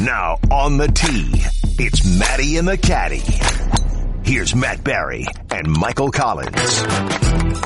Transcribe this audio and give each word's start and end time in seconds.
Now 0.00 0.38
on 0.52 0.76
the 0.76 0.86
tee, 0.86 1.42
it's 1.82 2.06
Matty 2.18 2.56
and 2.56 2.68
the 2.68 2.78
Caddie. 2.78 3.24
Here's 4.22 4.54
Matt 4.54 4.84
Barry 4.84 5.26
and 5.50 5.68
Michael 5.68 6.12
Collins. 6.12 6.54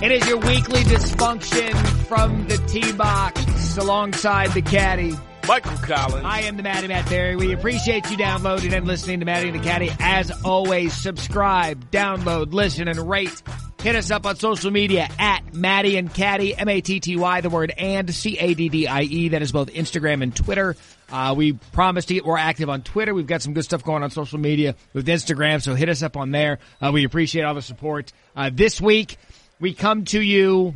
It 0.01 0.11
is 0.11 0.27
your 0.27 0.39
weekly 0.39 0.81
dysfunction 0.81 1.75
from 2.07 2.49
the 2.49 2.57
tee 2.69 2.93
box 2.93 3.77
alongside 3.77 4.51
the 4.53 4.63
caddy. 4.63 5.13
Michael 5.47 5.77
Collins. 5.77 6.25
I 6.25 6.43
am 6.43 6.57
the 6.57 6.63
Matty 6.63 6.89
Matt 6.89 7.07
Barry. 7.11 7.37
We 7.37 7.53
appreciate 7.53 8.11
you 8.11 8.17
downloading 8.17 8.73
and 8.73 8.87
listening 8.87 9.21
to 9.21 9.27
Matty 9.27 9.51
and 9.51 9.59
the 9.61 9.63
Caddie. 9.63 9.91
As 10.01 10.31
always, 10.43 10.95
subscribe, 10.95 11.91
download, 11.91 12.55
listen, 12.55 12.89
and 12.89 13.11
rate. 13.11 13.43
Hit 13.83 13.97
us 13.97 14.11
up 14.11 14.25
on 14.25 14.37
social 14.37 14.71
media 14.71 15.09
at 15.19 15.53
Matty 15.53 15.97
and 15.97 16.13
Caddie, 16.15 16.57
M-A-T-T-Y, 16.57 17.41
the 17.41 17.51
word 17.51 17.73
and, 17.77 18.15
C-A-D-D-I-E. 18.15 19.29
That 19.31 19.43
is 19.43 19.51
both 19.51 19.73
Instagram 19.73 20.23
and 20.23 20.35
Twitter. 20.35 20.77
Uh, 21.13 21.35
we 21.37 21.53
promise 21.53 22.07
to 22.07 22.15
get 22.15 22.25
more 22.25 22.39
active 22.39 22.71
on 22.71 22.81
Twitter. 22.83 23.13
We've 23.13 23.27
got 23.27 23.43
some 23.43 23.53
good 23.53 23.65
stuff 23.65 23.85
going 23.85 24.03
on 24.03 24.11
social 24.11 24.39
media 24.39 24.75
with 24.95 25.07
Instagram, 25.07 25.61
so 25.61 25.75
hit 25.75 25.91
us 25.91 26.03
up 26.03 26.17
on 26.17 26.31
there. 26.31 26.59
Uh, 26.81 26.91
we 26.93 27.05
appreciate 27.05 27.43
all 27.43 27.55
the 27.55 27.61
support. 27.61 28.13
Uh, 28.35 28.51
this 28.53 28.81
week, 28.81 29.19
we 29.61 29.75
come 29.75 30.07
to 30.07 30.21
you 30.21 30.75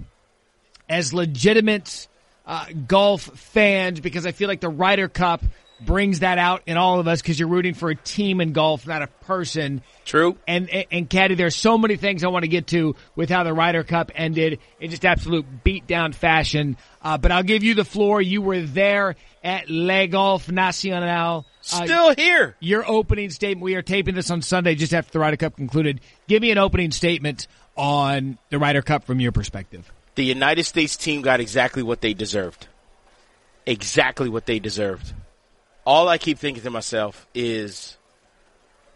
as 0.90 1.14
legitimate 1.14 2.06
uh, 2.46 2.66
golf 2.86 3.22
fans 3.22 4.00
because 4.00 4.26
I 4.26 4.32
feel 4.32 4.48
like 4.48 4.60
the 4.60 4.68
Ryder 4.68 5.08
Cup 5.08 5.42
brings 5.80 6.20
that 6.20 6.38
out 6.38 6.62
in 6.66 6.76
all 6.76 7.00
of 7.00 7.08
us 7.08 7.20
because 7.20 7.38
you're 7.38 7.48
rooting 7.48 7.74
for 7.74 7.90
a 7.90 7.94
team 7.94 8.40
in 8.40 8.52
golf, 8.52 8.86
not 8.86 9.02
a 9.02 9.06
person. 9.06 9.82
True. 10.04 10.36
And, 10.46 10.70
and, 10.70 10.86
and 10.90 11.10
Caddy, 11.10 11.34
there's 11.34 11.56
so 11.56 11.76
many 11.76 11.96
things 11.96 12.24
I 12.24 12.28
want 12.28 12.44
to 12.44 12.48
get 12.48 12.68
to 12.68 12.96
with 13.14 13.28
how 13.28 13.44
the 13.44 13.52
Ryder 13.52 13.84
Cup 13.84 14.10
ended 14.14 14.60
in 14.80 14.90
just 14.90 15.04
absolute 15.04 15.44
beatdown 15.64 16.14
fashion. 16.14 16.76
Uh, 17.02 17.18
but 17.18 17.30
I'll 17.30 17.42
give 17.42 17.62
you 17.62 17.74
the 17.74 17.84
floor. 17.84 18.22
You 18.22 18.42
were 18.42 18.62
there 18.62 19.16
at 19.44 19.68
Le 19.68 20.06
Golf 20.06 20.50
Nacional. 20.50 21.46
Uh, 21.72 21.84
Still 21.84 22.14
here. 22.14 22.56
your 22.60 22.88
opening 22.88 23.30
statement. 23.30 23.62
We 23.62 23.74
are 23.74 23.82
taping 23.82 24.14
this 24.14 24.30
on 24.30 24.42
Sunday 24.42 24.74
just 24.76 24.94
after 24.94 25.12
the 25.12 25.18
Ryder 25.18 25.36
Cup 25.36 25.56
concluded. 25.56 26.00
Give 26.26 26.40
me 26.40 26.50
an 26.50 26.58
opening 26.58 26.90
statement 26.90 27.48
on 27.76 28.38
the 28.50 28.58
Ryder 28.58 28.82
Cup 28.82 29.04
from 29.04 29.20
your 29.20 29.32
perspective. 29.32 29.92
The 30.14 30.24
United 30.24 30.64
States 30.64 30.96
team 30.96 31.20
got 31.20 31.40
exactly 31.40 31.82
what 31.82 32.00
they 32.00 32.14
deserved. 32.14 32.66
Exactly 33.66 34.28
what 34.28 34.46
they 34.46 34.58
deserved. 34.58 35.12
All 35.86 36.08
I 36.08 36.18
keep 36.18 36.38
thinking 36.38 36.64
to 36.64 36.70
myself 36.70 37.28
is 37.32 37.96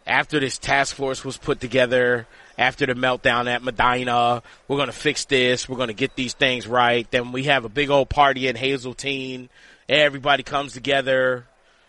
after 0.07 0.41
this 0.41 0.59
task 0.59 0.97
force 0.97 1.25
was 1.25 1.39
put 1.39 1.61
together, 1.61 2.27
after 2.59 2.85
the 2.85 2.95
meltdown 2.95 3.47
at 3.47 3.63
Medina, 3.63 4.43
we're 4.67 4.77
going 4.77 4.89
to 4.89 4.93
fix 4.93 5.25
this. 5.25 5.69
We're 5.69 5.77
going 5.77 5.89
to 5.89 5.95
get 5.95 6.17
these 6.17 6.35
things 6.35 6.67
right. 6.67 7.09
Then 7.11 7.31
we 7.31 7.45
have 7.45 7.65
a 7.65 7.69
big 7.69 7.91
old 7.91 8.11
party 8.11 8.49
in 8.49 8.57
Hazeltine. 8.57 9.49
Everybody 9.89 10.43
comes 10.43 10.73
together. 10.73 11.47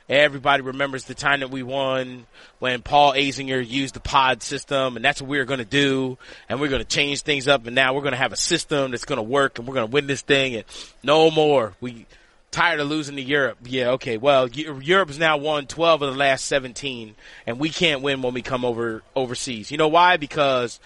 Everybody 0.08 0.62
remembers 0.62 1.06
the 1.06 1.16
time 1.16 1.40
that 1.40 1.50
we 1.50 1.64
won 1.64 2.28
when 2.60 2.82
Paul 2.82 3.14
Azinger 3.14 3.68
used 3.68 3.96
the 3.96 4.02
pod 4.02 4.44
system, 4.44 4.98
and 4.98 5.06
that's 5.06 5.22
what 5.22 5.30
we 5.30 5.40
are 5.40 5.46
going 5.46 5.60
to 5.60 5.66
do. 5.66 6.18
And 6.48 6.60
we're 6.60 6.68
going 6.68 6.82
to 6.82 6.88
change 6.88 7.22
things 7.22 7.48
up, 7.48 7.66
and 7.66 7.74
now 7.74 7.94
we're 7.94 8.02
going 8.02 8.12
to 8.12 8.18
have 8.18 8.34
a 8.34 8.38
system 8.38 8.92
that's 8.92 9.06
going 9.06 9.18
to 9.18 9.24
work, 9.24 9.58
and 9.58 9.68
we're 9.68 9.74
going 9.74 9.88
to 9.88 9.94
win 9.94 10.08
this 10.08 10.22
thing. 10.22 10.56
And 10.56 10.66
no 11.02 11.32
more. 11.32 11.74
We 11.82 12.06
tired 12.52 12.80
of 12.80 12.88
losing 12.90 13.16
to 13.16 13.22
Europe. 13.22 13.60
Yeah, 13.64 13.92
okay. 13.92 14.18
Well, 14.18 14.48
Eu- 14.48 14.80
Europe 14.82 15.10
has 15.10 15.18
now 15.18 15.38
won 15.38 15.68
12 15.68 16.02
of 16.02 16.14
the 16.14 16.20
last 16.20 16.46
17, 16.46 17.16
and 17.48 17.60
we 17.60 17.70
can't 17.70 18.02
win 18.02 18.22
when 18.22 18.34
we 18.34 18.42
come 18.42 18.66
over 18.66 19.02
overseas. 19.16 19.72
You 19.72 19.78
know 19.78 19.88
why? 19.88 20.18
Because 20.18 20.80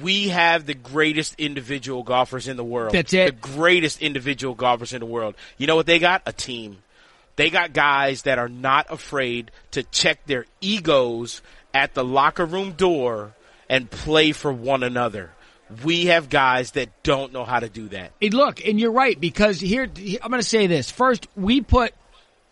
we 0.00 0.28
have 0.28 0.64
the 0.66 0.74
greatest 0.74 1.34
individual 1.38 2.02
golfers 2.02 2.48
in 2.48 2.56
the 2.56 2.64
world. 2.64 2.94
That's 2.94 3.12
it. 3.12 3.26
The 3.26 3.48
greatest 3.52 4.00
individual 4.00 4.54
golfers 4.54 4.92
in 4.94 5.00
the 5.00 5.06
world. 5.06 5.34
You 5.58 5.66
know 5.66 5.76
what 5.76 5.86
they 5.86 5.98
got? 5.98 6.22
A 6.26 6.32
team. 6.32 6.78
They 7.36 7.50
got 7.50 7.72
guys 7.72 8.22
that 8.22 8.38
are 8.38 8.48
not 8.48 8.86
afraid 8.90 9.50
to 9.72 9.82
check 9.82 10.24
their 10.26 10.46
egos 10.60 11.42
at 11.74 11.94
the 11.94 12.04
locker 12.04 12.44
room 12.44 12.72
door 12.72 13.34
and 13.68 13.90
play 13.90 14.32
for 14.32 14.52
one 14.52 14.82
another. 14.82 15.30
We 15.84 16.06
have 16.06 16.28
guys 16.28 16.72
that 16.72 17.02
don't 17.02 17.32
know 17.32 17.44
how 17.44 17.60
to 17.60 17.68
do 17.68 17.88
that. 17.88 18.12
Hey, 18.20 18.30
look, 18.30 18.66
and 18.66 18.78
you're 18.78 18.92
right 18.92 19.18
because 19.18 19.60
here 19.60 19.84
I'm 19.84 20.30
going 20.30 20.42
to 20.42 20.48
say 20.48 20.66
this 20.66 20.90
first. 20.90 21.26
We 21.36 21.60
put 21.60 21.92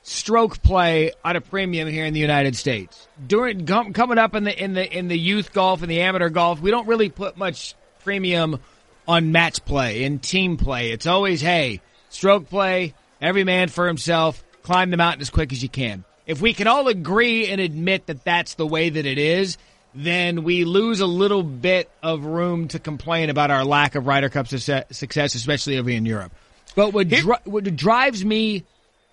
stroke 0.03 0.63
play 0.63 1.13
at 1.25 1.37
a 1.37 1.41
premium 1.41 1.89
here 1.89 2.05
in 2.05 2.15
the 2.15 2.21
United 2.21 2.57
States. 2.57 3.09
During 3.25 3.67
com- 3.67 3.93
coming 3.93 4.19
up 4.19 4.35
in 4.35 4.45
the 4.45 4.65
in 4.65 4.75
the 4.75 4.99
in 4.99 5.09
the 5.09 5.19
youth 5.19 5.53
golf 5.53 5.83
and 5.83 5.91
the 5.91 6.01
amateur 6.01 6.31
golf, 6.31 6.61
we 6.61 6.71
don't 6.71 6.87
really 6.87 7.09
put 7.09 7.37
much 7.37 7.75
premium 8.03 8.61
on 9.07 9.33
match 9.33 9.65
play 9.65 10.05
and 10.05 10.23
team 10.23 10.57
play. 10.57 10.91
It's 10.93 11.07
always 11.07 11.41
hey, 11.41 11.81
stroke 12.09 12.49
play, 12.49 12.95
every 13.21 13.45
man 13.45 13.69
for 13.69 13.87
himself, 13.87 14.43
climb 14.63 14.91
the 14.91 14.97
mountain 14.97 15.21
as 15.21 15.31
quick 15.31 15.53
as 15.53 15.63
you 15.63 15.69
can. 15.69 16.05
If 16.27 16.41
we 16.41 16.55
can 16.55 16.69
all 16.69 16.87
agree 16.87 17.49
and 17.49 17.61
admit 17.61 18.07
that 18.07 18.25
that's 18.25 18.55
the 18.55 18.67
way 18.67 18.89
that 18.91 19.05
it 19.05 19.19
is, 19.19 19.59
then 19.95 20.45
we 20.45 20.65
lose 20.65 21.01
a 21.01 21.07
little 21.07 21.43
bit 21.43 21.91
of 22.03 22.25
room 22.25 22.69
to 22.69 22.79
complain 22.79 23.31
about 23.31 23.51
our 23.51 23.65
lack 23.65 23.95
of 23.95 24.07
Ryder 24.07 24.29
Cup 24.29 24.49
success, 24.49 25.35
especially 25.35 25.79
over 25.79 25.91
in 25.91 26.07
Europe. 26.07 26.33
But 26.77 26.93
what, 26.93 27.09
dri- 27.09 27.35
what 27.45 27.77
drives 27.77 28.25
me 28.25 28.65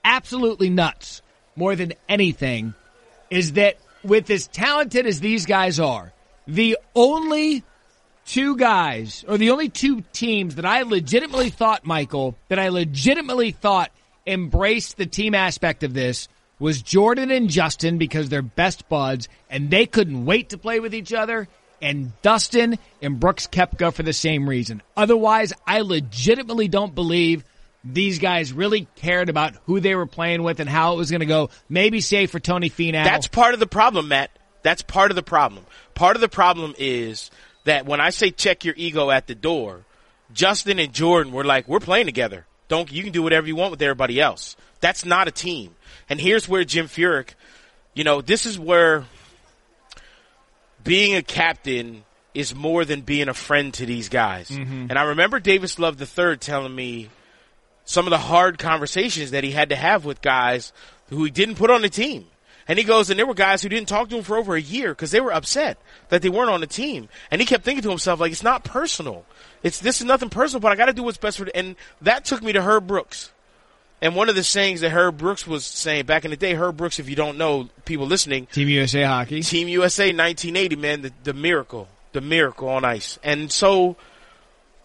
absolutely 0.03 0.69
nuts 0.69 1.21
more 1.55 1.75
than 1.75 1.93
anything 2.07 2.73
is 3.29 3.53
that 3.53 3.77
with 4.03 4.29
as 4.29 4.47
talented 4.47 5.05
as 5.05 5.19
these 5.19 5.45
guys 5.45 5.79
are, 5.79 6.13
the 6.47 6.77
only 6.95 7.63
two 8.25 8.55
guys 8.55 9.25
or 9.27 9.37
the 9.37 9.49
only 9.49 9.69
two 9.69 10.01
teams 10.13 10.55
that 10.55 10.65
I 10.65 10.83
legitimately 10.83 11.49
thought, 11.49 11.85
Michael, 11.85 12.37
that 12.49 12.59
I 12.59 12.69
legitimately 12.69 13.51
thought 13.51 13.91
embraced 14.25 14.97
the 14.97 15.05
team 15.05 15.33
aspect 15.33 15.83
of 15.83 15.93
this 15.93 16.27
was 16.59 16.81
Jordan 16.81 17.31
and 17.31 17.49
Justin 17.49 17.97
because 17.97 18.29
they're 18.29 18.41
best 18.41 18.89
buds 18.89 19.27
and 19.49 19.69
they 19.69 19.85
couldn't 19.85 20.25
wait 20.25 20.49
to 20.49 20.57
play 20.57 20.79
with 20.79 20.93
each 20.93 21.13
other. 21.13 21.47
And 21.81 22.19
Dustin 22.23 22.79
and 23.01 23.19
Brooks 23.19 23.45
Koepka 23.47 23.93
for 23.93 24.01
the 24.03 24.13
same 24.13 24.49
reason. 24.49 24.81
Otherwise, 24.95 25.53
I 25.65 25.81
legitimately 25.81 26.67
don't 26.67 26.95
believe 26.95 27.43
these 27.83 28.19
guys 28.19 28.51
really 28.51 28.87
cared 28.95 29.29
about 29.29 29.55
who 29.65 29.79
they 29.79 29.95
were 29.95 30.07
playing 30.07 30.43
with 30.43 30.59
and 30.59 30.69
how 30.69 30.93
it 30.93 30.97
was 30.97 31.11
going 31.11 31.21
to 31.21 31.27
go. 31.27 31.49
Maybe 31.69 32.01
save 32.01 32.31
for 32.31 32.39
Tony 32.39 32.69
Finau. 32.69 33.03
That's 33.03 33.27
part 33.27 33.53
of 33.53 33.59
the 33.59 33.67
problem, 33.67 34.07
Matt. 34.07 34.31
That's 34.63 34.81
part 34.81 35.11
of 35.11 35.15
the 35.15 35.23
problem. 35.23 35.65
Part 35.93 36.15
of 36.15 36.21
the 36.21 36.27
problem 36.27 36.73
is 36.77 37.31
that 37.65 37.85
when 37.85 38.01
I 38.01 38.09
say 38.09 38.31
check 38.31 38.65
your 38.65 38.73
ego 38.75 39.11
at 39.11 39.27
the 39.27 39.35
door, 39.35 39.85
Justin 40.33 40.79
and 40.79 40.91
Jordan 40.91 41.31
were 41.31 41.43
like, 41.43 41.67
we're 41.67 41.79
playing 41.79 42.07
together. 42.07 42.45
Don't, 42.67 42.91
you 42.91 43.03
can 43.03 43.13
do 43.13 43.23
whatever 43.23 43.47
you 43.47 43.55
want 43.55 43.71
with 43.71 43.81
everybody 43.81 44.19
else. 44.19 44.57
That's 44.81 45.05
not 45.05 45.27
a 45.27 45.31
team. 45.31 45.75
And 46.09 46.19
here's 46.19 46.47
where 46.47 46.63
Jim 46.63 46.87
Furyk, 46.87 47.29
you 47.93 48.03
know, 48.03 48.21
this 48.21 48.45
is 48.45 48.57
where 48.57 49.05
being 50.83 51.15
a 51.15 51.21
captain 51.21 52.03
is 52.33 52.53
more 52.53 52.85
than 52.85 53.01
being 53.01 53.29
a 53.29 53.33
friend 53.33 53.73
to 53.73 53.85
these 53.85 54.09
guys. 54.09 54.49
Mm-hmm. 54.49 54.87
And 54.89 54.93
I 54.93 55.03
remember 55.03 55.39
Davis 55.39 55.79
Love 55.79 55.99
III 55.99 56.37
telling 56.37 56.73
me 56.73 57.09
some 57.83 58.05
of 58.05 58.11
the 58.11 58.17
hard 58.17 58.59
conversations 58.59 59.31
that 59.31 59.43
he 59.43 59.51
had 59.51 59.69
to 59.69 59.75
have 59.75 60.05
with 60.05 60.21
guys 60.21 60.71
who 61.09 61.23
he 61.23 61.31
didn't 61.31 61.55
put 61.55 61.71
on 61.71 61.81
the 61.81 61.89
team. 61.89 62.25
And 62.67 62.77
he 62.77 62.83
goes, 62.83 63.09
and 63.09 63.17
there 63.17 63.25
were 63.25 63.33
guys 63.33 63.61
who 63.61 63.69
didn't 63.69 63.87
talk 63.87 64.09
to 64.09 64.17
him 64.17 64.23
for 64.23 64.37
over 64.37 64.55
a 64.55 64.61
year 64.61 64.89
because 64.89 65.11
they 65.11 65.21
were 65.21 65.33
upset 65.33 65.77
that 66.09 66.21
they 66.21 66.29
weren't 66.29 66.49
on 66.49 66.59
the 66.59 66.67
team. 66.67 67.07
And 67.31 67.39
he 67.39 67.47
kept 67.47 67.63
thinking 67.63 67.83
to 67.83 67.89
himself, 67.89 68.19
like, 68.19 68.31
it's 68.31 68.43
not 68.43 68.65
personal. 68.65 69.25
It's, 69.63 69.79
this 69.79 70.01
is 70.01 70.05
nothing 70.05 70.29
personal, 70.29 70.59
but 70.59 70.71
I 70.71 70.75
gotta 70.75 70.93
do 70.93 71.03
what's 71.03 71.17
best 71.17 71.37
for 71.37 71.45
the, 71.45 71.55
and 71.55 71.75
that 72.01 72.25
took 72.25 72.43
me 72.43 72.51
to 72.53 72.61
Herb 72.61 72.85
Brooks. 72.85 73.31
And 74.01 74.15
one 74.15 74.29
of 74.29 74.35
the 74.35 74.43
sayings 74.43 74.81
that 74.81 74.91
Herb 74.91 75.17
Brooks 75.17 75.47
was 75.47 75.65
saying 75.65 76.05
back 76.05 76.23
in 76.23 76.31
the 76.31 76.37
day, 76.37 76.53
Herb 76.53 76.77
Brooks, 76.77 76.99
if 76.99 77.09
you 77.09 77.15
don't 77.15 77.37
know, 77.37 77.69
people 77.85 78.05
listening, 78.05 78.45
Team 78.47 78.69
USA 78.69 79.03
hockey. 79.03 79.41
Team 79.41 79.67
USA 79.67 80.05
1980, 80.05 80.75
man, 80.75 81.01
the, 81.01 81.11
the 81.23 81.33
miracle, 81.33 81.87
the 82.13 82.21
miracle 82.21 82.69
on 82.69 82.85
ice. 82.85 83.17
And 83.23 83.51
so 83.51 83.97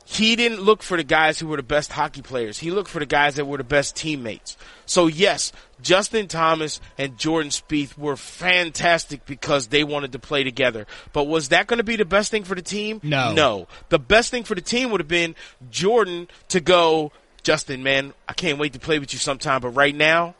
he 0.04 0.34
didn't 0.36 0.60
look 0.60 0.82
for 0.82 0.96
the 0.96 1.04
guys 1.04 1.38
who 1.38 1.46
were 1.46 1.56
the 1.56 1.62
best 1.62 1.92
hockey 1.92 2.22
players. 2.22 2.58
He 2.58 2.70
looked 2.70 2.90
for 2.90 2.98
the 2.98 3.06
guys 3.06 3.36
that 3.36 3.44
were 3.44 3.58
the 3.58 3.64
best 3.64 3.96
teammates. 3.96 4.56
So 4.86 5.06
yes, 5.06 5.52
Justin 5.80 6.28
Thomas 6.28 6.80
and 6.98 7.18
Jordan 7.18 7.50
Spieth 7.50 7.97
were 7.97 8.16
fantastic 8.16 9.24
because 9.26 9.68
they 9.68 9.84
wanted 9.84 10.12
to 10.12 10.18
play 10.18 10.44
together. 10.44 10.86
But 11.12 11.24
was 11.24 11.50
that 11.50 11.66
going 11.66 11.78
to 11.78 11.84
be 11.84 11.97
the 11.97 12.04
best 12.04 12.30
thing 12.30 12.44
for 12.44 12.54
the 12.54 12.62
team? 12.62 13.00
No. 13.03 13.32
No. 13.32 13.68
The 13.91 13.98
best 13.98 14.30
thing 14.30 14.44
for 14.44 14.54
the 14.54 14.60
team 14.60 14.91
would 14.91 15.00
have 15.00 15.08
been 15.08 15.34
Jordan 15.70 16.28
to 16.48 16.60
go, 16.60 17.12
Justin, 17.42 17.83
man, 17.83 18.15
I 18.28 18.33
can't 18.34 18.59
wait 18.59 18.74
to 18.74 18.78
play 18.78 18.98
with 18.98 19.12
you 19.12 19.18
sometime, 19.18 19.60
but 19.60 19.71
right 19.71 19.94
now, 19.94 20.34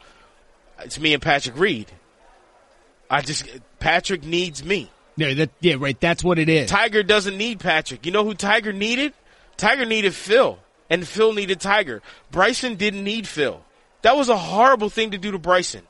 it's 0.81 0.99
me 0.99 1.15
and 1.15 1.23
Patrick 1.23 1.59
Reed. 1.59 1.91
I 3.11 3.21
just, 3.21 3.47
Patrick 3.79 4.25
needs 4.25 4.65
me. 4.65 4.91
Yeah, 5.17 5.35
that, 5.35 5.51
yeah, 5.61 5.75
right. 5.79 5.99
That's 6.01 6.25
what 6.25 6.39
it 6.39 6.49
is. 6.49 6.71
Tiger 6.71 7.03
doesn't 7.03 7.37
need 7.37 7.61
Patrick. 7.61 8.07
You 8.07 8.13
know 8.13 8.25
who 8.25 8.35
Tiger 8.35 8.73
needed? 8.73 9.13
Tiger 9.57 9.85
needed 9.85 10.15
Phil, 10.15 10.59
and 10.89 11.07
Phil 11.07 11.33
needed 11.33 11.61
Tiger. 11.61 12.03
Bryson 12.31 12.77
didn't 12.77 13.05
need 13.05 13.27
Phil. 13.29 13.63
That 14.03 14.17
was 14.17 14.29
a 14.29 14.37
horrible 14.37 14.89
thing 14.89 15.11
to 15.11 15.19
do 15.19 15.31
to 15.33 15.39
Bryson. 15.39 15.83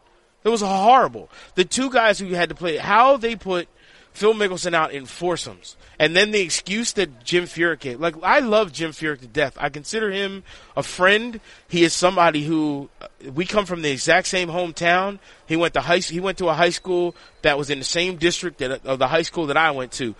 It 0.44 0.49
was 0.49 0.61
horrible. 0.61 1.31
The 1.55 1.64
two 1.64 1.91
guys 1.91 2.19
who 2.19 2.26
had 2.35 2.49
to 2.49 2.55
play, 2.55 2.76
how 2.76 3.17
they 3.17 3.37
put 3.37 3.69
Phil 4.12 4.35
Mickelson 4.35 4.75
out 4.75 4.93
in 4.93 5.06
foursomes. 5.06 5.76
And 5.99 6.14
then 6.17 6.32
the 6.32 6.41
excuse 6.41 6.93
that 6.94 7.25
Jim 7.25 7.44
Furyk 7.44 7.81
gave, 7.81 8.00
like 8.00 8.14
I 8.23 8.41
love 8.41 8.73
Jim 8.73 8.91
Furyk 8.91 9.20
to 9.20 9.26
death. 9.26 9.56
I 9.59 9.69
consider 9.69 10.11
him 10.11 10.43
a 10.76 10.82
friend. 10.82 11.41
He 11.69 11.82
is 11.85 11.93
somebody 11.93 12.44
who 12.44 12.91
uh, 13.00 13.09
we 13.32 13.47
come 13.47 13.67
from 13.67 13.82
the 13.82 13.91
exact 13.91 14.26
same 14.26 14.49
hometown. 14.49 15.19
He 15.47 15.56
went 15.56 15.75
to 15.75 15.81
high 15.81 15.99
he 15.99 16.20
went 16.20 16.38
to 16.38 16.49
a 16.49 16.55
high 16.55 16.70
school 16.70 17.14
that 17.43 17.56
was 17.56 17.70
in 17.70 17.79
the 17.79 17.85
same 17.85 18.17
district 18.17 18.59
that, 18.59 18.85
of 18.85 18.99
the 18.99 19.09
high 19.09 19.23
school 19.23 19.47
that 19.47 19.56
I 19.56 19.70
went 19.70 19.93
to. 19.93 20.14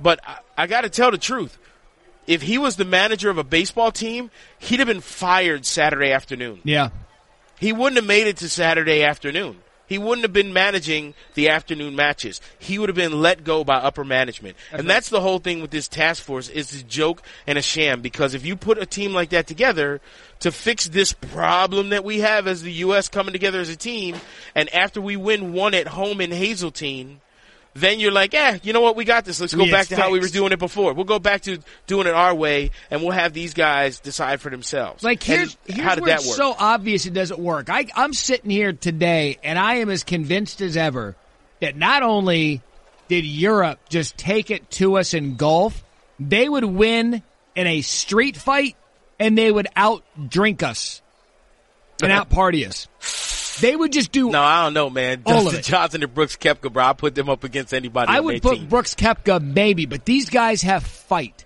But 0.00 0.20
I, 0.26 0.38
I 0.56 0.66
got 0.66 0.82
to 0.82 0.90
tell 0.90 1.10
the 1.10 1.18
truth. 1.18 1.58
If 2.26 2.42
he 2.42 2.56
was 2.56 2.76
the 2.76 2.84
manager 2.84 3.30
of 3.30 3.38
a 3.38 3.44
baseball 3.44 3.90
team, 3.90 4.30
he'd 4.60 4.78
have 4.78 4.86
been 4.86 5.00
fired 5.00 5.66
Saturday 5.66 6.12
afternoon. 6.12 6.60
Yeah. 6.62 6.90
He 7.58 7.72
wouldn't 7.72 7.96
have 7.96 8.06
made 8.06 8.28
it 8.28 8.38
to 8.38 8.48
Saturday 8.48 9.02
afternoon. 9.02 9.58
He 9.92 9.98
wouldn't 9.98 10.22
have 10.22 10.32
been 10.32 10.54
managing 10.54 11.12
the 11.34 11.50
afternoon 11.50 11.94
matches. 11.94 12.40
He 12.58 12.78
would 12.78 12.88
have 12.88 12.96
been 12.96 13.20
let 13.20 13.44
go 13.44 13.62
by 13.62 13.74
upper 13.74 14.04
management. 14.04 14.56
and 14.72 14.88
that's 14.88 15.10
the 15.10 15.20
whole 15.20 15.38
thing 15.38 15.60
with 15.60 15.70
this 15.70 15.86
task 15.86 16.22
force 16.22 16.48
is 16.48 16.80
a 16.80 16.82
joke 16.82 17.20
and 17.46 17.58
a 17.58 17.62
sham 17.62 18.00
because 18.00 18.32
if 18.32 18.46
you 18.46 18.56
put 18.56 18.78
a 18.78 18.86
team 18.86 19.12
like 19.12 19.28
that 19.28 19.46
together 19.46 20.00
to 20.40 20.50
fix 20.50 20.88
this 20.88 21.12
problem 21.12 21.90
that 21.90 22.04
we 22.04 22.20
have 22.20 22.46
as 22.46 22.62
the 22.62 22.72
US 22.72 23.10
coming 23.10 23.34
together 23.34 23.60
as 23.60 23.68
a 23.68 23.76
team 23.76 24.16
and 24.54 24.74
after 24.74 24.98
we 24.98 25.14
win 25.14 25.52
one 25.52 25.74
at 25.74 25.88
home 25.88 26.22
in 26.22 26.30
Hazeltine, 26.30 27.20
then 27.74 28.00
you're 28.00 28.12
like, 28.12 28.34
eh, 28.34 28.58
you 28.62 28.72
know 28.72 28.80
what? 28.82 28.96
We 28.96 29.04
got 29.04 29.24
this. 29.24 29.40
Let's 29.40 29.54
go 29.54 29.70
back 29.70 29.86
to 29.88 29.96
how 29.96 30.10
we 30.10 30.20
were 30.20 30.28
doing 30.28 30.52
it 30.52 30.58
before. 30.58 30.92
We'll 30.92 31.04
go 31.04 31.18
back 31.18 31.42
to 31.42 31.58
doing 31.86 32.06
it 32.06 32.14
our 32.14 32.34
way 32.34 32.70
and 32.90 33.02
we'll 33.02 33.12
have 33.12 33.32
these 33.32 33.54
guys 33.54 34.00
decide 34.00 34.40
for 34.40 34.50
themselves. 34.50 35.02
Like 35.02 35.22
here's, 35.22 35.56
And 35.66 35.76
here's 35.76 35.86
how 35.88 35.94
did 35.94 36.02
where 36.02 36.10
that 36.10 36.20
it's 36.20 36.28
work? 36.28 36.36
so 36.36 36.54
obvious 36.58 37.06
it 37.06 37.14
doesn't 37.14 37.40
work. 37.40 37.70
I, 37.70 37.86
I'm 37.96 38.12
sitting 38.12 38.50
here 38.50 38.72
today 38.72 39.38
and 39.42 39.58
I 39.58 39.76
am 39.76 39.88
as 39.88 40.04
convinced 40.04 40.60
as 40.60 40.76
ever 40.76 41.16
that 41.60 41.76
not 41.76 42.02
only 42.02 42.60
did 43.08 43.24
Europe 43.24 43.78
just 43.88 44.16
take 44.18 44.50
it 44.50 44.70
to 44.72 44.98
us 44.98 45.14
in 45.14 45.36
golf, 45.36 45.82
they 46.20 46.48
would 46.48 46.64
win 46.64 47.22
in 47.54 47.66
a 47.66 47.80
street 47.80 48.36
fight 48.36 48.76
and 49.18 49.36
they 49.36 49.50
would 49.50 49.68
out 49.76 50.04
drink 50.28 50.62
us 50.62 51.00
and 52.02 52.12
out 52.12 52.28
party 52.28 52.66
us. 52.66 52.86
They 53.60 53.76
would 53.76 53.92
just 53.92 54.12
do. 54.12 54.30
No, 54.30 54.42
I 54.42 54.64
don't 54.64 54.74
know, 54.74 54.90
man. 54.90 55.22
All 55.26 55.46
of 55.46 55.54
it. 55.54 55.64
Johnson 55.64 56.02
and 56.02 56.14
Brooks 56.14 56.36
Koepka, 56.36 56.72
bro. 56.72 56.84
I 56.84 56.92
put 56.92 57.14
them 57.14 57.28
up 57.28 57.44
against 57.44 57.74
anybody. 57.74 58.10
I 58.10 58.20
would 58.20 58.42
put 58.42 58.56
team. 58.58 58.68
Brooks 58.68 58.94
Koepka 58.94 59.42
maybe, 59.42 59.86
but 59.86 60.04
these 60.04 60.30
guys 60.30 60.62
have 60.62 60.84
fight 60.84 61.44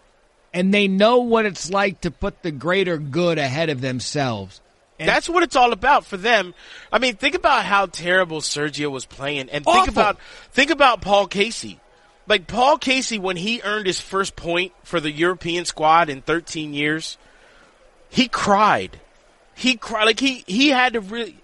and 0.57 0.73
they 0.73 0.89
know 0.89 1.19
what 1.19 1.45
it's 1.45 1.71
like 1.71 2.01
to 2.01 2.11
put 2.11 2.43
the 2.43 2.51
greater 2.51 2.97
good 2.97 3.37
ahead 3.37 3.69
of 3.69 3.83
themselves. 3.83 4.63
And 4.99 5.07
That's 5.07 5.29
what 5.29 5.43
it's 5.43 5.55
all 5.55 5.73
about 5.73 6.07
for 6.07 6.17
them. 6.17 6.55
I 6.91 6.99
mean, 6.99 7.17
think 7.17 7.35
about 7.35 7.67
how 7.67 7.85
terrible 7.85 8.41
Sergio 8.41 8.91
was 8.91 9.05
playing, 9.05 9.51
and 9.51 9.65
think 9.65 9.77
Awful. 9.77 9.93
about 9.93 10.19
think 10.53 10.71
about 10.71 11.03
Paul 11.03 11.27
Casey. 11.27 11.79
Like 12.27 12.47
Paul 12.47 12.79
Casey, 12.79 13.19
when 13.19 13.37
he 13.37 13.61
earned 13.63 13.87
his 13.87 14.01
first 14.01 14.35
point 14.35 14.73
for 14.83 14.99
the 14.99 15.11
European 15.11 15.67
squad 15.67 16.09
in 16.09 16.23
13 16.23 16.73
years, 16.73 17.19
he 18.09 18.27
cried. 18.27 18.99
He 19.55 19.77
cried 19.77 20.05
like 20.05 20.21
he 20.21 20.43
he 20.47 20.71
had 20.71 20.95
to 20.95 21.01
really 21.01 21.37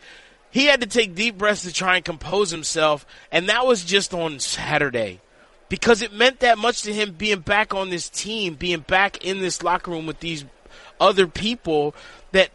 he 0.52 0.66
had 0.66 0.82
to 0.82 0.86
take 0.86 1.14
deep 1.14 1.38
breaths 1.38 1.62
to 1.62 1.72
try 1.72 1.96
and 1.96 2.04
compose 2.04 2.50
himself, 2.50 3.06
and 3.32 3.48
that 3.48 3.66
was 3.66 3.84
just 3.84 4.12
on 4.12 4.38
Saturday. 4.38 5.20
Because 5.70 6.02
it 6.02 6.12
meant 6.12 6.40
that 6.40 6.58
much 6.58 6.82
to 6.82 6.92
him 6.92 7.12
being 7.12 7.40
back 7.40 7.72
on 7.72 7.88
this 7.88 8.10
team, 8.10 8.54
being 8.54 8.80
back 8.80 9.24
in 9.24 9.40
this 9.40 9.62
locker 9.62 9.90
room 9.90 10.04
with 10.04 10.20
these 10.20 10.44
other 11.00 11.26
people 11.26 11.94
that 12.32 12.50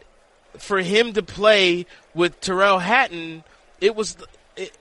for 0.56 0.78
him 0.78 1.12
to 1.14 1.22
play 1.22 1.86
with 2.14 2.40
Tyrrell 2.40 2.78
Hatton, 2.78 3.42
it 3.80 3.96
was 3.96 4.16
it, 4.56 4.78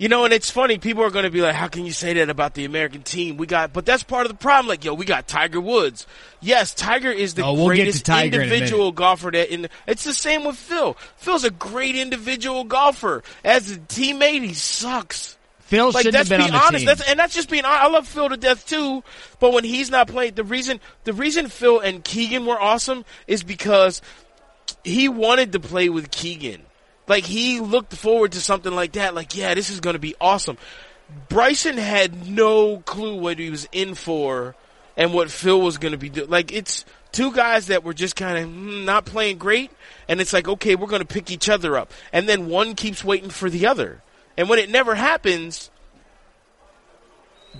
you 0.00 0.08
know, 0.08 0.24
and 0.24 0.32
it's 0.32 0.50
funny. 0.50 0.78
People 0.78 1.02
are 1.04 1.10
going 1.10 1.26
to 1.26 1.30
be 1.30 1.42
like, 1.42 1.54
"How 1.54 1.68
can 1.68 1.84
you 1.84 1.92
say 1.92 2.14
that 2.14 2.30
about 2.30 2.54
the 2.54 2.64
American 2.64 3.02
team?" 3.02 3.36
We 3.36 3.46
got, 3.46 3.74
but 3.74 3.84
that's 3.84 4.02
part 4.02 4.24
of 4.24 4.32
the 4.32 4.38
problem. 4.38 4.66
Like, 4.66 4.82
yo, 4.82 4.94
we 4.94 5.04
got 5.04 5.28
Tiger 5.28 5.60
Woods. 5.60 6.06
Yes, 6.40 6.72
Tiger 6.72 7.10
is 7.10 7.34
the 7.34 7.44
Oh, 7.44 7.52
we'll 7.52 7.66
greatest 7.66 8.06
Tiger 8.06 8.40
in 8.40 8.44
individual 8.44 8.92
golfer. 8.92 9.30
That 9.30 9.52
in 9.52 9.68
it's 9.86 10.04
the 10.04 10.14
same 10.14 10.44
with 10.44 10.56
Phil. 10.56 10.94
Phil's 11.16 11.44
a 11.44 11.50
great 11.50 11.96
individual 11.96 12.64
golfer. 12.64 13.22
As 13.44 13.70
a 13.72 13.76
teammate, 13.76 14.42
he 14.42 14.54
sucks. 14.54 15.36
Phil 15.58 15.90
Like 15.90 16.04
shouldn't 16.04 16.14
that's 16.14 16.28
have 16.30 16.38
been 16.38 16.46
being 16.46 16.54
on 16.54 16.60
the 16.60 16.66
honest. 16.66 16.78
team. 16.80 16.86
That's 16.86 17.02
and 17.10 17.20
that's 17.20 17.34
just 17.34 17.50
being 17.50 17.66
honest. 17.66 17.82
I 17.82 17.88
love 17.88 18.08
Phil 18.08 18.30
to 18.30 18.38
death 18.38 18.66
too, 18.66 19.04
but 19.38 19.52
when 19.52 19.64
he's 19.64 19.90
not 19.90 20.08
playing, 20.08 20.32
the 20.32 20.44
reason 20.44 20.80
the 21.04 21.12
reason 21.12 21.48
Phil 21.48 21.78
and 21.78 22.02
Keegan 22.02 22.46
were 22.46 22.58
awesome 22.58 23.04
is 23.26 23.42
because 23.42 24.00
he 24.82 25.10
wanted 25.10 25.52
to 25.52 25.60
play 25.60 25.90
with 25.90 26.10
Keegan. 26.10 26.62
Like 27.06 27.24
he 27.24 27.60
looked 27.60 27.94
forward 27.94 28.32
to 28.32 28.40
something 28.40 28.72
like 28.72 28.92
that. 28.92 29.14
Like, 29.14 29.36
yeah, 29.36 29.54
this 29.54 29.70
is 29.70 29.80
going 29.80 29.94
to 29.94 30.00
be 30.00 30.14
awesome. 30.20 30.58
Bryson 31.28 31.76
had 31.76 32.28
no 32.28 32.78
clue 32.78 33.16
what 33.16 33.38
he 33.38 33.50
was 33.50 33.68
in 33.72 33.94
for 33.94 34.54
and 34.96 35.12
what 35.12 35.30
Phil 35.30 35.60
was 35.60 35.78
going 35.78 35.92
to 35.92 35.98
be 35.98 36.08
doing. 36.08 36.30
Like, 36.30 36.52
it's 36.52 36.84
two 37.12 37.32
guys 37.32 37.68
that 37.68 37.84
were 37.84 37.94
just 37.94 38.16
kind 38.16 38.38
of 38.38 38.48
mm, 38.48 38.84
not 38.84 39.04
playing 39.04 39.38
great, 39.38 39.70
and 40.08 40.20
it's 40.20 40.32
like, 40.32 40.48
okay, 40.48 40.74
we're 40.74 40.86
going 40.86 41.00
to 41.00 41.06
pick 41.06 41.30
each 41.30 41.48
other 41.48 41.76
up, 41.76 41.92
and 42.12 42.28
then 42.28 42.48
one 42.48 42.74
keeps 42.74 43.04
waiting 43.04 43.30
for 43.30 43.50
the 43.50 43.66
other, 43.66 44.02
and 44.36 44.48
when 44.48 44.58
it 44.58 44.70
never 44.70 44.94
happens. 44.94 45.70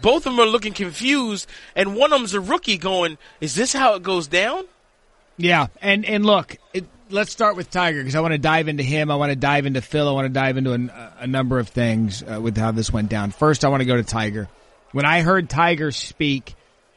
Both 0.00 0.25
of 0.25 0.37
them 0.37 0.40
are 0.40 0.46
looking 0.46 0.72
confused, 0.72 1.48
and 1.75 1.96
one 1.96 2.12
of 2.12 2.20
them's 2.20 2.32
a 2.32 2.40
rookie 2.40 2.78
going, 2.78 3.19
Is 3.40 3.56
this 3.56 3.72
how 3.72 3.94
it 3.94 4.04
goes 4.04 4.28
down? 4.28 4.64
Yeah, 5.37 5.66
and 5.82 6.04
and 6.04 6.25
look, 6.25 6.56
it, 6.72 6.87
let's 7.11 7.33
start 7.33 7.57
with 7.57 7.71
Tiger 7.71 7.99
because 7.99 8.15
I 8.15 8.21
want 8.21 8.33
to 8.33 8.39
dive 8.39 8.69
into 8.69 8.83
him. 8.83 9.11
I 9.11 9.17
want 9.17 9.31
to 9.31 9.37
dive 9.37 9.67
into 9.67 9.81
Phil. 9.81 10.09
I 10.09 10.12
want 10.12 10.27
to 10.27 10.33
dive 10.33 10.57
into 10.57 10.73
an, 10.73 10.91
a 11.19 11.27
number 11.27 11.59
of 11.59 11.69
things 11.69 12.23
uh, 12.23 12.41
with 12.41 12.57
how 12.57 12.73
this 12.73 12.93
went 12.93 13.09
down. 13.09 13.31
First, 13.31 13.65
I 13.65 13.69
want 13.69 13.81
to 13.81 13.87
go 13.87 13.97
to 13.97 14.03
Tiger. 14.03 14.49
When 14.93 15.05
I 15.05 15.23
heard 15.23 15.49
Tiger 15.49 15.93
speak 15.93 16.55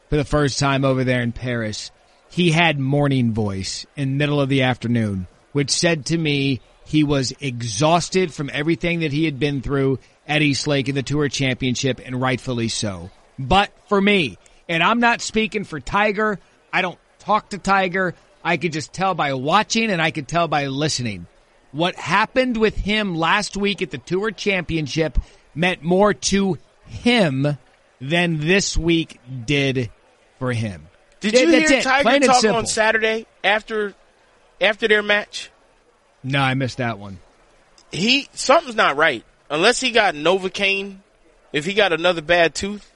for 0.09 0.15
the 0.15 0.25
first 0.25 0.59
time 0.59 0.85
over 0.85 1.03
there 1.03 1.21
in 1.21 1.31
Paris, 1.31 1.91
he 2.29 2.51
had 2.51 2.79
morning 2.79 3.33
voice 3.33 3.85
in 3.95 4.17
middle 4.17 4.41
of 4.41 4.49
the 4.49 4.63
afternoon, 4.63 5.27
which 5.51 5.69
said 5.69 6.07
to 6.07 6.17
me 6.17 6.61
he 6.85 7.03
was 7.03 7.33
exhausted 7.39 8.33
from 8.33 8.49
everything 8.51 9.01
that 9.01 9.11
he 9.11 9.25
had 9.25 9.39
been 9.39 9.61
through 9.61 9.99
at 10.27 10.41
East 10.41 10.67
Lake 10.67 10.89
in 10.89 10.95
the 10.95 11.03
Tour 11.03 11.29
Championship, 11.29 12.01
and 12.03 12.19
rightfully 12.19 12.69
so. 12.69 13.11
But 13.37 13.71
for 13.89 13.99
me, 13.99 14.37
and 14.69 14.81
I'm 14.81 14.99
not 14.99 15.21
speaking 15.21 15.63
for 15.63 15.79
Tiger, 15.79 16.39
I 16.71 16.81
don't 16.81 16.99
talk 17.19 17.49
to 17.49 17.57
Tiger. 17.57 18.15
I 18.43 18.57
could 18.57 18.73
just 18.73 18.93
tell 18.93 19.13
by 19.15 19.33
watching 19.33 19.89
and 19.89 20.01
I 20.01 20.11
could 20.11 20.27
tell 20.27 20.47
by 20.47 20.67
listening. 20.67 21.27
What 21.71 21.95
happened 21.95 22.57
with 22.57 22.75
him 22.75 23.15
last 23.15 23.57
week 23.57 23.81
at 23.81 23.89
the 23.89 23.97
Tour 23.97 24.31
Championship 24.31 25.17
meant 25.55 25.81
more 25.81 26.13
to 26.13 26.57
him 26.85 27.57
than 27.99 28.39
this 28.39 28.77
week 28.77 29.19
did 29.45 29.89
for 30.39 30.51
him. 30.51 30.87
Did 31.19 31.33
you 31.33 31.51
that's 31.51 31.69
hear 31.69 31.79
it. 31.79 31.83
Tiger 31.83 32.03
Plain 32.03 32.21
talk 32.21 32.43
on 32.45 32.65
Saturday 32.65 33.25
after 33.43 33.93
after 34.59 34.87
their 34.87 35.01
match? 35.01 35.49
No, 36.21 36.41
I 36.41 36.53
missed 36.53 36.77
that 36.77 36.99
one. 36.99 37.19
He 37.91 38.27
something's 38.33 38.75
not 38.75 38.97
right. 38.97 39.23
Unless 39.49 39.79
he 39.79 39.91
got 39.91 40.15
Novocaine, 40.15 40.97
if 41.53 41.65
he 41.65 41.73
got 41.73 41.93
another 41.93 42.21
bad 42.21 42.53
tooth 42.55 42.91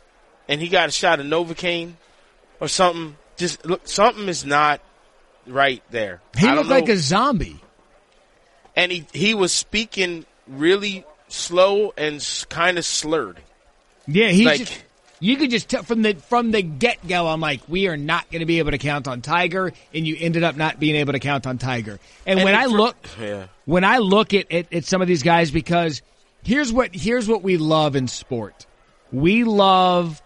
and 0.50 0.60
he 0.60 0.68
got 0.68 0.89
a 0.89 0.92
shot 0.92 1.20
of 1.20 1.25
Novocaine 1.25 1.94
or 2.60 2.68
something, 2.68 3.16
just 3.38 3.66
look 3.66 3.88
something 3.88 4.27
is 4.27 4.46
not 4.46 4.82
right 5.48 5.84
there. 5.92 6.22
He 6.38 6.50
looked 6.51 6.70
like 6.70 6.89
a 6.89 6.98
zombie. 6.98 7.60
and 8.75 8.92
he 8.92 9.06
he 9.13 9.34
was 9.34 9.51
speaking 9.54 10.25
really 10.48 11.04
slow 11.27 11.94
and 11.98 12.24
kind 12.50 12.77
of 12.77 12.86
slurred. 12.86 13.39
Yeah, 14.08 14.30
he's 14.30 14.46
Like- 14.46 14.60
just, 14.60 14.84
you 15.20 15.36
could 15.38 15.50
just 15.50 15.68
tell 15.68 15.82
from 15.84 16.04
the 16.04 16.13
from 16.13 16.51
the 16.51 16.62
get 16.62 17.06
go. 17.08 17.27
I'm 17.27 17.42
like, 17.42 17.62
we 17.68 17.88
are 17.88 17.98
not 17.98 18.30
going 18.32 18.42
to 18.42 18.46
be 18.46 18.60
able 18.60 18.72
to 18.72 18.77
count 18.77 19.08
on 19.08 19.22
Tiger, 19.22 19.74
and 19.94 20.06
you 20.08 20.16
ended 20.20 20.44
up 20.44 20.56
not 20.56 20.80
being 20.80 20.96
able 20.96 21.13
to 21.13 21.20
count 21.20 21.48
on 21.48 21.58
Tiger. 21.58 22.00
And, 22.25 22.39
And 22.39 22.46
when 22.46 22.54
I 22.56 22.66
for- 22.66 22.70
look, 22.70 22.96
yeah. 23.20 23.48
when 23.66 23.84
I 23.84 23.98
look 23.98 24.34
at, 24.36 24.51
at 24.51 24.72
at 24.72 24.86
some 24.86 25.01
of 25.01 25.08
these 25.08 25.24
guys, 25.24 25.50
because 25.50 26.04
here's 26.44 26.72
what 26.72 26.94
here's 26.96 27.27
what 27.27 27.42
we 27.42 27.58
love 27.58 27.96
in 27.96 28.08
sport. 28.08 28.68
We 29.12 29.44
love 29.44 30.22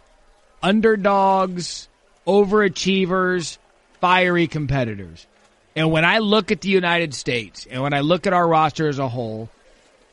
underdogs, 0.62 1.88
overachievers, 2.28 3.58
fiery 4.02 4.48
competitors. 4.48 5.26
And 5.76 5.92
when 5.92 6.04
I 6.04 6.18
look 6.18 6.52
at 6.52 6.62
the 6.62 6.70
United 6.70 7.14
States 7.14 7.66
and 7.70 7.82
when 7.82 7.94
I 7.94 8.02
look 8.02 8.28
at 8.28 8.34
our 8.34 8.46
roster 8.46 8.90
as 8.90 9.00
a 9.00 9.08
whole, 9.08 9.50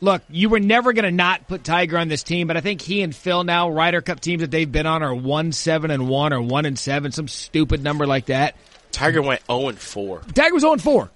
look, 0.00 0.22
you 0.30 0.48
were 0.48 0.60
never 0.60 0.92
going 0.92 1.04
to 1.04 1.10
not 1.10 1.48
put 1.48 1.64
Tiger 1.64 1.98
on 1.98 2.08
this 2.08 2.22
team, 2.22 2.46
but 2.46 2.56
I 2.56 2.60
think 2.60 2.80
he 2.80 3.02
and 3.02 3.14
Phil 3.14 3.42
now, 3.42 3.68
Ryder 3.68 4.00
Cup 4.00 4.20
teams 4.20 4.42
that 4.42 4.50
they've 4.52 4.70
been 4.70 4.86
on 4.86 5.02
are 5.02 5.14
1 5.14 5.52
7 5.52 5.90
and 5.90 6.08
1 6.08 6.32
or 6.32 6.40
1 6.40 6.66
and 6.66 6.78
7, 6.78 7.10
some 7.10 7.26
stupid 7.26 7.82
number 7.82 8.06
like 8.06 8.26
that. 8.26 8.54
Tiger 8.92 9.20
went 9.20 9.44
0 9.46 9.68
and 9.68 9.78
4. 9.78 10.20
Tiger 10.34 10.54
was 10.54 10.62
0 10.62 10.74
and 10.74 10.82
4. 10.82 11.10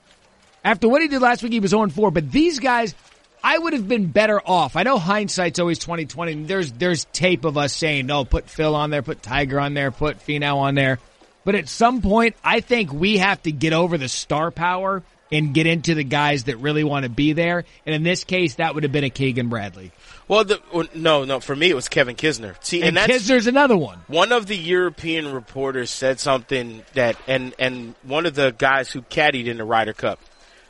After 0.65 0.89
what 0.89 1.03
he 1.03 1.09
did 1.09 1.23
last 1.23 1.43
week, 1.43 1.53
he 1.53 1.61
was 1.61 1.71
0 1.71 1.85
and 1.85 1.93
4. 1.93 2.11
But 2.11 2.31
these 2.31 2.59
guys, 2.59 2.95
I 3.43 3.59
would 3.59 3.73
have 3.73 3.89
been 3.89 4.07
better 4.07 4.41
off. 4.45 4.77
I 4.77 4.83
know 4.83 4.99
hindsight's 4.99 5.59
always 5.59 5.79
2020. 5.79 6.33
and 6.33 6.49
There's 6.49 6.73
there's 6.73 7.05
tape 7.07 7.45
of 7.45 7.57
us 7.57 7.75
saying, 7.75 8.07
no, 8.07 8.25
put 8.25 8.49
Phil 8.49 8.75
on 8.75 8.91
there, 8.91 9.03
put 9.03 9.23
Tiger 9.23 9.59
on 9.59 9.75
there, 9.75 9.91
put 9.91 10.19
Finau 10.19 10.57
on 10.59 10.75
there. 10.75 10.99
But 11.45 11.55
at 11.55 11.69
some 11.69 12.03
point, 12.03 12.37
I 12.45 12.61
think 12.61 12.93
we 12.93 13.19
have 13.19 13.43
to 13.43 13.53
get 13.53 13.73
over 13.73 13.99
the 13.99 14.09
star 14.09 14.51
power 14.51 15.03
and 15.33 15.55
get 15.55 15.67
into 15.67 15.95
the 15.95 16.05
guys 16.05 16.45
that 16.45 16.59
really 16.59 16.85
want 16.85 17.05
to 17.05 17.09
be 17.09 17.33
there. 17.33 17.65
And 17.87 17.95
in 17.95 18.03
this 18.03 18.23
case, 18.25 18.57
that 18.57 18.75
would 18.75 18.83
have 18.83 18.93
been 18.93 19.05
a 19.05 19.11
Keegan 19.11 19.49
Bradley. 19.49 19.91
Well, 20.29 20.45
the, 20.45 20.61
well, 20.73 20.87
no, 20.95 21.25
no. 21.25 21.41
For 21.41 21.57
me, 21.57 21.71
it 21.71 21.75
was 21.75 21.89
Kevin 21.89 22.17
Kisner. 22.17 22.55
See, 22.63 22.81
And, 22.81 22.89
and, 22.89 22.97
that's 22.97 23.29
Kisner's 23.29 23.47
another 23.47 23.77
one. 23.77 24.01
one 24.09 24.31
of 24.31 24.47
the 24.47 24.57
European 24.57 25.33
reporters 25.33 25.91
said 25.91 26.21
something 26.21 26.83
that, 26.95 27.17
and 27.27 27.55
and 27.59 27.95
one 28.03 28.27
of 28.27 28.35
the 28.35 28.55
guys 28.57 28.91
who 28.91 29.03
caddied 29.03 29.47
in 29.47 29.57
the 29.57 29.65
Ryder 29.65 29.95
Cup 29.95 30.21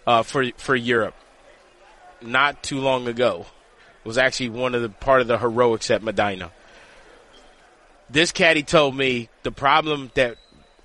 uh, 0.07 0.23
for 0.23 0.51
for 0.57 0.77
Europe, 0.77 1.15
not 2.23 2.63
too 2.63 2.79
long 2.79 3.09
ago, 3.09 3.47
was 4.05 4.17
actually 4.17 4.51
one 4.51 4.75
of 4.75 4.83
the 4.83 4.89
part 4.89 5.21
of 5.21 5.27
the 5.27 5.39
heroics 5.39 5.91
at 5.91 6.03
Medina. 6.03 6.51
This 8.11 8.31
caddy 8.33 8.63
told 8.63 8.97
me 8.97 9.29
the 9.43 9.53
problem 9.53 10.11
that, 10.15 10.37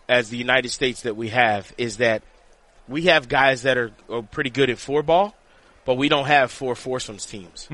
as 0.10 0.30
the 0.30 0.38
United 0.38 0.70
States, 0.70 1.02
that 1.02 1.16
we 1.16 1.30
have 1.30 1.74
is 1.78 1.98
that 1.98 2.24
we 2.88 3.04
have 3.04 3.28
guys 3.28 3.64
that 3.64 3.78
are, 3.78 3.92
are 4.10 4.22
pretty 4.22 4.50
good 4.50 4.70
at 4.70 4.78
four 4.78 5.04
ball, 5.04 5.36
but 5.86 5.96
we 5.96 6.10
don't 6.10 6.28
have 6.28 6.52
four 6.52 6.76
foursomes 6.76 7.26
teams. 7.26 7.68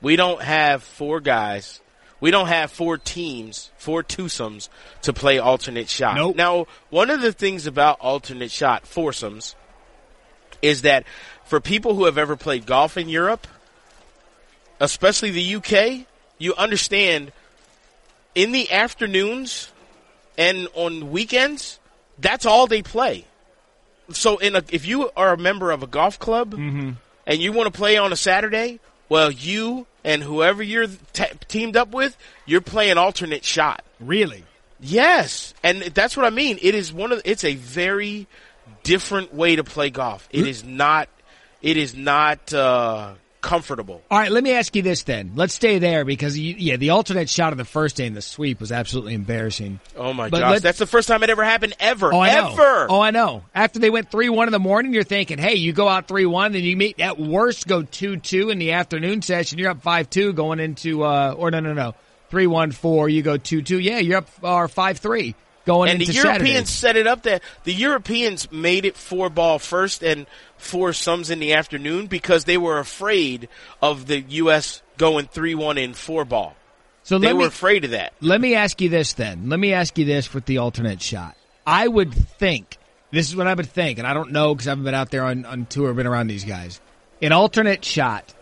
We 0.00 0.16
don't 0.16 0.42
have 0.42 0.82
four 0.82 1.20
guys. 1.20 1.80
We 2.20 2.30
don't 2.30 2.48
have 2.48 2.70
four 2.70 2.96
teams, 2.96 3.70
four 3.76 4.02
twosomes 4.02 4.68
to 5.02 5.12
play 5.12 5.38
alternate 5.38 5.88
shot. 5.88 6.16
Nope. 6.16 6.36
Now, 6.36 6.66
one 6.90 7.10
of 7.10 7.20
the 7.20 7.32
things 7.32 7.66
about 7.66 8.00
alternate 8.00 8.50
shot 8.50 8.86
foursomes 8.86 9.54
is 10.62 10.82
that 10.82 11.04
for 11.44 11.60
people 11.60 11.94
who 11.94 12.04
have 12.06 12.18
ever 12.18 12.36
played 12.36 12.66
golf 12.66 12.96
in 12.96 13.08
Europe, 13.08 13.46
especially 14.80 15.30
the 15.30 15.56
UK, 15.56 16.06
you 16.38 16.54
understand 16.54 17.32
in 18.34 18.52
the 18.52 18.70
afternoons 18.72 19.70
and 20.38 20.68
on 20.74 21.10
weekends, 21.10 21.78
that's 22.18 22.46
all 22.46 22.66
they 22.66 22.82
play. 22.82 23.24
So 24.10 24.38
in 24.38 24.54
a, 24.56 24.62
if 24.70 24.86
you 24.86 25.10
are 25.16 25.32
a 25.32 25.36
member 25.36 25.70
of 25.70 25.82
a 25.82 25.86
golf 25.86 26.18
club 26.18 26.54
and 26.54 26.96
you 27.26 27.52
want 27.52 27.72
to 27.72 27.76
play 27.76 27.96
on 27.96 28.12
a 28.12 28.16
Saturday, 28.16 28.78
well, 29.08 29.30
you 29.30 29.86
and 30.04 30.22
whoever 30.22 30.62
you're 30.62 30.86
t- 31.12 31.24
teamed 31.48 31.76
up 31.76 31.92
with, 31.92 32.16
you're 32.44 32.60
playing 32.60 32.98
alternate 32.98 33.44
shot. 33.44 33.82
Really? 33.98 34.44
Yes, 34.78 35.54
and 35.62 35.82
that's 35.82 36.16
what 36.16 36.26
I 36.26 36.30
mean. 36.30 36.58
It 36.60 36.74
is 36.74 36.92
one 36.92 37.10
of 37.10 37.22
it's 37.24 37.44
a 37.44 37.54
very 37.54 38.26
different 38.82 39.34
way 39.34 39.56
to 39.56 39.64
play 39.64 39.90
golf. 39.90 40.28
It 40.30 40.46
is 40.46 40.62
not 40.62 41.08
it 41.62 41.76
is 41.76 41.94
not 41.94 42.52
uh, 42.52 43.14
comfortable. 43.46 44.02
All 44.10 44.18
right, 44.18 44.30
let 44.30 44.42
me 44.42 44.52
ask 44.52 44.74
you 44.74 44.82
this 44.82 45.04
then. 45.04 45.32
Let's 45.36 45.54
stay 45.54 45.78
there 45.78 46.04
because 46.04 46.36
you, 46.36 46.56
yeah, 46.58 46.76
the 46.76 46.90
alternate 46.90 47.30
shot 47.30 47.52
of 47.52 47.58
the 47.58 47.64
first 47.64 47.96
day 47.96 48.06
in 48.06 48.14
the 48.14 48.20
sweep 48.20 48.58
was 48.60 48.72
absolutely 48.72 49.14
embarrassing. 49.14 49.78
Oh 49.96 50.12
my 50.12 50.28
But 50.28 50.40
gosh, 50.40 50.60
that's 50.60 50.78
the 50.78 50.86
first 50.86 51.06
time 51.06 51.22
it 51.22 51.30
ever 51.30 51.44
happened 51.44 51.74
ever. 51.78 52.12
Oh, 52.12 52.18
I 52.20 52.34
know. 52.34 52.52
ever. 52.52 52.86
Oh, 52.90 53.00
I 53.00 53.12
know. 53.12 53.44
After 53.54 53.78
they 53.78 53.88
went 53.88 54.10
three 54.10 54.28
one 54.28 54.48
in 54.48 54.52
the 54.52 54.58
morning, 54.58 54.92
you're 54.92 55.04
thinking, 55.04 55.38
hey, 55.38 55.54
you 55.54 55.72
go 55.72 55.86
out 55.88 56.08
three 56.08 56.26
one, 56.26 56.52
then 56.52 56.64
you 56.64 56.76
meet 56.76 56.98
at 57.00 57.18
worst 57.20 57.68
go 57.68 57.82
two 57.82 58.16
two 58.16 58.50
in 58.50 58.58
the 58.58 58.72
afternoon 58.72 59.22
session. 59.22 59.58
You're 59.58 59.70
up 59.70 59.82
five 59.82 60.10
two 60.10 60.32
going 60.32 60.58
into 60.58 61.04
uh 61.04 61.34
or 61.38 61.52
no 61.52 61.60
no 61.60 61.72
no 61.72 61.94
three 62.30 62.48
one 62.48 62.72
four. 62.72 63.08
You 63.08 63.22
go 63.22 63.36
two 63.36 63.62
two. 63.62 63.78
Yeah, 63.78 63.98
you're 63.98 64.18
up 64.18 64.28
or 64.42 64.66
five 64.66 64.98
three 64.98 65.36
going 65.66 65.90
and 65.90 66.00
the 66.00 66.06
Europeans 66.06 66.70
set 66.70 66.96
it 66.96 67.06
up 67.06 67.24
that 67.24 67.42
the 67.64 67.74
Europeans 67.74 68.50
made 68.50 68.84
it 68.86 68.96
four 68.96 69.28
ball 69.28 69.58
first 69.58 70.02
and 70.02 70.26
foursomes 70.56 71.28
in 71.28 71.38
the 71.40 71.52
afternoon 71.52 72.06
because 72.06 72.44
they 72.44 72.56
were 72.56 72.78
afraid 72.78 73.48
of 73.82 74.06
the 74.06 74.20
U.S. 74.20 74.80
going 74.96 75.26
three 75.26 75.54
one 75.54 75.76
in 75.76 75.92
four 75.92 76.24
ball. 76.24 76.56
So 77.02 77.18
They 77.18 77.32
were 77.32 77.40
me 77.40 77.44
afraid 77.46 77.84
of 77.84 77.90
that. 77.90 78.14
let 78.20 78.40
me 78.40 78.54
ask 78.54 78.80
you 78.80 78.88
this 78.88 79.12
then. 79.12 79.48
Let 79.48 79.60
me 79.60 79.72
ask 79.72 79.96
you 79.98 80.04
this 80.04 80.32
with 80.32 80.46
the 80.46 80.58
alternate 80.58 81.02
shot. 81.02 81.36
I 81.66 81.86
would 81.86 82.14
think 82.14 82.78
this 83.10 83.28
is 83.28 83.36
what 83.36 83.46
I 83.46 83.54
would 83.54 83.68
think, 83.68 83.98
and 83.98 84.06
I 84.06 84.14
don't 84.14 84.32
know 84.32 84.54
because 84.54 84.66
I 84.66 84.70
haven't 84.70 84.84
been 84.84 84.94
out 84.94 85.10
there 85.10 85.24
on, 85.24 85.44
on 85.44 85.66
tour, 85.66 85.90
or 85.90 85.94
been 85.94 86.06
around 86.06 86.26
these 86.28 86.44
guys. 86.44 86.80
An 87.22 87.32
alternate 87.32 87.84
shot, 87.84 88.34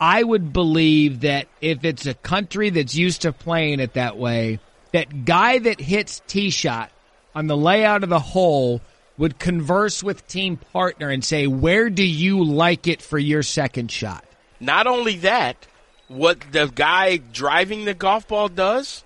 I 0.00 0.22
would 0.22 0.52
believe 0.52 1.20
that 1.20 1.46
if 1.60 1.84
it's 1.84 2.06
a 2.06 2.14
country 2.14 2.70
that's 2.70 2.94
used 2.94 3.22
to 3.22 3.32
playing 3.32 3.80
it 3.80 3.94
that 3.94 4.16
way, 4.16 4.60
that 4.92 5.24
guy 5.24 5.58
that 5.58 5.80
hits 5.80 6.22
tee 6.26 6.50
shot 6.50 6.90
on 7.34 7.46
the 7.46 7.56
layout 7.56 8.02
of 8.02 8.10
the 8.10 8.18
hole 8.20 8.80
would 9.18 9.38
converse 9.38 10.02
with 10.02 10.26
team 10.28 10.56
partner 10.72 11.08
and 11.10 11.24
say, 11.24 11.46
"Where 11.46 11.90
do 11.90 12.04
you 12.04 12.44
like 12.44 12.86
it 12.86 13.02
for 13.02 13.18
your 13.18 13.42
second 13.42 13.90
shot?" 13.90 14.24
Not 14.60 14.86
only 14.86 15.16
that, 15.18 15.66
what 16.08 16.40
the 16.52 16.66
guy 16.74 17.16
driving 17.18 17.84
the 17.84 17.94
golf 17.94 18.28
ball 18.28 18.48
does 18.48 19.04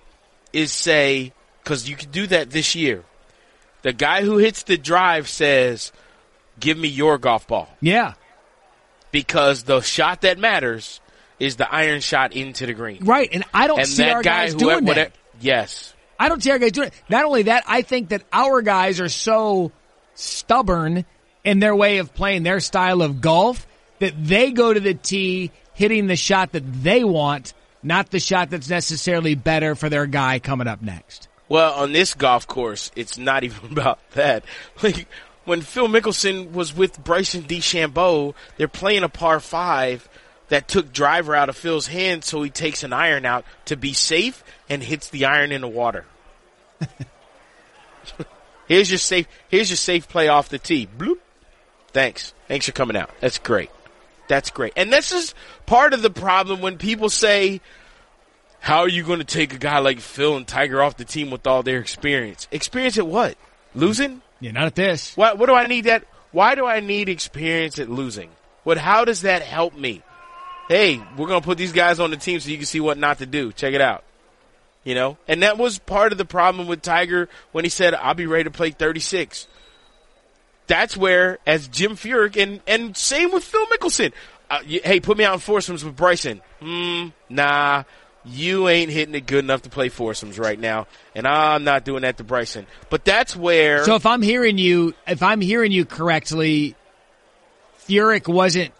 is 0.53 0.71
say, 0.71 1.33
because 1.63 1.89
you 1.89 1.95
can 1.95 2.09
do 2.11 2.27
that 2.27 2.51
this 2.51 2.75
year. 2.75 3.03
The 3.81 3.93
guy 3.93 4.21
who 4.23 4.37
hits 4.37 4.63
the 4.63 4.77
drive 4.77 5.27
says, 5.29 5.91
"Give 6.59 6.77
me 6.77 6.87
your 6.87 7.17
golf 7.17 7.47
ball," 7.47 7.69
Yeah, 7.81 8.13
because 9.11 9.63
the 9.63 9.81
shot 9.81 10.21
that 10.21 10.37
matters 10.37 10.99
is 11.39 11.55
the 11.57 11.71
iron 11.71 12.01
shot 12.01 12.33
into 12.33 12.65
the 12.65 12.73
green. 12.73 13.03
right. 13.05 13.29
And 13.31 13.43
I 13.53 13.67
don't 13.67 13.79
And 13.79 13.87
see 13.87 14.03
our 14.09 14.23
that 14.23 14.23
guy, 14.23 14.43
guys 14.45 14.53
who, 14.53 14.59
doing 14.59 14.85
that. 14.85 15.13
Yes, 15.39 15.93
I 16.19 16.29
don't 16.29 16.41
see 16.41 16.51
our 16.51 16.59
guys 16.59 16.71
doing 16.71 16.87
it. 16.87 16.93
Not 17.09 17.25
only 17.25 17.43
that, 17.43 17.63
I 17.67 17.81
think 17.81 18.09
that 18.09 18.23
our 18.33 18.61
guys 18.61 18.99
are 18.99 19.09
so 19.09 19.71
stubborn 20.15 21.05
in 21.43 21.59
their 21.59 21.75
way 21.75 21.99
of 21.99 22.13
playing 22.13 22.43
their 22.43 22.59
style 22.59 23.01
of 23.01 23.21
golf 23.21 23.67
that 23.99 24.13
they 24.21 24.51
go 24.51 24.73
to 24.73 24.79
the 24.79 24.93
tee 24.93 25.51
hitting 25.73 26.07
the 26.07 26.15
shot 26.15 26.51
that 26.53 26.83
they 26.83 27.03
want, 27.03 27.53
not 27.83 28.09
the 28.09 28.19
shot 28.19 28.49
that's 28.49 28.69
necessarily 28.69 29.35
better 29.35 29.75
for 29.75 29.89
their 29.89 30.07
guy 30.07 30.39
coming 30.39 30.67
up 30.67 30.81
next. 30.81 31.27
Well, 31.49 31.73
on 31.73 31.93
this 31.93 32.13
golf 32.13 32.47
course, 32.47 32.91
it's 32.95 33.17
not 33.17 33.43
even 33.45 33.71
about 33.71 33.99
that. 34.11 34.43
Like 34.81 35.07
when 35.45 35.61
Phil 35.61 35.87
Mickelson 35.87 36.51
was 36.51 36.75
with 36.75 37.03
Bryson 37.03 37.43
DeChambeau, 37.43 38.33
they're 38.57 38.67
playing 38.67 39.03
a 39.03 39.09
par 39.09 39.39
five 39.39 40.09
that 40.49 40.67
took 40.67 40.93
driver 40.93 41.35
out 41.35 41.49
of 41.49 41.57
Phil's 41.57 41.87
hand, 41.87 42.23
so 42.23 42.41
he 42.41 42.49
takes 42.49 42.83
an 42.83 42.93
iron 42.93 43.25
out 43.25 43.45
to 43.65 43.75
be 43.75 43.93
safe 43.93 44.43
and 44.69 44.81
hits 44.81 45.09
the 45.09 45.25
iron 45.25 45.51
in 45.51 45.61
the 45.61 45.67
water. 45.67 46.05
here's 48.67 48.89
your 48.89 48.97
safe. 48.97 49.27
Here's 49.49 49.69
your 49.69 49.77
safe 49.77 50.07
play 50.07 50.27
off 50.27 50.49
the 50.49 50.59
tee. 50.59 50.87
Bloop. 50.97 51.17
Thanks. 51.91 52.33
Thanks 52.47 52.65
for 52.65 52.71
coming 52.71 52.95
out. 52.95 53.09
That's 53.19 53.39
great. 53.39 53.69
That's 54.27 54.51
great. 54.51 54.73
And 54.75 54.91
this 54.91 55.11
is 55.11 55.33
part 55.65 55.93
of 55.93 56.01
the 56.01 56.09
problem 56.09 56.61
when 56.61 56.77
people 56.77 57.09
say, 57.09 57.61
how 58.59 58.79
are 58.79 58.89
you 58.89 59.03
going 59.03 59.19
to 59.19 59.25
take 59.25 59.53
a 59.53 59.57
guy 59.57 59.79
like 59.79 59.99
Phil 59.99 60.35
and 60.35 60.47
Tiger 60.47 60.81
off 60.81 60.97
the 60.97 61.05
team 61.05 61.29
with 61.29 61.47
all 61.47 61.63
their 61.63 61.79
experience? 61.79 62.47
Experience 62.51 62.97
at 62.97 63.07
what? 63.07 63.37
Losing? 63.73 64.21
Yeah, 64.39 64.51
not 64.51 64.65
at 64.65 64.75
this. 64.75 65.15
What? 65.15 65.37
What 65.37 65.47
do 65.47 65.55
I 65.55 65.67
need 65.67 65.85
that? 65.85 66.05
Why 66.31 66.55
do 66.55 66.65
I 66.65 66.81
need 66.81 67.09
experience 67.09 67.79
at 67.79 67.89
losing? 67.89 68.29
What? 68.63 68.77
How 68.77 69.05
does 69.05 69.21
that 69.21 69.41
help 69.41 69.75
me? 69.75 70.03
Hey, 70.67 71.01
we're 71.17 71.27
going 71.27 71.41
to 71.41 71.45
put 71.45 71.57
these 71.57 71.71
guys 71.71 71.99
on 71.99 72.11
the 72.11 72.17
team 72.17 72.39
so 72.39 72.49
you 72.49 72.57
can 72.57 72.65
see 72.65 72.79
what 72.79 72.97
not 72.97 73.19
to 73.19 73.25
do. 73.25 73.51
Check 73.51 73.73
it 73.73 73.81
out. 73.81 74.03
You 74.83 74.95
know, 74.95 75.17
and 75.27 75.43
that 75.43 75.57
was 75.57 75.79
part 75.79 76.13
of 76.13 76.17
the 76.17 76.25
problem 76.25 76.67
with 76.67 76.81
Tiger 76.81 77.27
when 77.51 77.65
he 77.65 77.69
said, 77.69 77.93
"I'll 77.93 78.13
be 78.13 78.25
ready 78.25 78.45
to 78.45 78.51
play 78.51 78.71
36." 78.71 79.45
That's 80.67 80.95
where, 80.95 81.39
as 81.45 81.67
Jim 81.67 81.97
Furyk 81.97 82.41
and 82.41 82.61
and 82.67 82.95
same 82.95 83.33
with 83.33 83.43
Phil 83.43 83.65
Mickelson. 83.65 84.13
Uh, 84.49 84.59
you, 84.65 84.79
hey, 84.81 85.01
put 85.01 85.17
me 85.17 85.25
out 85.25 85.33
in 85.33 85.39
foursomes 85.41 85.83
with 85.83 85.97
Bryson. 85.97 86.41
Hmm, 86.61 87.07
nah, 87.27 87.83
you 88.23 88.69
ain't 88.69 88.89
hitting 88.89 89.15
it 89.15 89.25
good 89.25 89.43
enough 89.43 89.63
to 89.63 89.69
play 89.69 89.89
foursomes 89.89 90.39
right 90.39 90.59
now, 90.59 90.87
and 91.15 91.27
I'm 91.27 91.65
not 91.65 91.83
doing 91.83 92.03
that 92.03 92.17
to 92.17 92.23
Bryson. 92.23 92.65
But 92.89 93.03
that's 93.03 93.35
where. 93.35 93.83
So 93.83 93.95
if 93.95 94.05
I'm 94.05 94.21
hearing 94.21 94.57
you, 94.57 94.93
if 95.05 95.21
I'm 95.21 95.41
hearing 95.41 95.71
you 95.71 95.83
correctly, 95.83 96.75
Furyk 97.87 98.27
wasn't 98.27 98.73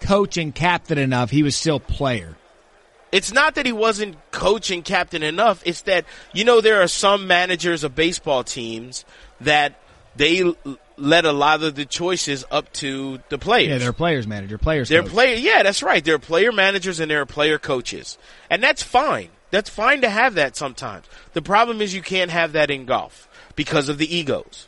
coach 0.00 0.36
and 0.36 0.54
captain 0.54 0.98
enough. 0.98 1.30
He 1.30 1.42
was 1.42 1.56
still 1.56 1.80
player. 1.80 2.36
It's 3.12 3.32
not 3.32 3.54
that 3.54 3.66
he 3.66 3.72
wasn't 3.72 4.16
coaching 4.30 4.82
captain 4.82 5.22
enough. 5.22 5.62
It's 5.64 5.82
that, 5.82 6.04
you 6.32 6.44
know, 6.44 6.60
there 6.60 6.82
are 6.82 6.88
some 6.88 7.26
managers 7.26 7.84
of 7.84 7.94
baseball 7.94 8.44
teams 8.44 9.04
that 9.40 9.80
they 10.16 10.54
let 10.96 11.24
a 11.24 11.32
lot 11.32 11.62
of 11.62 11.74
the 11.74 11.84
choices 11.84 12.44
up 12.50 12.72
to 12.74 13.20
the 13.28 13.38
players. 13.38 13.68
Yeah, 13.68 13.78
they're 13.78 13.92
players 13.92 14.26
manager, 14.26 14.58
players. 14.58 14.88
They're 14.88 15.02
coach. 15.02 15.12
player. 15.12 15.36
Yeah, 15.36 15.62
that's 15.62 15.82
right. 15.82 16.04
They're 16.04 16.18
player 16.18 16.52
managers 16.52 17.00
and 17.00 17.10
they're 17.10 17.26
player 17.26 17.58
coaches, 17.58 18.18
and 18.50 18.62
that's 18.62 18.82
fine. 18.82 19.28
That's 19.50 19.70
fine 19.70 20.00
to 20.00 20.10
have 20.10 20.34
that 20.34 20.56
sometimes. 20.56 21.06
The 21.32 21.42
problem 21.42 21.80
is 21.80 21.94
you 21.94 22.02
can't 22.02 22.30
have 22.30 22.52
that 22.52 22.70
in 22.70 22.84
golf 22.84 23.28
because 23.54 23.88
of 23.88 23.98
the 23.98 24.14
egos. 24.14 24.66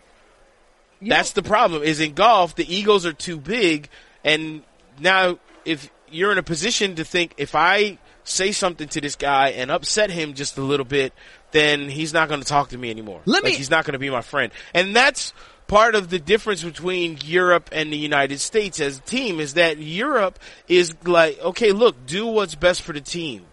That's 1.01 1.33
the 1.33 1.43
problem. 1.43 1.83
Is 1.83 2.01
in 2.01 2.15
golf 2.15 2.55
the 2.55 2.73
egos 2.73 3.07
are 3.07 3.13
too 3.13 3.39
big, 3.39 3.89
and 4.25 4.63
now 5.01 5.39
if 5.65 5.91
you're 6.11 6.33
in 6.33 6.39
a 6.39 6.43
position 6.43 6.95
to 6.97 7.05
think 7.05 7.35
if 7.37 7.55
I 7.55 7.99
say 8.25 8.53
something 8.53 8.89
to 8.89 9.01
this 9.01 9.17
guy 9.17 9.49
and 9.51 9.71
upset 9.71 10.11
him 10.11 10.35
just 10.35 10.59
a 10.59 10.63
little 10.63 10.85
bit, 10.87 11.13
then 11.53 11.89
he's 11.89 12.13
not 12.13 12.29
going 12.29 12.41
to 12.41 12.47
talk 12.47 12.71
to 12.71 12.79
me 12.79 12.91
anymore. 12.91 13.21
Let 13.25 13.43
Like, 13.45 13.53
me- 13.53 13.57
he's 13.59 13.71
not 13.71 13.85
going 13.85 13.93
to 13.95 13.99
be 13.99 14.11
my 14.11 14.23
friend, 14.23 14.53
and 14.75 14.95
that's 14.95 15.33
part 15.67 15.95
of 15.95 16.09
the 16.09 16.19
difference 16.19 16.63
between 16.63 17.19
Europe 17.25 17.69
and 17.73 17.93
the 17.93 17.97
United 17.99 18.41
States 18.41 18.81
as 18.81 18.99
a 18.99 19.03
team 19.03 19.39
is 19.39 19.55
that 19.55 19.77
Europe 19.79 20.39
is 20.67 20.95
like, 21.05 21.39
okay, 21.41 21.73
look, 21.73 22.07
do 22.07 22.27
what's 22.27 22.55
best 22.55 22.81
for 22.81 22.95
the 22.95 23.03
team. 23.03 23.45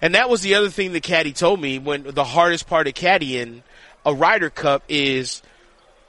And 0.00 0.14
that 0.14 0.30
was 0.30 0.40
the 0.40 0.54
other 0.54 0.70
thing 0.70 0.92
that 0.94 1.02
Caddy 1.02 1.34
told 1.34 1.60
me 1.60 1.78
when 1.78 2.04
the 2.04 2.24
hardest 2.24 2.66
part 2.66 2.88
of 2.88 2.94
caddying 2.94 3.60
a 4.06 4.14
Ryder 4.14 4.48
Cup 4.48 4.82
is 4.88 5.42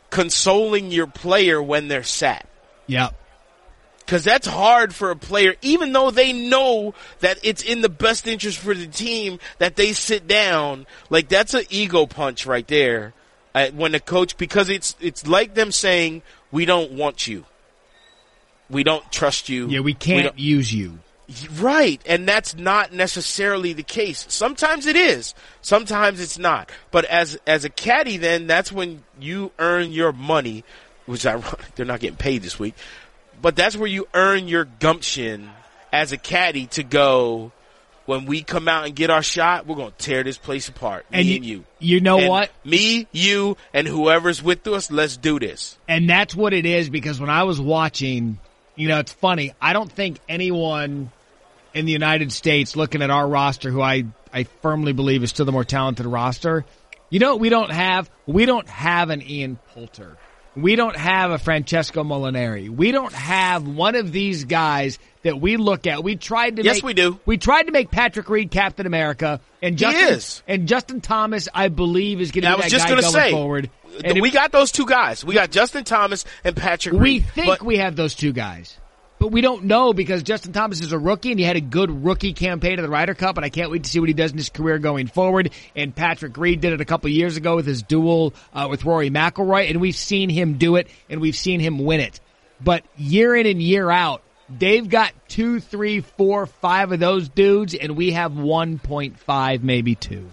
consoling 0.10 0.92
your 0.92 1.08
player 1.08 1.62
when 1.62 1.88
they're 1.90 2.04
sad. 2.04 2.44
Yep. 2.88 3.14
Cause 4.08 4.24
that's 4.24 4.48
hard 4.48 4.94
for 4.94 5.12
a 5.12 5.16
player, 5.16 5.56
even 5.62 5.94
though 5.94 6.12
they 6.12 6.34
know 6.34 6.94
that 7.20 7.40
it's 7.44 7.64
in 7.64 7.82
the 7.82 7.90
best 7.90 8.28
interest 8.28 8.58
for 8.58 8.74
the 8.74 8.88
team 8.88 9.40
that 9.58 9.76
they 9.76 9.94
sit 9.94 10.28
down. 10.28 10.86
Like 11.10 11.30
that's 11.30 11.54
an 11.54 11.64
ego 11.70 12.06
punch 12.08 12.46
right 12.46 12.68
there. 12.68 13.14
Uh, 13.54 13.68
when 13.70 13.92
the 13.92 14.00
coach, 14.00 14.38
because 14.38 14.70
it's, 14.70 14.96
it's 15.02 15.28
like 15.28 15.54
them 15.54 15.72
saying, 15.72 16.22
we 16.52 16.66
don't 16.66 16.94
want 16.94 17.28
you. 17.28 17.46
We 18.70 18.84
don't 18.84 19.10
trust 19.12 19.50
you. 19.50 19.68
Yeah, 19.68 19.82
we 19.82 19.94
can't 19.94 20.24
don't- 20.24 20.40
use 20.40 20.74
you. 20.74 21.00
Right, 21.60 22.02
and 22.06 22.28
that's 22.28 22.58
not 22.58 22.92
necessarily 22.92 23.72
the 23.72 23.84
case. 23.84 24.26
Sometimes 24.28 24.86
it 24.86 24.98
is, 24.98 25.34
sometimes 25.62 26.20
it's 26.20 26.38
not. 26.38 26.70
But 26.92 27.06
as 27.06 27.40
as 27.48 27.64
a 27.64 27.70
caddy, 27.70 28.18
then 28.18 28.48
that's 28.48 28.70
when 28.70 29.04
you 29.18 29.52
earn 29.58 29.94
your 29.94 30.12
money, 30.12 30.66
which 31.06 31.26
I 31.26 31.42
they're 31.76 31.86
not 31.86 32.02
getting 32.02 32.18
paid 32.18 32.42
this 32.42 32.60
week, 32.60 32.76
but 33.42 33.56
that's 33.56 33.76
where 33.76 33.88
you 33.88 34.08
earn 34.14 34.48
your 34.48 34.66
gumption 34.66 35.50
as 35.92 36.12
a 36.12 36.18
caddy 36.18 36.68
to 36.68 36.84
go. 36.84 37.52
When 38.06 38.26
we 38.26 38.42
come 38.42 38.68
out 38.68 38.86
and 38.86 38.96
get 38.96 39.10
our 39.10 39.22
shot, 39.22 39.68
we're 39.68 39.76
gonna 39.76 39.92
tear 39.98 40.24
this 40.24 40.38
place 40.38 40.68
apart. 40.68 41.06
And 41.14 41.26
me 41.26 41.32
you- 41.32 41.36
and 41.38 41.46
you. 41.46 41.64
you 41.80 42.00
know 42.02 42.18
And 42.20 42.30
what? 42.30 42.50
Me, 42.66 43.08
you, 43.12 43.58
and 43.74 43.88
whoever's 43.88 44.42
with 44.42 44.66
us. 44.68 44.90
Let's 44.92 45.18
do 45.18 45.40
this. 45.40 45.78
And 45.88 46.10
that's 46.10 46.36
what 46.36 46.54
it 46.54 46.66
is 46.66 46.90
because 46.90 47.20
when 47.20 47.30
I 47.30 47.44
was 47.44 47.62
watching, 47.62 48.40
you 48.76 48.88
know, 48.88 49.00
it's 49.00 49.14
funny. 49.14 49.54
I 49.62 49.74
don't 49.74 49.92
think 49.92 50.18
anyone 50.28 51.12
in 51.74 51.86
the 51.86 51.92
United 51.92 52.32
States 52.32 52.76
looking 52.76 53.02
at 53.02 53.12
our 53.12 53.28
roster, 53.28 53.70
who 53.70 53.82
I, 53.82 54.06
I 54.34 54.44
firmly 54.62 54.94
believe 54.94 55.24
is 55.24 55.30
still 55.30 55.46
the 55.46 55.52
more 55.52 55.64
talented 55.64 56.06
roster, 56.06 56.66
you 57.10 57.20
know 57.20 57.32
what 57.34 57.40
we 57.40 57.50
don't 57.50 57.72
have? 57.72 58.10
We 58.26 58.46
don't 58.46 58.68
have 58.68 59.10
an 59.10 59.22
Ian 59.22 59.58
Poulter. 59.74 60.18
We 60.56 60.76
don't 60.76 60.96
have 60.98 61.32
a 61.32 61.38
Francesco 61.38 62.04
Molinari. 62.04 62.70
We 62.70 62.92
don't 62.92 63.14
have 63.14 63.66
one 63.66 63.96
of 63.96 64.12
these 64.12 64.44
guys 64.44 65.00
that 65.24 65.40
we 65.40 65.56
look 65.56 65.88
at. 65.88 66.04
We 66.04 66.18
tried 66.18 66.58
to 66.58 66.64
Yes, 66.64 66.78
make, 66.78 66.84
we 66.84 66.94
do. 66.94 67.20
We 67.26 67.38
tried 67.38 67.64
to 67.64 67.72
make 67.72 67.90
Patrick 67.90 68.28
Reed 68.30 68.52
Captain 68.52 68.86
America 68.86 69.40
and 69.62 69.78
Justin, 69.78 70.10
is. 70.10 70.44
and 70.50 70.68
Justin 70.68 71.00
Thomas, 71.00 71.48
I 71.54 71.70
believe, 71.70 72.20
is 72.20 72.32
going 72.32 72.42
to 72.44 72.50
I 72.50 72.52
be 72.52 72.56
was 72.58 72.66
that 72.66 72.72
just 72.72 72.86
guy 72.86 72.92
going 72.92 73.04
say, 73.04 73.32
forward. 73.32 73.70
And 74.04 74.18
if- 74.18 74.22
we 74.22 74.30
got 74.30 74.52
those 74.52 74.72
two 74.74 74.86
guys. 74.86 75.24
We 75.24 75.34
got 75.36 75.52
Justin 75.52 75.84
Thomas 75.86 76.26
and 76.44 76.56
Patrick. 76.56 76.94
Reed. 76.94 77.02
We 77.02 77.12
Reed. 77.14 77.28
think 77.34 77.64
we 77.64 77.78
have 77.78 77.96
those 77.96 78.14
two 78.16 78.34
guys, 78.34 78.78
but 79.22 79.28
we 79.28 79.42
don't 79.42 79.66
know 79.66 79.94
because 79.94 80.24
Justin 80.24 80.52
Thomas 80.52 80.82
is 80.82 80.94
a 80.94 80.98
rookie 80.98 81.30
and 81.30 81.40
he 81.40 81.46
had 81.46 81.56
a 81.56 81.62
good 81.62 82.04
rookie 82.04 82.34
campaign 82.34 82.80
at 82.80 82.82
the 82.82 82.90
Ryder 82.90 83.14
Cup, 83.14 83.38
and 83.38 83.46
I 83.46 83.50
can't 83.50 83.70
wait 83.70 83.84
to 83.84 83.90
see 83.90 84.00
what 84.00 84.10
he 84.10 84.16
does 84.16 84.32
in 84.32 84.38
his 84.38 84.50
career 84.50 84.80
going 84.80 85.06
forward. 85.06 85.52
And 85.76 85.96
Patrick 85.96 86.36
Reed 86.38 86.60
did 86.60 86.74
it 86.74 86.82
a 86.82 86.86
couple 86.86 87.08
years 87.12 87.38
ago 87.38 87.56
with 87.56 87.68
his 87.68 87.84
duel 87.84 88.34
uh, 88.52 88.66
with 88.68 88.84
Rory 88.84 89.12
McIlroy, 89.12 89.70
and 89.70 89.80
we've 89.80 89.96
seen 89.96 90.32
him 90.32 90.58
do 90.58 90.76
it 90.76 90.88
and 91.08 91.22
we've 91.22 91.36
seen 91.36 91.60
him 91.60 91.78
win 91.78 92.00
it. 92.00 92.20
But 92.64 92.84
year 92.98 93.36
in 93.36 93.46
and 93.46 93.62
year 93.62 93.92
out, 93.92 94.24
they've 94.50 94.90
got 94.90 95.14
two, 95.28 95.60
three, 95.60 96.00
four, 96.00 96.48
five 96.48 96.92
of 96.92 97.00
those 97.00 97.30
dudes, 97.30 97.76
and 97.76 97.96
we 97.96 98.14
have 98.14 98.36
one 98.36 98.80
point 98.80 99.20
five, 99.20 99.64
maybe 99.64 99.94
two. 99.94 100.32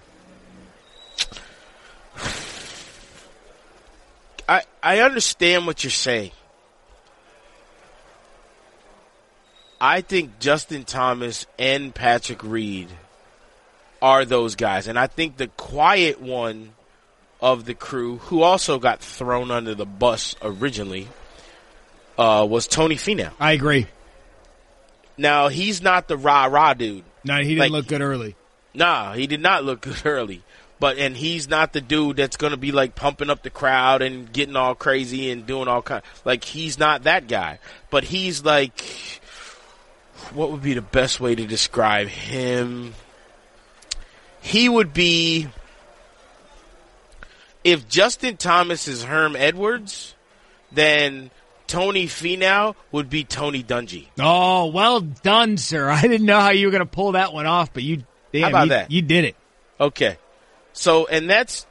I, 4.48 4.62
I 4.82 5.00
understand 5.00 5.66
what 5.66 5.84
you're 5.84 5.90
saying. 5.90 6.30
I 9.80 10.00
think 10.00 10.38
Justin 10.40 10.84
Thomas 10.84 11.46
and 11.58 11.94
Patrick 11.94 12.42
Reed 12.42 12.88
are 14.02 14.24
those 14.24 14.56
guys. 14.56 14.88
And 14.88 14.98
I 14.98 15.06
think 15.06 15.36
the 15.36 15.48
quiet 15.48 16.20
one 16.20 16.70
of 17.40 17.64
the 17.64 17.74
crew, 17.74 18.18
who 18.18 18.42
also 18.42 18.78
got 18.78 19.00
thrown 19.00 19.50
under 19.50 19.74
the 19.74 19.86
bus 19.86 20.34
originally, 20.42 21.06
uh, 22.18 22.46
was 22.48 22.66
Tony 22.66 22.96
Finau. 22.96 23.30
I 23.38 23.52
agree. 23.52 23.86
Now, 25.16 25.48
he's 25.48 25.82
not 25.82 26.08
the 26.08 26.16
rah 26.16 26.46
rah 26.46 26.74
dude. 26.74 27.04
No, 27.24 27.36
he 27.38 27.50
didn't 27.50 27.58
Like- 27.60 27.70
look 27.72 27.86
good 27.86 28.00
early. 28.02 28.34
Nah, 28.74 29.12
he 29.14 29.26
did 29.26 29.40
not 29.40 29.64
look 29.64 29.80
good 29.82 30.02
early. 30.04 30.42
But 30.80 30.96
and 30.98 31.16
he's 31.16 31.48
not 31.48 31.72
the 31.72 31.80
dude 31.80 32.16
that's 32.18 32.36
gonna 32.36 32.56
be 32.56 32.70
like 32.70 32.94
pumping 32.94 33.30
up 33.30 33.42
the 33.42 33.50
crowd 33.50 34.00
and 34.00 34.32
getting 34.32 34.54
all 34.54 34.76
crazy 34.76 35.28
and 35.32 35.44
doing 35.44 35.66
all 35.66 35.82
kind. 35.82 36.02
Like 36.24 36.44
he's 36.44 36.78
not 36.78 37.02
that 37.02 37.26
guy. 37.26 37.58
But 37.90 38.04
he's 38.04 38.44
like, 38.44 38.80
what 40.32 40.50
would 40.50 40.62
be 40.62 40.74
the 40.74 40.82
best 40.82 41.20
way 41.20 41.34
to 41.34 41.46
describe 41.46 42.08
him? 42.08 42.94
He 44.40 44.68
would 44.68 44.92
be 44.92 45.48
if 47.64 47.88
Justin 47.88 48.36
Thomas 48.36 48.88
is 48.88 49.04
Herm 49.04 49.36
Edwards, 49.36 50.14
then 50.72 51.30
Tony 51.66 52.06
Finau 52.06 52.74
would 52.92 53.10
be 53.10 53.24
Tony 53.24 53.62
Dungy. 53.62 54.06
Oh, 54.18 54.66
well 54.66 55.00
done, 55.00 55.56
sir. 55.56 55.88
I 55.90 56.02
didn't 56.02 56.26
know 56.26 56.40
how 56.40 56.50
you 56.50 56.66
were 56.66 56.72
going 56.72 56.80
to 56.80 56.86
pull 56.86 57.12
that 57.12 57.32
one 57.32 57.46
off, 57.46 57.72
but 57.72 57.82
you, 57.82 58.04
damn, 58.32 58.48
about 58.48 58.64
you, 58.64 58.68
that? 58.70 58.90
you 58.90 59.02
did 59.02 59.24
it. 59.24 59.36
Okay. 59.78 60.16
So, 60.72 61.06
and 61.06 61.28
that's, 61.28 61.66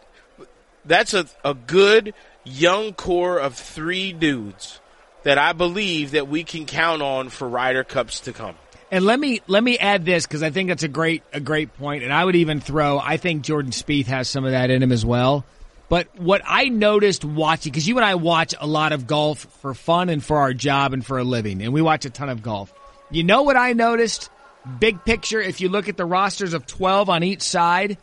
that's 0.86 1.13
a, 1.13 1.28
a 1.43 1.54
good 1.54 2.13
young 2.43 2.93
core 2.93 3.39
of 3.39 3.56
three 3.56 4.13
dudes 4.13 4.80
that 5.28 5.38
I 5.38 5.52
believe 5.52 6.12
that 6.12 6.30
we 6.30 6.46
can 6.46 6.66
count 6.66 7.02
on 7.02 7.28
for 7.28 7.50
Ryder 7.50 7.84
Cups 7.84 8.22
to 8.22 8.32
come. 8.32 8.56
And 8.90 9.04
let 9.04 9.20
me 9.20 9.42
let 9.48 9.62
me 9.62 9.78
add 9.78 10.06
this 10.06 10.26
because 10.26 10.42
I 10.42 10.52
think 10.52 10.70
that's 10.70 10.84
a 10.84 10.88
great 10.88 11.22
a 11.34 11.42
great 11.42 11.78
point, 11.78 12.06
and 12.06 12.13
I 12.13 12.24
would 12.24 12.38
even 12.38 12.62
throw. 12.62 12.98
I 12.98 13.18
think 13.18 13.44
Jordan 13.44 13.72
Spieth 13.72 14.06
has 14.06 14.30
some 14.30 14.46
of 14.46 14.52
that 14.52 14.70
in 14.70 14.82
him 14.82 14.94
as 14.94 15.06
well. 15.06 15.44
But 15.90 16.08
what 16.18 16.44
I 16.46 16.70
noticed 16.70 17.26
watching, 17.26 17.74
because 17.74 17.86
you 17.86 17.98
and 17.98 18.06
I 18.06 18.16
watch 18.16 18.56
a 18.58 18.66
lot 18.66 18.94
of 18.94 19.06
golf 19.06 19.40
for 19.60 19.74
fun 19.74 20.08
and 20.08 20.24
for 20.24 20.38
our 20.38 20.54
job 20.54 20.94
and 20.94 21.06
for 21.06 21.18
a 21.18 21.26
living, 21.26 21.62
and 21.62 21.74
we 21.74 21.82
watch 21.82 22.06
a 22.06 22.10
ton 22.10 22.30
of 22.30 22.42
golf. 22.42 22.74
You 23.12 23.26
know 23.26 23.42
what 23.42 23.58
I 23.58 23.74
noticed? 23.74 24.30
Big 24.80 25.04
picture, 25.04 25.42
if 25.42 25.60
you 25.60 25.68
look 25.68 25.90
at 25.90 25.98
the 25.98 26.06
rosters 26.06 26.54
of 26.54 26.66
12 26.66 27.10
on 27.10 27.24
each 27.24 27.42
side, 27.42 27.98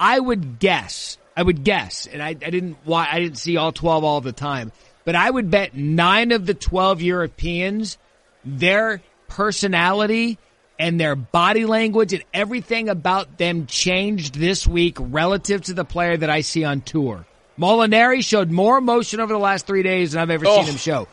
I 0.00 0.18
would 0.18 0.58
guess, 0.58 1.16
I 1.36 1.44
would 1.44 1.62
guess, 1.62 2.08
and 2.08 2.20
I, 2.20 2.30
I 2.30 2.34
didn't 2.50 2.78
why 2.82 3.08
I 3.08 3.20
didn't 3.20 3.38
see 3.38 3.56
all 3.56 3.70
12 3.70 4.02
all 4.02 4.20
the 4.20 4.32
time, 4.32 4.72
but 5.06 5.14
I 5.14 5.30
would 5.30 5.50
bet 5.50 5.74
nine 5.74 6.32
of 6.32 6.44
the 6.44 6.52
12 6.52 7.00
Europeans, 7.00 7.96
their 8.44 9.00
personality 9.28 10.38
and 10.78 11.00
their 11.00 11.16
body 11.16 11.64
language 11.64 12.12
and 12.12 12.22
everything 12.34 12.90
about 12.90 13.38
them 13.38 13.64
changed 13.66 14.34
this 14.34 14.66
week 14.66 14.98
relative 15.00 15.62
to 15.62 15.72
the 15.74 15.84
player 15.86 16.16
that 16.18 16.28
I 16.28 16.42
see 16.42 16.64
on 16.64 16.82
tour. 16.82 17.24
Molinari 17.58 18.22
showed 18.22 18.50
more 18.50 18.76
emotion 18.76 19.20
over 19.20 19.32
the 19.32 19.38
last 19.38 19.66
three 19.66 19.82
days 19.82 20.12
than 20.12 20.20
I've 20.20 20.30
ever 20.30 20.44
Oh. 20.46 20.56
seen 20.56 20.72
him 20.72 20.76
show. 20.76 21.08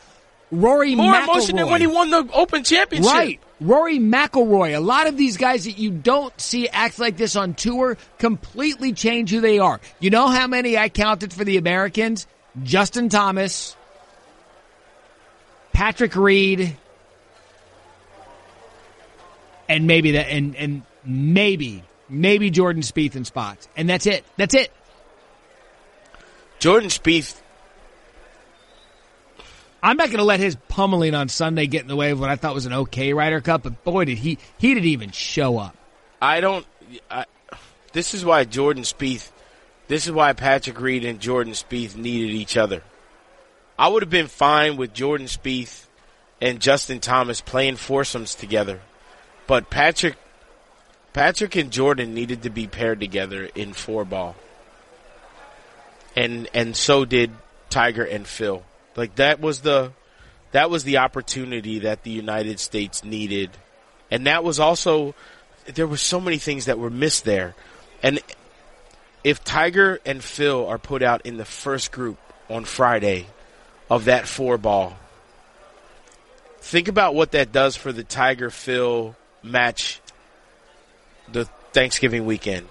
Rory 0.51 0.93
More 0.95 1.13
McIlroy, 1.13 1.23
emotion 1.23 1.56
than 1.56 1.69
when 1.69 1.82
he 1.82 1.88
won 1.88 2.10
the 2.12 2.27
Open 2.34 2.63
Championship. 2.63 3.12
Right. 3.12 3.39
Rory 3.62 3.97
McIlroy. 3.99 4.75
A 4.75 4.79
lot 4.82 5.08
of 5.08 5.15
these 5.17 5.38
guys 5.38 5.63
that 5.65 5.77
you 5.79 5.89
don't 5.89 6.39
see 6.39 6.67
act 6.67 6.99
like 6.99 7.15
this 7.17 7.36
on 7.36 7.53
tour 7.53 7.97
completely 8.19 8.91
change 8.91 9.32
who 9.32 9.39
they 9.39 9.58
are. 9.60 9.79
You 9.99 10.10
know 10.10 10.27
how 10.27 10.45
many 10.47 10.77
I 10.77 10.89
counted 10.89 11.32
for 11.34 11.43
the 11.45 11.58
Americans? 11.58 12.27
Justin 12.62 13.10
Thomas, 13.10 13.75
Patrick 15.74 16.16
Reed, 16.16 16.78
and 19.68 19.88
maybe 19.88 20.12
that, 20.12 20.28
and, 20.30 20.56
and 20.56 20.84
maybe, 21.04 21.84
maybe 22.08 22.50
Jordan 22.50 22.84
Spieth 22.84 23.16
in 23.16 23.26
spots. 23.26 23.68
And 23.76 23.90
that's 23.90 24.06
it. 24.06 24.24
That's 24.38 24.54
it. 24.54 24.72
Jordan 26.60 26.90
Spieth, 26.90 27.42
I'm 29.82 29.98
not 29.98 30.08
going 30.08 30.20
to 30.20 30.24
let 30.24 30.40
his 30.40 30.56
pummeling 30.70 31.14
on 31.14 31.28
Sunday 31.28 31.68
get 31.68 31.82
in 31.82 31.88
the 31.88 31.96
way 31.96 32.12
of 32.12 32.20
what 32.20 32.30
I 32.30 32.38
thought 32.38 32.54
was 32.54 32.66
an 32.66 32.74
okay 32.74 33.12
Ryder 33.12 33.42
Cup, 33.42 33.64
but 33.64 33.84
boy, 33.84 34.06
did 34.06 34.18
he, 34.18 34.38
he 34.58 34.74
didn't 34.74 34.88
even 34.88 35.12
show 35.12 35.58
up. 35.58 35.76
I 36.22 36.40
don't. 36.40 36.66
I, 37.12 37.26
this 37.92 38.14
is 38.14 38.24
why 38.24 38.46
Jordan 38.46 38.84
Spieth. 38.84 39.30
This 39.90 40.06
is 40.06 40.14
why 40.14 40.32
Patrick 40.32 40.80
Reed 40.80 41.04
and 41.04 41.20
Jordan 41.20 41.52
Spieth 41.52 41.98
needed 41.98 42.30
each 42.30 42.56
other. 42.56 42.82
I 43.78 43.88
would 43.88 44.04
have 44.04 44.10
been 44.10 44.28
fine 44.28 44.78
with 44.78 44.94
Jordan 44.94 45.28
Spieth 45.28 45.88
and 46.40 46.60
Justin 46.60 47.00
Thomas 47.00 47.42
playing 47.42 47.78
foursomes 47.78 48.36
together, 48.36 48.82
but 49.48 49.70
Patrick, 49.70 50.16
Patrick 51.14 51.56
and 51.56 51.72
Jordan 51.72 52.14
needed 52.14 52.44
to 52.44 52.50
be 52.50 52.68
paired 52.68 53.00
together 53.00 53.50
in 53.56 53.74
four 53.74 54.06
ball, 54.06 54.36
and 56.16 56.48
and 56.54 56.76
so 56.76 57.06
did 57.06 57.32
Tiger 57.70 58.04
and 58.04 58.28
Phil. 58.28 58.64
Like 58.96 59.16
that 59.16 59.40
was 59.40 59.62
the 59.62 59.92
that 60.52 60.70
was 60.70 60.84
the 60.84 60.98
opportunity 60.98 61.80
that 61.80 62.04
the 62.04 62.12
United 62.12 62.60
States 62.60 63.04
needed, 63.04 63.50
and 64.12 64.28
that 64.28 64.44
was 64.44 64.60
also 64.60 65.16
there 65.74 65.88
were 65.88 65.98
so 65.98 66.20
many 66.20 66.38
things 66.38 66.66
that 66.66 66.78
were 66.78 66.92
missed 66.92 67.26
there, 67.26 67.56
and 68.04 68.20
if 69.24 69.44
Tiger 69.44 70.00
and 70.06 70.24
Phil 70.24 70.68
are 70.68 70.78
put 70.78 71.02
out 71.02 71.26
in 71.26 71.38
the 71.38 71.46
first 71.46 71.92
group 71.92 72.20
on 72.50 72.66
Friday 72.66 73.28
of 73.89 74.06
that 74.06 74.28
four 74.28 74.58
ball, 74.58 74.98
think 76.60 76.88
about 76.88 77.15
what 77.15 77.32
that 77.32 77.52
does 77.52 77.76
for 77.76 77.91
the 77.91 78.04
Tiger 78.04 78.50
Phil 78.50 79.15
match 79.43 80.02
the 81.32 81.46
Thanksgiving 81.74 82.26
weekend. 82.26 82.67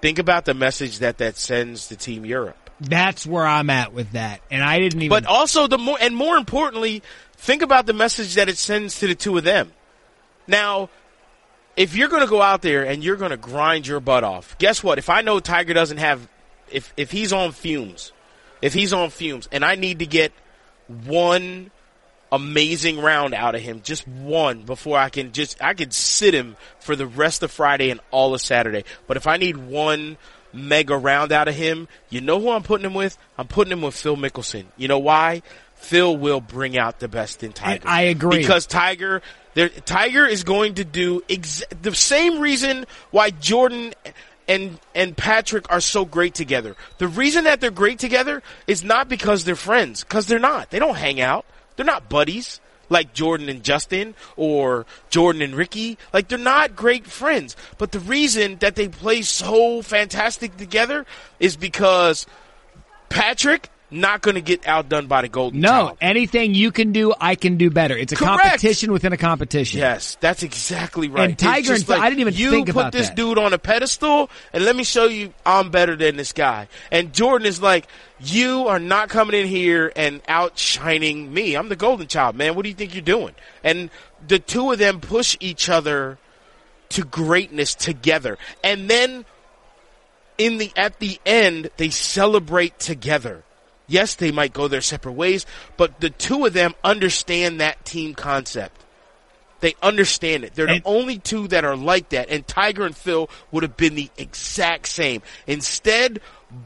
Think 0.00 0.18
about 0.18 0.44
the 0.44 0.54
message 0.54 1.00
that 1.00 1.18
that 1.18 1.36
sends 1.36 1.88
to 1.88 1.96
Team 1.96 2.24
Europe. 2.24 2.56
That's 2.80 3.26
where 3.26 3.44
I'm 3.44 3.70
at 3.70 3.92
with 3.92 4.12
that, 4.12 4.40
and 4.50 4.62
I 4.62 4.78
didn't 4.78 5.02
even. 5.02 5.08
But 5.08 5.26
also 5.26 5.66
the 5.66 5.78
more 5.78 5.98
and 6.00 6.14
more 6.14 6.36
importantly, 6.36 7.02
think 7.34 7.62
about 7.62 7.86
the 7.86 7.92
message 7.92 8.36
that 8.36 8.48
it 8.48 8.56
sends 8.56 9.00
to 9.00 9.08
the 9.08 9.16
two 9.16 9.36
of 9.36 9.42
them. 9.42 9.72
Now, 10.46 10.88
if 11.76 11.96
you're 11.96 12.08
going 12.08 12.22
to 12.22 12.28
go 12.28 12.40
out 12.40 12.62
there 12.62 12.84
and 12.84 13.02
you're 13.02 13.16
going 13.16 13.32
to 13.32 13.36
grind 13.36 13.86
your 13.86 13.98
butt 13.98 14.22
off, 14.22 14.56
guess 14.58 14.82
what? 14.84 14.98
If 14.98 15.10
I 15.10 15.22
know 15.22 15.40
Tiger 15.40 15.74
doesn't 15.74 15.98
have, 15.98 16.28
if 16.70 16.92
if 16.96 17.10
he's 17.10 17.32
on 17.32 17.50
fumes, 17.50 18.12
if 18.62 18.74
he's 18.74 18.92
on 18.92 19.10
fumes, 19.10 19.48
and 19.52 19.64
I 19.64 19.74
need 19.74 20.00
to 20.00 20.06
get 20.06 20.32
one 21.06 21.70
amazing 22.30 23.00
round 23.00 23.34
out 23.34 23.54
of 23.54 23.60
him, 23.60 23.80
just 23.82 24.06
one 24.06 24.62
before 24.62 24.98
I 24.98 25.08
can 25.08 25.32
just 25.32 25.62
I 25.62 25.74
can 25.74 25.90
sit 25.90 26.34
him 26.34 26.56
for 26.80 26.96
the 26.96 27.06
rest 27.06 27.42
of 27.42 27.50
Friday 27.50 27.90
and 27.90 28.00
all 28.10 28.34
of 28.34 28.40
Saturday. 28.40 28.84
But 29.06 29.16
if 29.16 29.26
I 29.26 29.36
need 29.36 29.56
one 29.56 30.16
mega 30.52 30.96
round 30.96 31.32
out 31.32 31.48
of 31.48 31.54
him, 31.54 31.88
you 32.10 32.20
know 32.20 32.40
who 32.40 32.50
I'm 32.50 32.62
putting 32.62 32.86
him 32.86 32.94
with? 32.94 33.16
I'm 33.36 33.48
putting 33.48 33.72
him 33.72 33.82
with 33.82 33.94
Phil 33.94 34.16
Mickelson. 34.16 34.64
You 34.76 34.88
know 34.88 34.98
why? 34.98 35.42
Phil 35.76 36.16
will 36.16 36.40
bring 36.40 36.76
out 36.76 36.98
the 36.98 37.08
best 37.08 37.42
in 37.42 37.52
Tiger. 37.52 37.80
And 37.82 37.90
I 37.90 38.02
agree. 38.02 38.38
because 38.38 38.66
Tiger, 38.66 39.22
there, 39.54 39.68
Tiger 39.68 40.26
is 40.26 40.42
going 40.42 40.74
to 40.74 40.84
do 40.84 41.22
ex- 41.30 41.62
the 41.82 41.94
same 41.94 42.40
reason 42.40 42.84
why 43.10 43.30
Jordan 43.30 43.94
and 44.48 44.78
and 44.94 45.16
Patrick 45.16 45.70
are 45.70 45.80
so 45.80 46.04
great 46.04 46.34
together. 46.34 46.74
The 46.98 47.06
reason 47.08 47.44
that 47.44 47.60
they're 47.60 47.70
great 47.70 47.98
together 47.98 48.42
is 48.66 48.82
not 48.82 49.08
because 49.08 49.44
they're 49.44 49.54
friends, 49.54 50.02
because 50.02 50.26
they're 50.26 50.38
not. 50.38 50.70
They 50.70 50.78
don't 50.78 50.96
hang 50.96 51.20
out. 51.20 51.44
They're 51.76 51.86
not 51.86 52.08
buddies 52.08 52.60
like 52.88 53.12
Jordan 53.12 53.48
and 53.48 53.62
Justin 53.62 54.14
or 54.36 54.86
Jordan 55.10 55.42
and 55.42 55.54
Rickie. 55.54 55.98
Like 56.12 56.28
they're 56.28 56.38
not 56.38 56.74
great 56.74 57.06
friends. 57.06 57.56
But 57.76 57.92
the 57.92 58.00
reason 58.00 58.56
that 58.56 58.74
they 58.74 58.88
play 58.88 59.22
so 59.22 59.82
fantastic 59.82 60.56
together 60.56 61.06
is 61.38 61.56
because 61.56 62.26
Patrick 63.08 63.70
not 63.90 64.20
going 64.20 64.34
to 64.34 64.40
get 64.40 64.66
outdone 64.66 65.06
by 65.06 65.22
the 65.22 65.28
Golden 65.28 65.60
no, 65.60 65.96
anything 66.00 66.54
you 66.54 66.70
can 66.70 66.92
do, 66.92 67.14
I 67.18 67.34
can 67.34 67.56
do 67.56 67.70
better. 67.70 67.96
It's 67.96 68.12
a 68.12 68.16
Correct. 68.16 68.42
competition 68.42 68.92
within 68.92 69.12
a 69.12 69.16
competition. 69.16 69.80
Yes, 69.80 70.16
that's 70.20 70.42
exactly 70.42 71.08
right. 71.08 71.30
And 71.30 71.38
Tiger 71.38 71.72
and 71.72 71.86
Phil- 71.86 72.00
I 72.00 72.10
didn't 72.10 72.20
even 72.20 72.34
you 72.34 72.50
think 72.50 72.70
put 72.70 72.92
this 72.92 73.08
that. 73.08 73.16
dude 73.16 73.38
on 73.38 73.52
a 73.52 73.58
pedestal, 73.58 74.30
and 74.52 74.64
let 74.64 74.76
me 74.76 74.84
show 74.84 75.06
you 75.06 75.32
I'm 75.46 75.70
better 75.70 75.96
than 75.96 76.16
this 76.16 76.32
guy. 76.32 76.68
And 76.90 77.12
Jordan 77.12 77.46
is 77.46 77.62
like, 77.62 77.86
you 78.20 78.68
are 78.68 78.78
not 78.78 79.08
coming 79.08 79.40
in 79.40 79.46
here 79.46 79.92
and 79.96 80.20
outshining 80.28 81.32
me. 81.32 81.54
I'm 81.54 81.68
the 81.68 81.76
golden 81.76 82.08
child, 82.08 82.36
man. 82.36 82.54
What 82.54 82.62
do 82.62 82.68
you 82.68 82.74
think 82.74 82.94
you're 82.94 83.02
doing? 83.02 83.34
And 83.64 83.90
the 84.26 84.38
two 84.38 84.72
of 84.72 84.78
them 84.78 85.00
push 85.00 85.36
each 85.40 85.68
other 85.68 86.18
to 86.90 87.04
greatness 87.04 87.74
together, 87.74 88.38
and 88.64 88.88
then 88.88 89.24
in 90.38 90.58
the 90.58 90.72
at 90.76 90.98
the 91.00 91.18
end 91.26 91.70
they 91.76 91.90
celebrate 91.90 92.78
together. 92.78 93.44
Yes, 93.88 94.14
they 94.14 94.30
might 94.30 94.52
go 94.52 94.68
their 94.68 94.80
separate 94.82 95.12
ways, 95.14 95.46
but 95.76 95.98
the 96.00 96.10
two 96.10 96.44
of 96.46 96.52
them 96.52 96.74
understand 96.84 97.60
that 97.60 97.84
team 97.84 98.14
concept. 98.14 98.84
They 99.60 99.74
understand 99.82 100.44
it. 100.44 100.54
They're 100.54 100.68
And- 100.68 100.82
the 100.84 100.88
only 100.88 101.18
two 101.18 101.48
that 101.48 101.64
are 101.64 101.74
like 101.76 102.10
that. 102.10 102.28
And 102.28 102.46
Tiger 102.46 102.86
and 102.86 102.96
Phil 102.96 103.28
would 103.50 103.64
have 103.64 103.76
been 103.76 103.96
the 103.96 104.08
exact 104.16 104.86
same. 104.86 105.20
Instead, 105.48 106.20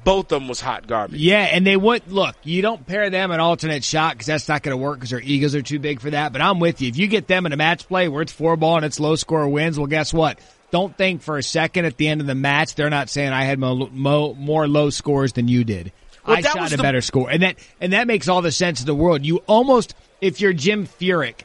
both 0.04 0.30
of 0.30 0.40
them 0.40 0.48
was 0.48 0.60
hot 0.60 0.86
garbage. 0.86 1.18
Yeah, 1.18 1.40
and 1.40 1.66
they 1.66 1.76
would 1.76 2.12
look. 2.12 2.36
You 2.44 2.60
don't 2.60 2.86
pair 2.86 3.08
them 3.08 3.30
an 3.30 3.40
alternate 3.40 3.82
shot 3.82 4.12
because 4.12 4.26
that's 4.26 4.46
not 4.48 4.62
going 4.62 4.72
to 4.74 4.76
work 4.76 4.98
because 4.98 5.08
their 5.10 5.22
egos 5.22 5.54
are 5.54 5.62
too 5.62 5.78
big 5.78 6.00
for 6.00 6.10
that. 6.10 6.32
But 6.34 6.42
I'm 6.42 6.60
with 6.60 6.82
you. 6.82 6.88
If 6.88 6.98
you 6.98 7.06
get 7.06 7.28
them 7.28 7.46
in 7.46 7.52
a 7.52 7.56
match 7.56 7.88
play 7.88 8.08
where 8.08 8.20
it's 8.20 8.32
four 8.32 8.56
ball 8.56 8.76
and 8.76 8.84
it's 8.84 9.00
low 9.00 9.16
score 9.16 9.48
wins, 9.48 9.78
well, 9.78 9.86
guess 9.86 10.12
what? 10.12 10.38
Don't 10.70 10.94
think 10.96 11.22
for 11.22 11.38
a 11.38 11.42
second 11.42 11.86
at 11.86 11.96
the 11.96 12.08
end 12.08 12.20
of 12.20 12.26
the 12.26 12.34
match 12.34 12.74
they're 12.74 12.90
not 12.90 13.08
saying 13.08 13.32
I 13.32 13.44
had 13.44 13.58
mo, 13.58 13.88
mo, 13.90 14.34
more 14.34 14.68
low 14.68 14.90
scores 14.90 15.32
than 15.32 15.48
you 15.48 15.64
did. 15.64 15.92
Well, 16.26 16.36
I 16.36 16.42
that 16.42 16.52
shot 16.52 16.72
a 16.72 16.76
the- 16.76 16.82
better 16.82 17.00
score, 17.00 17.30
and 17.30 17.42
that 17.42 17.56
and 17.80 17.92
that 17.92 18.06
makes 18.06 18.28
all 18.28 18.42
the 18.42 18.52
sense 18.52 18.80
in 18.80 18.86
the 18.86 18.94
world. 18.94 19.24
You 19.24 19.38
almost, 19.46 19.94
if 20.20 20.40
you're 20.40 20.52
Jim 20.52 20.86
Furyk, 20.86 21.40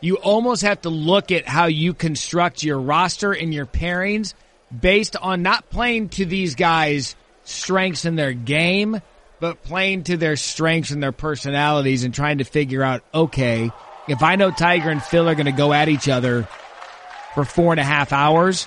you 0.00 0.16
almost 0.16 0.62
have 0.62 0.82
to 0.82 0.90
look 0.90 1.32
at 1.32 1.46
how 1.46 1.66
you 1.66 1.94
construct 1.94 2.62
your 2.62 2.78
roster 2.78 3.32
and 3.32 3.52
your 3.52 3.66
pairings 3.66 4.34
based 4.78 5.16
on 5.16 5.42
not 5.42 5.68
playing 5.70 6.10
to 6.10 6.24
these 6.24 6.54
guys' 6.54 7.16
strengths 7.44 8.04
in 8.04 8.14
their 8.16 8.32
game, 8.32 9.00
but 9.40 9.62
playing 9.62 10.04
to 10.04 10.16
their 10.16 10.36
strengths 10.36 10.90
and 10.90 11.02
their 11.02 11.12
personalities 11.12 12.04
and 12.04 12.14
trying 12.14 12.38
to 12.38 12.44
figure 12.44 12.82
out, 12.82 13.02
okay, 13.12 13.70
if 14.08 14.22
I 14.22 14.36
know 14.36 14.50
Tiger 14.50 14.90
and 14.90 15.02
Phil 15.02 15.28
are 15.28 15.34
going 15.34 15.46
to 15.46 15.52
go 15.52 15.72
at 15.72 15.88
each 15.88 16.08
other 16.08 16.48
for 17.34 17.44
four 17.44 17.72
and 17.72 17.80
a 17.80 17.84
half 17.84 18.12
hours, 18.12 18.66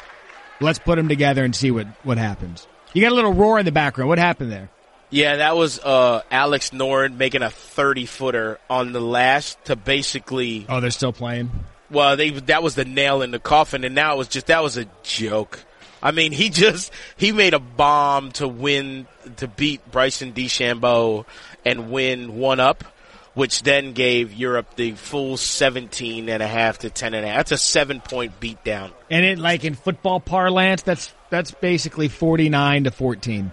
let's 0.60 0.80
put 0.80 0.96
them 0.96 1.08
together 1.08 1.44
and 1.44 1.56
see 1.56 1.72
what, 1.72 1.88
what 2.04 2.18
happens. 2.18 2.68
You 2.94 3.02
got 3.02 3.12
a 3.12 3.16
little 3.16 3.34
roar 3.34 3.60
in 3.60 3.66
the 3.66 3.72
background. 3.72 4.10
What 4.10 4.20
happened 4.20 4.52
there? 4.52 4.70
Yeah, 5.14 5.36
that 5.38 5.56
was 5.56 5.80
uh, 5.80 6.24
Alex 6.32 6.72
Noren 6.72 7.18
making 7.18 7.44
a 7.44 7.50
30 7.52 8.08
footer 8.08 8.60
on 8.70 8.94
the 8.94 9.00
last 9.00 9.64
to 9.66 9.76
basically 9.76 10.66
Oh, 10.68 10.80
they're 10.80 10.90
still 10.90 11.14
playing. 11.14 11.52
well, 11.92 12.18
they 12.18 12.32
that 12.32 12.64
was 12.64 12.74
the 12.74 12.86
nail 12.86 13.22
in 13.22 13.30
the 13.30 13.38
coffin, 13.40 13.84
and 13.84 13.94
now 13.94 14.16
it 14.16 14.18
was 14.18 14.28
just 14.28 14.48
that 14.48 14.64
was 14.64 14.78
a 14.78 14.86
joke. 15.04 15.64
I 16.02 16.12
mean, 16.12 16.32
he 16.32 16.50
just 16.50 16.92
he 17.16 17.32
made 17.32 17.54
a 17.54 17.60
bomb 17.60 18.32
to 18.34 18.48
win 18.48 19.06
to 19.38 19.48
beat 19.48 19.90
Bryson 19.92 20.34
DeChambeau 20.34 21.26
and 21.64 21.92
win 21.92 22.36
one 22.38 22.60
up, 22.60 22.84
which 23.36 23.62
then 23.64 23.94
gave 23.94 24.34
Europe 24.34 24.76
the 24.76 24.94
full 24.94 25.38
17 25.38 26.28
and 26.28 26.42
a 26.44 26.48
half 26.48 26.80
to 26.80 26.90
10 26.90 27.14
and 27.14 27.24
a 27.26 27.30
half. 27.30 27.38
That's 27.38 27.52
a 27.52 27.58
seven 27.58 28.02
point 28.02 28.40
beatdown. 28.40 28.92
And 29.12 29.24
it 29.24 29.38
like 29.38 29.64
in 29.64 29.76
football 29.76 30.20
parlance, 30.20 30.82
that's 30.82 31.14
that's 31.30 31.52
basically 31.52 32.08
forty 32.08 32.50
nine 32.50 32.86
to 32.86 32.92
fourteen. 32.92 33.52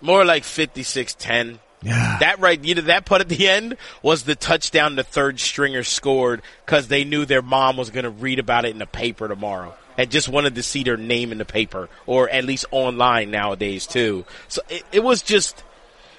More 0.00 0.24
like 0.24 0.42
56-10. 0.44 1.58
Yeah. 1.82 2.16
That 2.20 2.40
right, 2.40 2.62
you 2.62 2.74
know, 2.74 2.82
that 2.82 3.04
putt 3.04 3.20
at 3.20 3.28
the 3.28 3.48
end 3.48 3.76
was 4.02 4.24
the 4.24 4.34
touchdown 4.34 4.96
the 4.96 5.04
third 5.04 5.38
stringer 5.38 5.84
scored 5.84 6.42
because 6.66 6.88
they 6.88 7.04
knew 7.04 7.24
their 7.24 7.42
mom 7.42 7.76
was 7.76 7.90
going 7.90 8.04
to 8.04 8.10
read 8.10 8.38
about 8.40 8.64
it 8.64 8.70
in 8.72 8.78
the 8.78 8.86
paper 8.86 9.28
tomorrow 9.28 9.74
and 9.96 10.10
just 10.10 10.28
wanted 10.28 10.56
to 10.56 10.62
see 10.62 10.82
their 10.82 10.96
name 10.96 11.30
in 11.30 11.38
the 11.38 11.44
paper 11.44 11.88
or 12.06 12.28
at 12.30 12.44
least 12.44 12.64
online 12.72 13.30
nowadays 13.30 13.86
too. 13.86 14.24
So 14.48 14.60
it, 14.68 14.82
it 14.90 15.04
was 15.04 15.22
just, 15.22 15.62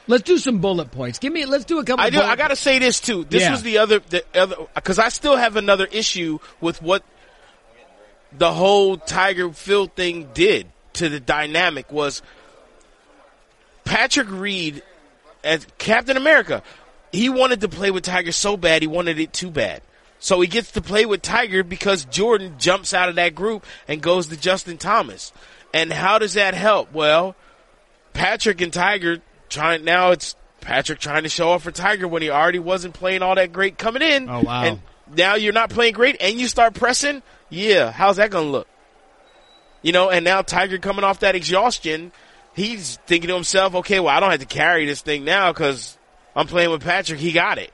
Let's 0.08 0.24
do 0.24 0.38
some 0.40 0.58
bullet 0.60 0.90
points. 0.92 1.20
Give 1.20 1.32
me. 1.32 1.46
Let's 1.46 1.66
do 1.66 1.78
a 1.78 1.84
couple. 1.84 2.04
I 2.04 2.10
do, 2.10 2.20
I 2.20 2.36
gotta 2.36 2.56
say 2.56 2.80
this 2.80 3.00
too. 3.00 3.26
This 3.26 3.44
Yeah. 3.44 3.52
was 3.52 3.62
the 3.62 3.78
other, 3.78 4.00
the 4.00 4.24
other, 4.34 4.56
cause 4.82 4.98
I 4.98 5.10
still 5.10 5.36
have 5.36 5.56
another 5.56 5.86
issue 5.92 6.40
with 6.62 6.82
what 6.82 7.04
the 8.32 8.52
whole 8.52 8.98
Tiger 8.98 9.52
Phil 9.52 9.88
thing 9.88 10.30
did 10.34 10.68
to 10.94 11.10
the 11.10 11.20
dynamic 11.20 11.92
was 11.92 12.22
Patrick 13.90 14.30
Reed 14.30 14.84
as 15.44 15.66
Captain 15.80 16.16
America. 16.16 16.62
He 17.12 17.28
wanted 17.28 17.62
to 17.62 17.70
play 17.70 17.90
with 17.90 18.04
Tiger 18.04 18.32
so 18.32 18.56
bad, 18.56 18.84
he 18.84 18.88
wanted 18.88 19.20
it 19.20 19.34
too 19.34 19.50
bad. 19.50 19.82
So 20.20 20.40
he 20.42 20.48
gets 20.48 20.72
to 20.74 20.82
play 20.82 21.06
with 21.06 21.22
Tiger 21.22 21.64
because 21.64 22.06
Jordan 22.06 22.56
jumps 22.60 22.94
out 22.94 23.10
of 23.10 23.16
that 23.16 23.34
group 23.34 23.66
and 23.88 24.02
goes 24.02 24.28
to 24.28 24.38
Justin 24.38 24.78
Thomas. 24.78 25.34
And 25.74 25.92
how 25.92 26.20
does 26.20 26.34
that 26.34 26.54
help? 26.54 26.94
Well, 26.94 27.36
Patrick 28.14 28.62
and 28.62 28.72
Tiger 28.72 29.22
trying 29.50 29.84
now 29.86 30.12
it's 30.12 30.36
Patrick 30.62 31.00
trying 31.00 31.24
to 31.24 31.30
show 31.30 31.50
off 31.50 31.64
for 31.64 31.72
Tiger 31.72 32.08
when 32.08 32.22
he 32.22 32.30
already 32.30 32.60
wasn't 32.60 32.94
playing 32.94 33.24
all 33.24 33.36
that 33.36 33.52
great 33.52 33.78
coming 33.78 34.04
in. 34.04 34.30
Oh, 34.30 34.42
wow. 34.42 34.64
And 34.64 34.82
now 35.16 35.36
you're 35.36 35.54
not 35.54 35.72
playing 35.72 35.94
great 35.94 36.18
and 36.20 36.40
you 36.40 36.48
start 36.48 36.76
pressing. 36.76 37.24
Yeah, 37.50 37.92
how's 37.92 38.18
that 38.18 38.30
going 38.30 38.46
to 38.46 38.52
look? 38.52 38.68
You 39.82 39.94
know, 39.94 40.10
and 40.12 40.26
now 40.26 40.42
Tiger 40.42 40.78
coming 40.78 41.06
off 41.06 41.22
that 41.22 41.36
exhaustion, 41.36 42.12
he's 42.54 42.98
thinking 43.08 43.30
to 43.30 43.36
himself, 43.36 43.76
okay, 43.76 44.00
well, 44.00 44.16
I 44.16 44.20
don't 44.20 44.32
have 44.32 44.40
to 44.40 44.46
carry 44.46 44.86
this 44.86 45.02
thing 45.02 45.24
now 45.24 45.52
because 45.52 45.98
I'm 46.36 46.48
playing 46.48 46.72
with 46.72 46.84
Patrick. 46.84 47.20
He 47.20 47.32
got 47.32 47.58
it. 47.58 47.72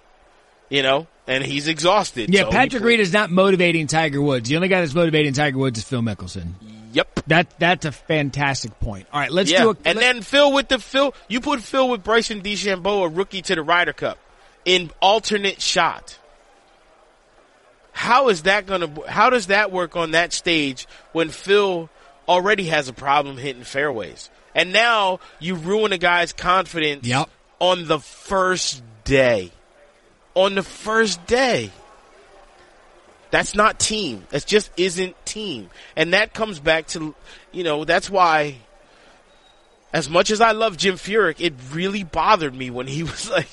You 0.70 0.82
know, 0.82 1.06
and 1.28 1.44
he's 1.44 1.68
exhausted. 1.68 2.34
Yeah, 2.34 2.42
so 2.46 2.50
Patrick 2.52 2.84
Reed 2.84 3.00
is 3.00 3.14
not 3.14 3.30
motivating 3.30 3.86
Tiger 3.86 4.20
Woods. 4.20 4.50
The 4.50 4.56
only 4.56 4.68
guy 4.68 4.82
that's 4.82 4.96
motivating 4.96 5.34
Tiger 5.34 5.60
Woods 5.60 5.78
is 5.78 5.86
Phil 5.86 6.02
Mickelson. 6.02 6.54
Yep. 6.92 7.20
That 7.28 7.60
that's 7.60 7.86
a 7.86 7.92
fantastic 7.92 8.80
point. 8.80 9.06
All 9.14 9.20
right, 9.20 9.32
let's 9.32 9.52
Yeah, 9.52 9.64
do 9.64 9.70
a. 9.72 9.78
and 9.86 9.98
let- 9.98 10.00
then 10.00 10.22
Phil 10.24 10.52
with 10.52 10.68
the 10.70 10.80
Phil. 10.80 11.14
You 11.28 11.40
put 11.40 11.62
Phil 11.62 11.88
with 11.90 12.04
Bryson 12.04 12.42
DeChambeau, 12.42 13.06
a 13.06 13.10
rookie 13.10 13.44
to 13.44 13.54
the 13.54 13.62
Ryder 13.62 13.94
Cup, 13.94 14.18
in 14.66 14.90
alternate 15.02 15.62
shot. 15.62 16.18
How 17.92 18.30
is 18.30 18.44
that 18.44 18.66
gonna? 18.66 18.90
How 19.08 19.30
does 19.30 19.48
that 19.48 19.72
work 19.72 19.96
on 19.96 20.12
that 20.12 20.34
stage 20.34 20.88
when 21.12 21.30
Phil 21.30 21.90
already 22.28 22.66
has 22.66 22.88
a 22.90 22.94
problem 22.94 23.38
hitting 23.38 23.64
fairways, 23.64 24.30
and 24.56 24.74
now 24.74 25.20
you 25.40 25.54
ruin 25.56 25.92
a 25.92 25.98
guy's 26.00 26.34
confidence 26.34 27.06
Yep. 27.06 27.30
on 27.60 27.86
the 27.88 28.00
first 28.00 28.82
day. 29.04 29.52
On 30.34 30.56
the 30.56 30.64
first 30.64 31.26
day. 31.28 31.70
That's 33.32 33.54
not 33.54 33.80
team. 33.80 34.26
That 34.30 34.46
just 34.46 34.72
isn't 34.78 35.14
team. 35.26 35.70
And 35.96 36.14
that 36.14 36.34
comes 36.34 36.60
back 36.60 36.88
to, 36.88 37.14
you 37.52 37.64
know, 37.64 37.84
that's 37.84 38.10
why, 38.10 38.56
as 39.92 40.10
much 40.10 40.32
as 40.32 40.40
I 40.42 40.52
love 40.54 40.78
Jim 40.78 40.96
Furyk, 40.96 41.36
it 41.40 41.54
really 41.72 42.04
bothered 42.04 42.56
me 42.56 42.70
when 42.70 42.88
he 42.88 43.04
was 43.12 43.30
like, 43.30 43.50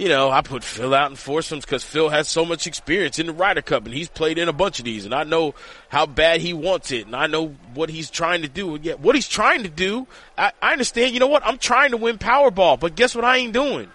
you 0.00 0.08
know, 0.08 0.30
I 0.30 0.40
put 0.40 0.64
Phil 0.64 0.94
out 0.94 1.10
in 1.10 1.16
foursomes 1.16 1.66
because 1.66 1.84
Phil 1.84 2.08
has 2.08 2.26
so 2.26 2.46
much 2.46 2.66
experience 2.66 3.18
in 3.18 3.26
the 3.26 3.34
Ryder 3.34 3.60
Cup 3.60 3.84
and 3.84 3.92
he's 3.92 4.08
played 4.08 4.38
in 4.38 4.48
a 4.48 4.52
bunch 4.52 4.78
of 4.78 4.86
these, 4.86 5.04
and 5.04 5.14
I 5.14 5.24
know 5.24 5.54
how 5.90 6.06
bad 6.06 6.40
he 6.40 6.54
wants 6.54 6.90
it, 6.90 7.04
and 7.04 7.14
I 7.14 7.26
know 7.26 7.48
what 7.74 7.90
he's 7.90 8.08
trying 8.08 8.40
to 8.40 8.48
do. 8.48 8.76
And 8.76 8.84
yet, 8.84 9.00
what 9.00 9.14
he's 9.14 9.28
trying 9.28 9.62
to 9.64 9.68
do, 9.68 10.06
I, 10.38 10.52
I 10.62 10.72
understand. 10.72 11.12
You 11.12 11.20
know 11.20 11.26
what? 11.26 11.44
I'm 11.44 11.58
trying 11.58 11.90
to 11.90 11.98
win 11.98 12.16
Powerball, 12.16 12.80
but 12.80 12.96
guess 12.96 13.14
what? 13.14 13.26
I 13.26 13.36
ain't 13.36 13.52
doing. 13.52 13.90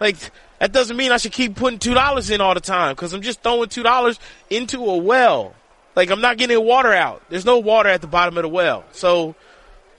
Like 0.00 0.16
that 0.58 0.72
doesn't 0.72 0.96
mean 0.96 1.12
I 1.12 1.18
should 1.18 1.30
keep 1.30 1.54
putting 1.54 1.78
two 1.78 1.94
dollars 1.94 2.30
in 2.30 2.40
all 2.40 2.54
the 2.54 2.60
time 2.60 2.96
because 2.96 3.12
I'm 3.12 3.22
just 3.22 3.40
throwing 3.40 3.68
two 3.68 3.84
dollars 3.84 4.18
into 4.50 4.84
a 4.84 4.96
well. 4.96 5.54
Like 5.94 6.10
I'm 6.10 6.20
not 6.20 6.36
getting 6.36 6.60
water 6.64 6.92
out. 6.92 7.22
There's 7.28 7.44
no 7.44 7.60
water 7.60 7.88
at 7.88 8.00
the 8.00 8.08
bottom 8.08 8.36
of 8.36 8.42
the 8.42 8.48
well, 8.48 8.82
so 8.90 9.36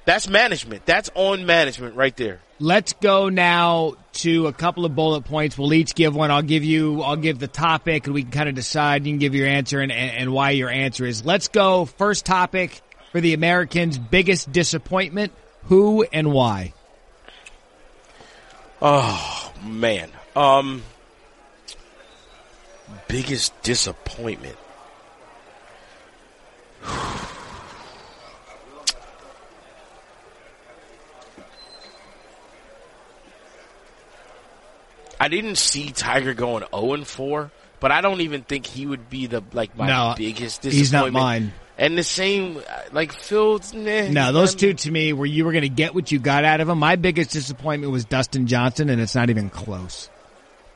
that's 0.03 0.27
management. 0.27 0.85
That's 0.85 1.09
on 1.15 1.45
management 1.45 1.95
right 1.95 2.15
there. 2.17 2.41
Let's 2.59 2.93
go 2.93 3.27
now 3.27 3.95
to 4.13 4.47
a 4.47 4.53
couple 4.53 4.85
of 4.85 4.95
bullet 4.95 5.25
points. 5.25 5.57
We'll 5.57 5.73
each 5.73 5.93
give 5.93 6.15
one. 6.15 6.31
I'll 6.31 6.41
give 6.41 6.63
you, 6.63 7.01
I'll 7.01 7.17
give 7.17 7.37
the 7.37 7.49
topic 7.49 8.05
and 8.05 8.13
we 8.13 8.23
can 8.23 8.31
kind 8.31 8.47
of 8.47 8.55
decide. 8.55 9.05
You 9.05 9.11
can 9.11 9.19
give 9.19 9.35
your 9.35 9.47
answer 9.47 9.81
and, 9.81 9.91
and 9.91 10.31
why 10.31 10.51
your 10.51 10.69
answer 10.69 11.05
is. 11.05 11.25
Let's 11.25 11.49
go. 11.49 11.83
First 11.83 12.25
topic 12.25 12.81
for 13.11 13.19
the 13.19 13.33
Americans, 13.33 13.97
biggest 13.97 14.51
disappointment, 14.51 15.33
who 15.63 16.03
and 16.03 16.31
why? 16.31 16.73
Oh, 18.81 19.53
man. 19.63 20.09
Um, 20.35 20.83
biggest 23.07 23.61
disappointment. 23.63 24.57
I 35.19 35.27
didn't 35.27 35.57
see 35.57 35.91
Tiger 35.91 36.33
going 36.33 36.63
0 36.73 36.93
and 36.93 37.07
4, 37.07 37.51
but 37.79 37.91
I 37.91 38.01
don't 38.01 38.21
even 38.21 38.41
think 38.43 38.65
he 38.65 38.85
would 38.85 39.09
be 39.09 39.27
the 39.27 39.43
like 39.53 39.77
my 39.77 39.87
No, 39.87 40.13
biggest 40.17 40.61
disappointment. 40.61 40.73
he's 40.73 40.91
not 40.91 41.11
mine. 41.11 41.53
And 41.77 41.97
the 41.97 42.03
same, 42.03 42.61
like 42.93 43.11
Phil. 43.11 43.59
Nah, 43.73 44.07
No, 44.07 44.31
those 44.31 44.55
two 44.55 44.73
to 44.73 44.91
me 44.91 45.11
where 45.11 45.25
you 45.25 45.43
were 45.43 45.51
going 45.51 45.63
to 45.63 45.69
get 45.69 45.93
what 45.93 46.09
you 46.11 46.19
got 46.19 46.45
out 46.45 46.61
of 46.61 46.67
them. 46.67 46.79
My 46.79 46.95
biggest 46.95 47.31
disappointment 47.31 47.91
was 47.91 48.05
Dustin 48.05 48.47
Johnson, 48.47 48.89
and 48.89 49.01
it's 49.01 49.13
not 49.15 49.29
even 49.29 49.49
close. 49.49 50.09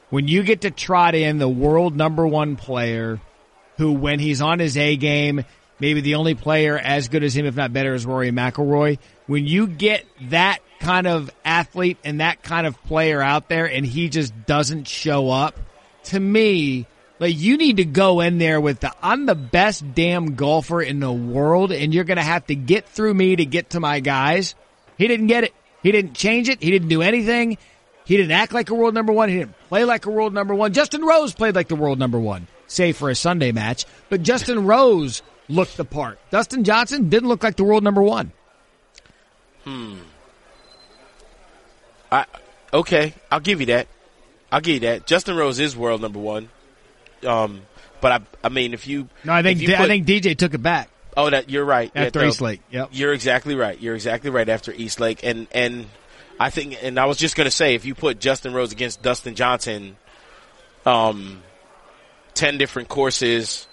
When 0.10 0.28
you 0.28 0.44
get 0.44 0.62
to 0.62 0.72
trot 0.72 1.16
in 1.16 1.38
the 1.38 1.48
world 1.48 1.96
number 1.96 2.28
one 2.28 2.58
player, 2.58 3.22
who 3.78 3.94
when 3.94 4.20
he's 4.20 4.42
on 4.42 4.60
his 4.60 4.76
A 4.76 4.98
game, 4.98 5.46
maybe 5.80 6.02
the 6.02 6.16
only 6.16 6.36
player 6.36 6.78
as 6.78 7.08
good 7.08 7.24
as 7.24 7.36
him, 7.36 7.46
if 7.46 7.56
not 7.56 7.74
better, 7.74 7.94
is 7.94 8.06
Rory 8.06 8.32
McIlroy. 8.32 9.00
When 9.28 9.46
you 9.46 9.68
get 9.68 10.06
that 10.30 10.60
kind 10.80 11.08
of 11.08 11.30
athlete 11.44 11.98
and 12.04 12.22
that 12.22 12.44
kind 12.44 12.66
of 12.66 12.82
player 12.84 13.22
out 13.22 13.50
there, 13.50 13.66
and 13.66 13.86
he 13.86 14.10
just 14.10 14.34
doesn't 14.46 14.88
show 14.88 15.30
up, 15.30 15.60
to 16.06 16.20
me, 16.20 16.88
like 17.20 17.38
you 17.38 17.58
need 17.58 17.78
to 17.78 17.86
go 17.86 18.22
in 18.22 18.38
there 18.38 18.62
with 18.62 18.80
the 18.80 18.94
I'm 19.02 19.26
the 19.26 19.36
best 19.36 19.94
damn 19.94 20.36
golfer 20.36 20.82
in 20.82 21.00
the 21.00 21.12
world 21.12 21.72
and 21.72 21.94
you're 21.94 22.06
going 22.06 22.18
to 22.18 22.24
have 22.24 22.48
to 22.48 22.56
get 22.56 22.88
through 22.88 23.14
me 23.14 23.36
to 23.36 23.46
get 23.46 23.72
to 23.72 23.80
my 23.80 24.00
guys. 24.00 24.56
He 24.98 25.08
didn't 25.08 25.28
get 25.28 25.44
it. 25.44 25.54
He 25.84 25.92
didn't 25.92 26.14
change 26.14 26.50
it. 26.50 26.62
He 26.62 26.72
didn't 26.72 26.90
do 26.90 27.02
anything. 27.02 27.58
He 28.06 28.18
didn't 28.18 28.32
act 28.32 28.54
like 28.54 28.70
a 28.70 28.74
world 28.74 28.94
number 28.94 29.14
1. 29.14 29.30
He 29.30 29.38
didn't 29.38 29.56
play 29.68 29.84
like 29.84 30.06
a 30.06 30.10
world 30.10 30.34
number 30.34 30.56
1. 30.56 30.74
Justin 30.74 31.04
Rose 31.04 31.34
played 31.34 31.56
like 31.56 31.68
the 31.68 31.76
world 31.76 32.00
number 32.00 32.20
1, 32.20 32.48
save 32.68 32.98
for 32.98 33.10
a 33.10 33.16
Sunday 33.16 33.52
match, 33.52 33.86
but 34.10 34.24
Justin 34.24 34.66
Rose 34.66 35.22
looked 35.50 35.76
the 35.76 35.86
part. 35.86 36.20
Dustin 36.32 36.64
Johnson 36.64 37.10
didn't 37.10 37.28
look 37.28 37.44
like 37.44 37.58
the 37.58 37.66
world 37.66 37.84
number 37.84 38.02
1. 38.02 38.32
Hmm. 39.66 39.96
I 42.12 42.26
okay, 42.74 43.14
I'll 43.32 43.40
give 43.40 43.60
you 43.60 43.68
that. 43.68 43.88
I'll 44.52 44.62
give 44.62 44.76
you 44.76 44.80
that. 44.82 45.06
Justin 45.06 45.36
Rose 45.36 45.60
is 45.60 45.76
world 45.76 46.02
number 46.02 46.20
one. 46.20 46.50
Um, 47.26 47.62
but 48.02 48.12
I, 48.12 48.48
I 48.48 48.50
mean, 48.50 48.74
if 48.74 48.88
you 48.88 49.10
No, 49.24 49.34
I 49.34 49.44
think 49.44 49.60
you 49.60 49.76
I 49.76 49.88
think 49.88 50.08
DJ 50.08 50.36
took 50.36 50.54
it 50.54 50.64
back 50.64 50.90
oh 51.16 51.30
that 51.30 51.50
you're 51.50 51.66
right 51.66 51.92
after 51.94 52.20
That, 52.20 52.26
uh, 52.26 52.30
East 52.30 52.42
Lake. 52.42 52.62
Yep. 52.72 52.90
You're 52.94 53.14
exactly 53.14 53.56
right. 53.56 53.80
You're 53.80 53.96
exactly 53.96 54.30
right 54.30 54.48
after 54.48 54.72
East 54.72 55.00
Lake, 55.00 55.24
and 55.24 55.48
and 55.52 55.88
I 56.40 56.50
think, 56.50 56.82
and 56.82 57.00
I 57.00 57.06
was 57.06 57.18
just 57.18 57.36
gonna 57.36 57.52
say, 57.52 57.76
if 57.76 57.86
you 57.86 57.94
put 57.94 58.20
Justin 58.20 58.54
Rose 58.54 58.72
against 58.72 59.02
Dustin 59.02 59.36
Johnson, 59.36 59.98
um, 60.86 61.44
ten 62.34 62.58
different 62.58 62.88
courses, 62.88 63.68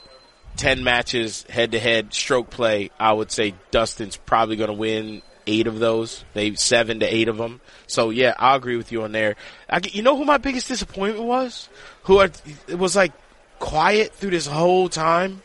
ten 0.56 0.84
matches 0.84 1.44
head 1.48 1.72
to 1.72 1.78
head, 1.78 2.12
stroke 2.12 2.50
play, 2.50 2.90
I 2.98 3.12
would 3.12 3.30
say 3.30 3.54
Dustin's 3.70 4.16
probably 4.16 4.56
gonna 4.56 4.72
win 4.72 5.22
eight 5.46 5.66
of 5.66 5.78
those, 5.78 6.24
maybe 6.34 6.56
seven 6.56 7.00
to 7.00 7.06
eight 7.06 7.28
of 7.28 7.36
them. 7.36 7.60
So 7.86 8.10
yeah, 8.10 8.34
I 8.38 8.56
agree 8.56 8.76
with 8.76 8.92
you 8.92 9.02
on 9.02 9.12
there. 9.12 9.36
I, 9.70 9.80
you 9.84 10.02
know 10.02 10.16
who 10.16 10.24
my 10.24 10.38
biggest 10.38 10.68
disappointment 10.68 11.24
was? 11.24 11.68
Who 12.04 12.20
I, 12.20 12.30
it 12.66 12.78
was 12.78 12.96
like 12.96 13.12
quiet 13.58 14.12
through 14.12 14.30
this 14.30 14.46
whole 14.46 14.88
time? 14.88 15.42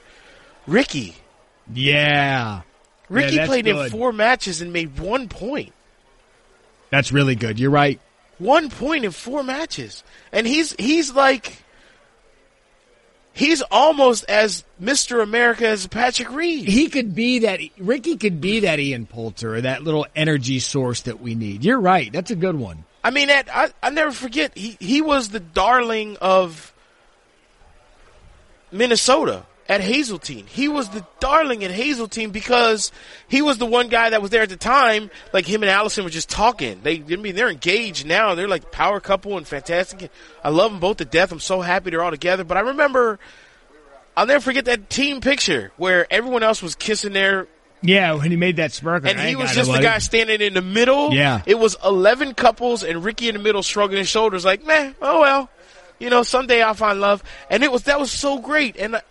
Rickie. 0.67 1.15
Yeah. 1.73 2.61
Rickie 3.09 3.37
that's 3.37 3.47
played 3.47 3.67
in 3.67 3.89
four 3.89 4.11
matches 4.13 4.61
and 4.61 4.71
made 4.71 4.99
one 4.99 5.27
point. 5.27 5.73
That's 6.89 7.11
really 7.11 7.35
good. 7.35 7.59
You're 7.59 7.71
right. 7.71 7.99
One 8.37 8.69
point 8.69 9.05
in 9.05 9.11
four 9.11 9.43
matches. 9.43 10.03
And 10.31 10.47
he's 10.47 10.73
he's 10.79 11.13
like 11.13 11.63
he's 13.33 13.61
almost 13.63 14.25
as 14.29 14.63
Mr. 14.81 15.21
America 15.21 15.67
as 15.67 15.87
Patrick 15.87 16.31
Reed. 16.31 16.67
he 16.67 16.89
could 16.89 17.15
be 17.15 17.39
that 17.39 17.59
Rickie 17.77 18.17
could 18.17 18.41
be 18.41 18.61
that 18.61 18.79
Ian 18.79 19.05
Poulter 19.05 19.55
or 19.55 19.61
that 19.61 19.83
little 19.83 20.05
energy 20.15 20.59
source 20.59 21.01
that 21.01 21.21
we 21.21 21.35
need. 21.35 21.63
You're 21.63 21.79
right. 21.79 22.11
That's 22.11 22.31
a 22.31 22.35
good 22.35 22.55
one. 22.55 22.85
I 23.03 23.09
mean 23.09 23.27
that 23.27 23.47
I 23.53 23.71
I 23.81 23.89
never 23.89 24.11
forget 24.11 24.55
he 24.55 24.77
he 24.79 25.01
was 25.01 25.29
the 25.29 25.39
darling 25.39 26.17
of 26.21 26.73
Minnesota 28.71 29.43
at 29.71 29.79
Hazeltine. 29.79 30.45
He 30.47 30.67
was 30.67 30.89
the 30.89 31.05
darling 31.21 31.63
at 31.63 31.71
Hazeltine 31.71 32.31
because 32.31 32.91
he 33.29 33.41
was 33.41 33.57
the 33.57 33.65
one 33.65 33.87
guy 33.87 34.09
that 34.09 34.21
was 34.21 34.29
there 34.29 34.41
at 34.41 34.49
the 34.49 34.57
time. 34.57 35.09
Like 35.31 35.45
him 35.45 35.63
and 35.63 35.69
Allison 35.69 36.03
were 36.03 36.09
just 36.09 36.29
talking. 36.29 36.81
They, 36.83 37.01
I 37.09 37.15
mean, 37.15 37.35
they're 37.35 37.49
engaged 37.49 38.05
now. 38.05 38.35
They're 38.35 38.49
like 38.49 38.69
power 38.69 38.99
couple 38.99 39.37
and 39.37 39.47
fantastic. 39.47 40.11
I 40.43 40.49
love 40.49 40.71
them 40.71 40.81
both 40.81 40.97
to 40.97 41.05
death. 41.05 41.31
I'm 41.31 41.39
so 41.39 41.61
happy 41.61 41.89
they're 41.89 42.03
all 42.03 42.11
together. 42.11 42.43
But 42.43 42.57
I 42.57 42.59
remember, 42.59 43.17
I'll 44.17 44.25
never 44.25 44.41
forget 44.41 44.65
that 44.65 44.89
team 44.89 45.21
picture 45.21 45.71
where 45.77 46.05
everyone 46.11 46.43
else 46.43 46.61
was 46.61 46.75
kissing 46.75 47.13
their 47.13 47.47
Yeah, 47.81 48.15
when 48.15 48.29
he 48.29 48.35
made 48.35 48.57
that 48.57 48.73
smirk, 48.73 49.05
and 49.05 49.17
he 49.17 49.37
was 49.37 49.53
just 49.53 49.71
the 49.71 49.79
guy 49.79 49.99
standing 49.99 50.41
in 50.41 50.53
the 50.53 50.61
middle. 50.61 51.13
Yeah. 51.13 51.43
It 51.45 51.57
was 51.57 51.77
11 51.85 52.33
couples 52.33 52.83
and 52.83 53.05
Rickie 53.05 53.29
in 53.29 53.35
the 53.35 53.41
middle 53.41 53.61
shrugging 53.61 53.99
his 53.99 54.09
shoulders 54.09 54.43
like, 54.43 54.65
man, 54.65 54.95
oh 55.01 55.21
well. 55.21 55.49
You 55.97 56.09
know, 56.09 56.23
someday 56.23 56.61
I'll 56.63 56.73
find 56.73 56.99
love. 56.99 57.23
And 57.47 57.63
it 57.63 57.71
was, 57.71 57.83
that 57.83 57.99
was 57.99 58.11
so 58.11 58.39
great. 58.39 58.75
And 58.75 58.95
uh, 58.95 59.01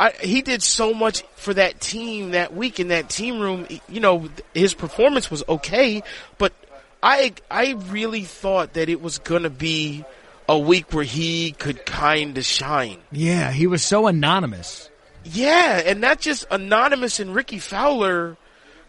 I, 0.00 0.12
he 0.12 0.40
did 0.40 0.62
so 0.62 0.94
much 0.94 1.22
for 1.36 1.52
that 1.52 1.78
team 1.78 2.30
that 2.30 2.54
week 2.54 2.80
in 2.80 2.88
that 2.88 3.10
team 3.10 3.38
room. 3.38 3.66
You 3.86 4.00
know, 4.00 4.30
his 4.54 4.72
performance 4.72 5.30
was 5.30 5.44
okay, 5.46 6.02
but 6.38 6.54
I, 7.02 7.34
I 7.50 7.72
really 7.72 8.24
thought 8.24 8.72
that 8.72 8.88
it 8.88 9.02
was 9.02 9.18
gonna 9.18 9.50
be 9.50 10.06
a 10.48 10.58
week 10.58 10.94
where 10.94 11.04
he 11.04 11.52
could 11.52 11.84
kind 11.84 12.38
of 12.38 12.46
shine. 12.46 12.96
Yeah, 13.12 13.52
he 13.52 13.66
was 13.66 13.82
so 13.82 14.06
anonymous. 14.06 14.88
Yeah, 15.22 15.82
and 15.84 16.00
not 16.00 16.18
just 16.18 16.46
anonymous 16.50 17.20
and 17.20 17.34
Rickie 17.34 17.58
Fowler 17.58 18.38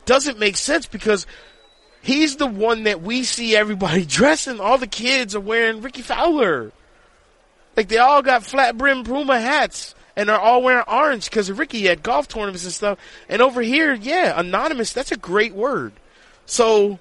doesn't 0.06 0.40
make 0.40 0.56
sense 0.56 0.86
because 0.86 1.28
he's 2.02 2.38
the 2.38 2.48
one 2.48 2.84
that 2.84 3.02
we 3.02 3.26
see 3.26 3.54
everybody 3.58 4.06
dressing. 4.06 4.62
All 4.62 4.78
the 4.78 4.88
kids 4.88 5.36
are 5.36 5.42
wearing 5.42 5.82
Rickie 5.82 6.04
Fowler. 6.04 6.72
Like 7.76 7.90
they 7.90 7.98
all 7.98 8.22
got 8.22 8.46
flat 8.46 8.78
brim 8.78 9.04
Puma 9.04 9.42
hats 9.42 9.94
and 10.16 10.30
are 10.30 10.40
all 10.40 10.62
wearing 10.62 10.84
orange 10.88 11.30
because 11.30 11.50
of 11.50 11.60
Rickie 11.60 11.88
at 11.90 12.04
golf 12.04 12.28
tournaments 12.28 12.64
and 12.64 12.74
stuff. 12.74 13.00
And 13.30 13.42
over 13.42 13.62
here, 13.62 13.94
yeah, 13.94 14.40
anonymous, 14.40 14.94
that's 14.94 15.12
a 15.12 15.18
great 15.18 15.54
word. 15.54 15.94
So, 16.46 17.00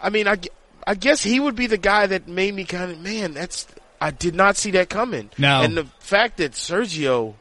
I 0.00 0.10
mean, 0.10 0.28
I, 0.28 0.38
I 0.86 0.94
guess 0.94 1.22
he 1.22 1.40
would 1.40 1.56
be 1.56 1.66
the 1.66 1.78
guy 1.78 2.06
that 2.06 2.28
made 2.28 2.54
me 2.54 2.64
kind 2.64 2.90
of, 2.90 3.00
man, 3.00 3.34
that's, 3.34 3.66
I 4.00 4.10
did 4.10 4.34
not 4.34 4.56
see 4.56 4.72
that 4.72 4.88
coming. 4.88 5.30
No. 5.38 5.62
And 5.62 5.76
the 5.76 5.84
fact 5.98 6.38
that 6.38 6.52
Sergio 6.52 7.34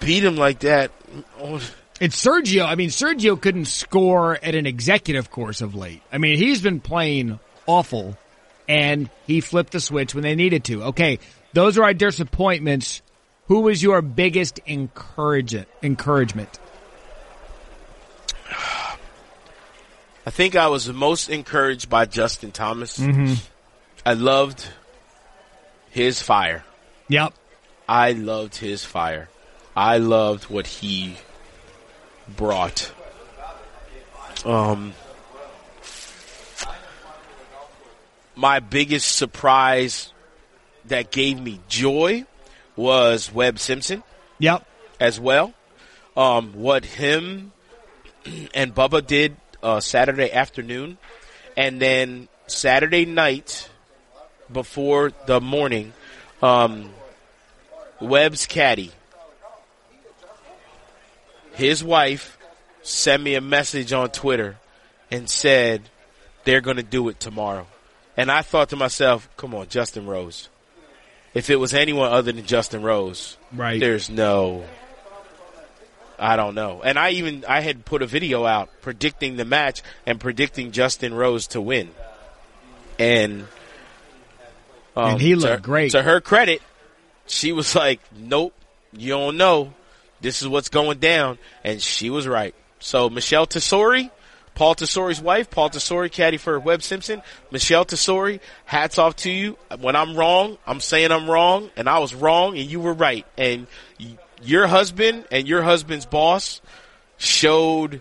beat 0.00 0.24
him 0.24 0.36
like 0.36 0.60
that, 0.60 0.90
oh, 1.38 1.60
It's 2.00 2.22
Sergio. 2.22 2.66
I 2.66 2.74
mean, 2.74 2.88
Sergio 2.88 3.40
couldn't 3.40 3.66
score 3.66 4.36
at 4.42 4.54
an 4.54 4.66
executive 4.66 5.30
course 5.30 5.60
of 5.60 5.74
late. 5.74 6.02
I 6.12 6.18
mean, 6.18 6.36
he's 6.36 6.60
been 6.60 6.80
playing 6.80 7.38
awful, 7.66 8.18
and 8.68 9.08
he 9.26 9.40
flipped 9.40 9.72
the 9.72 9.80
switch 9.80 10.14
when 10.14 10.24
they 10.24 10.34
needed 10.34 10.64
to. 10.64 10.84
Okay, 10.84 11.20
those 11.52 11.78
are 11.78 11.84
our 11.84 11.94
disappointments. 11.94 13.00
Who 13.46 13.60
was 13.60 13.82
your 13.82 14.00
biggest 14.00 14.60
encouragement? 14.66 15.68
Encouragement. 15.82 16.58
I 20.26 20.30
think 20.30 20.56
I 20.56 20.68
was 20.68 20.90
most 20.90 21.28
encouraged 21.28 21.90
by 21.90 22.06
Justin 22.06 22.50
Thomas. 22.52 22.98
I 24.06 24.14
loved 24.14 24.66
his 25.90 26.22
fire. 26.22 26.64
Yep. 27.08 27.34
I 27.86 28.12
loved 28.12 28.56
his 28.56 28.82
fire. 28.84 29.28
I 29.76 29.98
loved 29.98 30.44
what 30.44 30.66
he 30.66 31.16
brought. 32.26 32.90
Um, 34.46 34.94
my 38.34 38.60
biggest 38.60 39.14
surprise 39.14 40.10
that 40.86 41.10
gave 41.10 41.38
me 41.40 41.60
joy 41.68 42.24
was 42.76 43.32
Webb 43.32 43.58
Simpson 43.58 44.02
Yep. 44.38 44.66
as 45.00 45.20
well. 45.20 45.54
Um, 46.16 46.52
what 46.54 46.84
him 46.84 47.52
and 48.54 48.74
Bubba 48.74 49.06
did 49.06 49.36
uh, 49.62 49.80
Saturday 49.80 50.30
afternoon, 50.32 50.98
and 51.56 51.80
then 51.80 52.28
Saturday 52.46 53.06
night 53.06 53.68
before 54.52 55.12
the 55.26 55.40
morning, 55.40 55.92
um, 56.42 56.90
Webb's 58.00 58.46
caddy, 58.46 58.92
his 61.54 61.82
wife, 61.82 62.36
sent 62.82 63.22
me 63.22 63.34
a 63.34 63.40
message 63.40 63.92
on 63.92 64.10
Twitter 64.10 64.58
and 65.10 65.28
said 65.30 65.88
they're 66.44 66.60
going 66.60 66.76
to 66.76 66.82
do 66.82 67.08
it 67.08 67.18
tomorrow. 67.18 67.66
And 68.16 68.30
I 68.30 68.42
thought 68.42 68.68
to 68.70 68.76
myself, 68.76 69.28
come 69.36 69.54
on, 69.54 69.68
Justin 69.68 70.06
Rose. 70.06 70.48
If 71.34 71.50
it 71.50 71.56
was 71.56 71.74
anyone 71.74 72.12
other 72.12 72.30
than 72.32 72.46
Justin 72.46 72.82
Rose, 72.82 73.36
Right. 73.52 73.80
there's 73.80 74.08
no 74.08 74.64
I 76.16 76.36
don't 76.36 76.54
know. 76.54 76.80
And 76.82 76.96
I 76.96 77.10
even 77.10 77.44
I 77.48 77.60
had 77.60 77.84
put 77.84 78.00
a 78.02 78.06
video 78.06 78.46
out 78.46 78.70
predicting 78.82 79.36
the 79.36 79.44
match 79.44 79.82
and 80.06 80.20
predicting 80.20 80.70
Justin 80.70 81.12
Rose 81.12 81.48
to 81.48 81.60
win. 81.60 81.90
And 83.00 83.48
um, 84.96 85.12
And 85.14 85.20
he 85.20 85.30
to- 85.34 85.40
looked 85.40 85.62
great. 85.64 85.90
To 85.90 86.02
her 86.02 86.20
credit, 86.20 86.62
she 87.26 87.50
was 87.52 87.74
like, 87.74 88.00
"Nope, 88.16 88.54
you 88.92 89.08
don't 89.10 89.36
know. 89.36 89.74
This 90.20 90.40
is 90.40 90.46
what's 90.46 90.68
going 90.68 90.98
down," 90.98 91.38
and 91.64 91.82
she 91.82 92.10
was 92.10 92.28
right. 92.28 92.54
So 92.78 93.10
Michelle 93.10 93.46
Tesori, 93.48 94.10
Paul 94.54 94.74
Tesori's 94.76 95.20
wife, 95.20 95.50
Paul 95.50 95.70
Tesori, 95.70 96.10
caddy 96.10 96.36
for 96.36 96.58
Webb 96.60 96.82
Simpson, 96.82 97.22
Michelle 97.50 97.84
Tesori, 97.84 98.40
hats 98.64 98.98
off 98.98 99.16
to 99.16 99.30
you. 99.30 99.56
When 99.80 99.96
I'm 99.96 100.16
wrong, 100.16 100.58
I'm 100.66 100.80
saying 100.80 101.10
I'm 101.10 101.28
wrong, 101.28 101.70
and 101.76 101.88
I 101.88 101.98
was 101.98 102.14
wrong, 102.14 102.56
and 102.56 102.70
you 102.70 102.80
were 102.80 102.92
right. 102.92 103.26
And 103.36 103.66
your 104.42 104.66
husband 104.66 105.26
and 105.30 105.48
your 105.48 105.62
husband's 105.62 106.06
boss 106.06 106.60
showed 107.16 108.00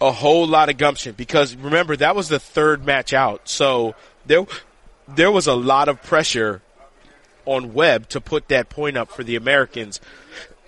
a 0.00 0.12
whole 0.12 0.46
lot 0.46 0.68
of 0.68 0.76
gumption 0.76 1.14
because 1.16 1.56
remember 1.56 1.96
that 1.96 2.14
was 2.14 2.28
the 2.28 2.38
third 2.38 2.84
match 2.84 3.12
out, 3.12 3.48
so 3.48 3.94
there 4.26 4.46
there 5.08 5.30
was 5.30 5.46
a 5.46 5.54
lot 5.54 5.88
of 5.88 6.02
pressure 6.02 6.62
on 7.44 7.72
Webb 7.72 8.08
to 8.08 8.20
put 8.20 8.48
that 8.48 8.68
point 8.68 8.96
up 8.96 9.10
for 9.10 9.22
the 9.22 9.36
Americans 9.36 10.00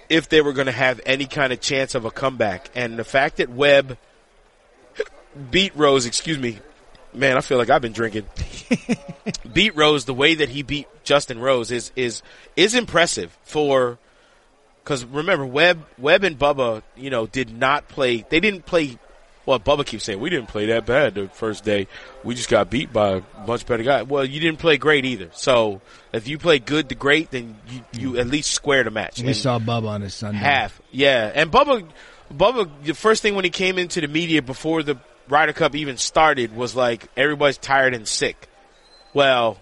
if 0.08 0.28
they 0.28 0.40
were 0.40 0.52
going 0.52 0.66
to 0.66 0.72
have 0.72 1.00
any 1.04 1.26
kind 1.26 1.52
of 1.52 1.60
chance 1.60 1.94
of 1.94 2.04
a 2.04 2.10
comeback. 2.10 2.70
And 2.74 2.98
the 2.98 3.04
fact 3.04 3.36
that 3.36 3.50
Webb 3.50 3.98
beat 5.50 5.74
Rose, 5.76 6.06
excuse 6.06 6.38
me, 6.38 6.58
man, 7.14 7.36
I 7.36 7.40
feel 7.40 7.58
like 7.58 7.70
I've 7.70 7.82
been 7.82 7.92
drinking. 7.92 8.24
beat 9.52 9.76
Rose 9.76 10.04
the 10.04 10.14
way 10.14 10.34
that 10.36 10.48
he 10.48 10.62
beat 10.62 10.86
Justin 11.04 11.38
Rose 11.40 11.70
is 11.70 11.92
is 11.96 12.22
is 12.56 12.74
impressive 12.74 13.36
for 13.44 13.98
because 14.82 15.04
remember 15.04 15.44
Webb 15.46 15.84
Webb 15.98 16.24
and 16.24 16.38
Bubba, 16.38 16.82
you 16.96 17.10
know, 17.10 17.26
did 17.26 17.56
not 17.56 17.88
play. 17.88 18.24
They 18.28 18.40
didn't 18.40 18.66
play. 18.66 18.98
Well, 19.46 19.58
Bubba 19.58 19.86
keeps 19.86 20.04
saying 20.04 20.20
we 20.20 20.28
didn't 20.28 20.48
play 20.48 20.66
that 20.66 20.84
bad 20.84 21.14
the 21.14 21.28
first 21.28 21.64
day. 21.64 21.86
We 22.22 22.34
just 22.34 22.50
got 22.50 22.68
beat 22.68 22.92
by 22.92 23.16
a 23.16 23.22
much 23.46 23.64
better 23.64 23.82
guy. 23.82 24.02
Well, 24.02 24.22
you 24.22 24.40
didn't 24.40 24.58
play 24.58 24.76
great 24.76 25.06
either. 25.06 25.30
So 25.32 25.80
if 26.12 26.28
you 26.28 26.36
play 26.36 26.58
good 26.58 26.90
to 26.90 26.94
great, 26.94 27.30
then 27.30 27.56
you, 27.70 27.80
you 27.92 28.18
at 28.18 28.26
least 28.26 28.50
square 28.50 28.84
the 28.84 28.90
match. 28.90 29.22
We 29.22 29.28
And 29.28 29.36
saw 29.36 29.58
Bubba 29.58 29.88
on 29.88 30.02
his 30.02 30.12
Sunday. 30.12 30.38
half, 30.38 30.78
yeah. 30.90 31.32
And 31.34 31.50
Bubba, 31.50 31.88
Bubba, 32.30 32.68
the 32.84 32.92
first 32.92 33.22
thing 33.22 33.36
when 33.36 33.44
he 33.44 33.50
came 33.50 33.78
into 33.78 34.02
the 34.02 34.08
media 34.08 34.42
before 34.42 34.82
the 34.82 34.98
Ryder 35.28 35.52
Cup 35.52 35.74
even 35.74 35.96
started 35.96 36.54
was 36.54 36.74
like 36.74 37.08
everybody's 37.16 37.58
tired 37.58 37.94
and 37.94 38.06
sick. 38.06 38.48
Well, 39.14 39.58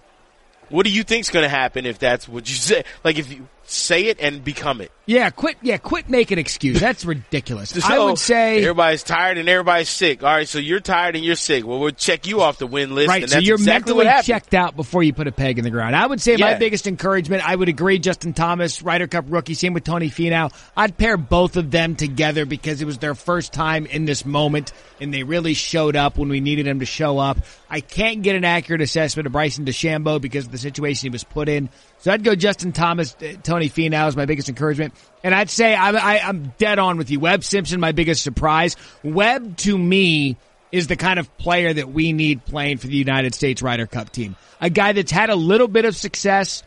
what 0.68 0.84
do 0.84 0.92
you 0.92 1.02
think's 1.02 1.30
going 1.30 1.44
to 1.44 1.48
happen 1.48 1.86
if 1.86 1.98
that's 1.98 2.28
what 2.28 2.48
you 2.48 2.54
say? 2.56 2.84
Like 3.04 3.18
if 3.18 3.32
you 3.32 3.48
say 3.70 4.04
it 4.06 4.18
and 4.20 4.44
become 4.44 4.80
it. 4.80 4.92
Yeah, 5.06 5.30
quit. 5.30 5.56
Yeah, 5.62 5.76
quit 5.76 6.10
making 6.10 6.38
excuses. 6.38 6.80
That's 6.80 7.04
ridiculous. 7.04 7.72
I 7.84 7.98
would 8.00 8.12
oh, 8.12 8.14
say 8.16 8.58
everybody's 8.62 9.04
tired 9.04 9.38
and 9.38 9.48
everybody's 9.48 9.88
sick. 9.88 10.24
All 10.24 10.28
right, 10.28 10.48
so 10.48 10.58
you're 10.58 10.80
tired 10.80 11.14
and 11.14 11.24
you're 11.24 11.36
sick. 11.36 11.64
Well, 11.64 11.78
we'll 11.78 11.92
check 11.92 12.26
you 12.26 12.40
off 12.40 12.58
the 12.58 12.66
win 12.66 12.94
list. 12.94 13.08
Right, 13.08 13.22
and 13.22 13.30
so 13.30 13.38
you're 13.38 13.54
exactly 13.54 13.94
mentally 13.94 14.22
checked 14.24 14.52
out 14.52 14.74
before 14.74 15.04
you 15.04 15.12
put 15.12 15.28
a 15.28 15.32
peg 15.32 15.58
in 15.58 15.64
the 15.64 15.70
ground. 15.70 15.94
I 15.94 16.06
would 16.06 16.20
say 16.20 16.36
my 16.36 16.54
biggest 16.54 16.88
encouragement, 16.88 17.48
I 17.48 17.54
would 17.54 17.68
agree, 17.68 18.00
Justin 18.00 18.32
Thomas, 18.32 18.82
Ryder 18.82 19.06
Cup 19.06 19.26
rookie, 19.28 19.54
same 19.54 19.74
with 19.74 19.84
Tony 19.84 20.10
Finau. 20.10 20.52
I'd 20.76 20.96
pair 20.96 21.16
both 21.16 21.56
of 21.56 21.70
them 21.70 21.94
together 21.94 22.44
because 22.44 22.82
it 22.82 22.84
was 22.84 22.98
their 22.98 23.14
first 23.14 23.52
time 23.52 23.86
in 23.86 24.06
this 24.06 24.24
moment 24.24 24.72
and 25.00 25.12
they 25.14 25.22
really 25.22 25.54
showed 25.54 25.94
up 25.96 26.18
when 26.18 26.28
we 26.28 26.40
needed 26.40 26.66
them 26.66 26.80
to 26.80 26.86
show 26.86 27.18
up. 27.18 27.38
I 27.70 27.80
can't 27.80 28.22
get 28.22 28.36
an 28.36 28.44
accurate 28.44 28.80
assessment 28.80 29.26
of 29.26 29.32
Bryson 29.32 29.64
DeChambeau 29.64 30.20
because 30.20 30.46
of 30.46 30.52
the 30.52 30.58
situation 30.58 31.06
he 31.06 31.10
was 31.10 31.24
put 31.24 31.48
in. 31.48 31.68
So 31.98 32.12
I'd 32.12 32.22
go 32.22 32.34
Justin 32.34 32.72
Thomas, 32.72 33.16
uh, 33.16 33.34
Tony 33.42 33.68
Finau 33.68 34.08
is 34.08 34.16
my 34.16 34.26
biggest 34.26 34.48
encouragement. 34.48 34.94
And 35.24 35.34
I'd 35.34 35.50
say 35.50 35.74
I'm, 35.74 35.96
I, 35.96 36.20
I'm 36.20 36.52
dead 36.58 36.78
on 36.78 36.98
with 36.98 37.10
you. 37.10 37.20
Webb 37.20 37.42
Simpson, 37.42 37.80
my 37.80 37.92
biggest 37.92 38.22
surprise. 38.22 38.76
Webb 39.02 39.56
to 39.58 39.76
me 39.76 40.36
is 40.72 40.86
the 40.88 40.96
kind 40.96 41.18
of 41.18 41.36
player 41.38 41.72
that 41.72 41.90
we 41.90 42.12
need 42.12 42.44
playing 42.44 42.78
for 42.78 42.86
the 42.86 42.96
United 42.96 43.34
States 43.34 43.62
Ryder 43.62 43.86
Cup 43.86 44.10
team. 44.10 44.36
A 44.60 44.70
guy 44.70 44.92
that's 44.92 45.12
had 45.12 45.30
a 45.30 45.36
little 45.36 45.68
bit 45.68 45.84
of 45.84 45.96
success 45.96 46.62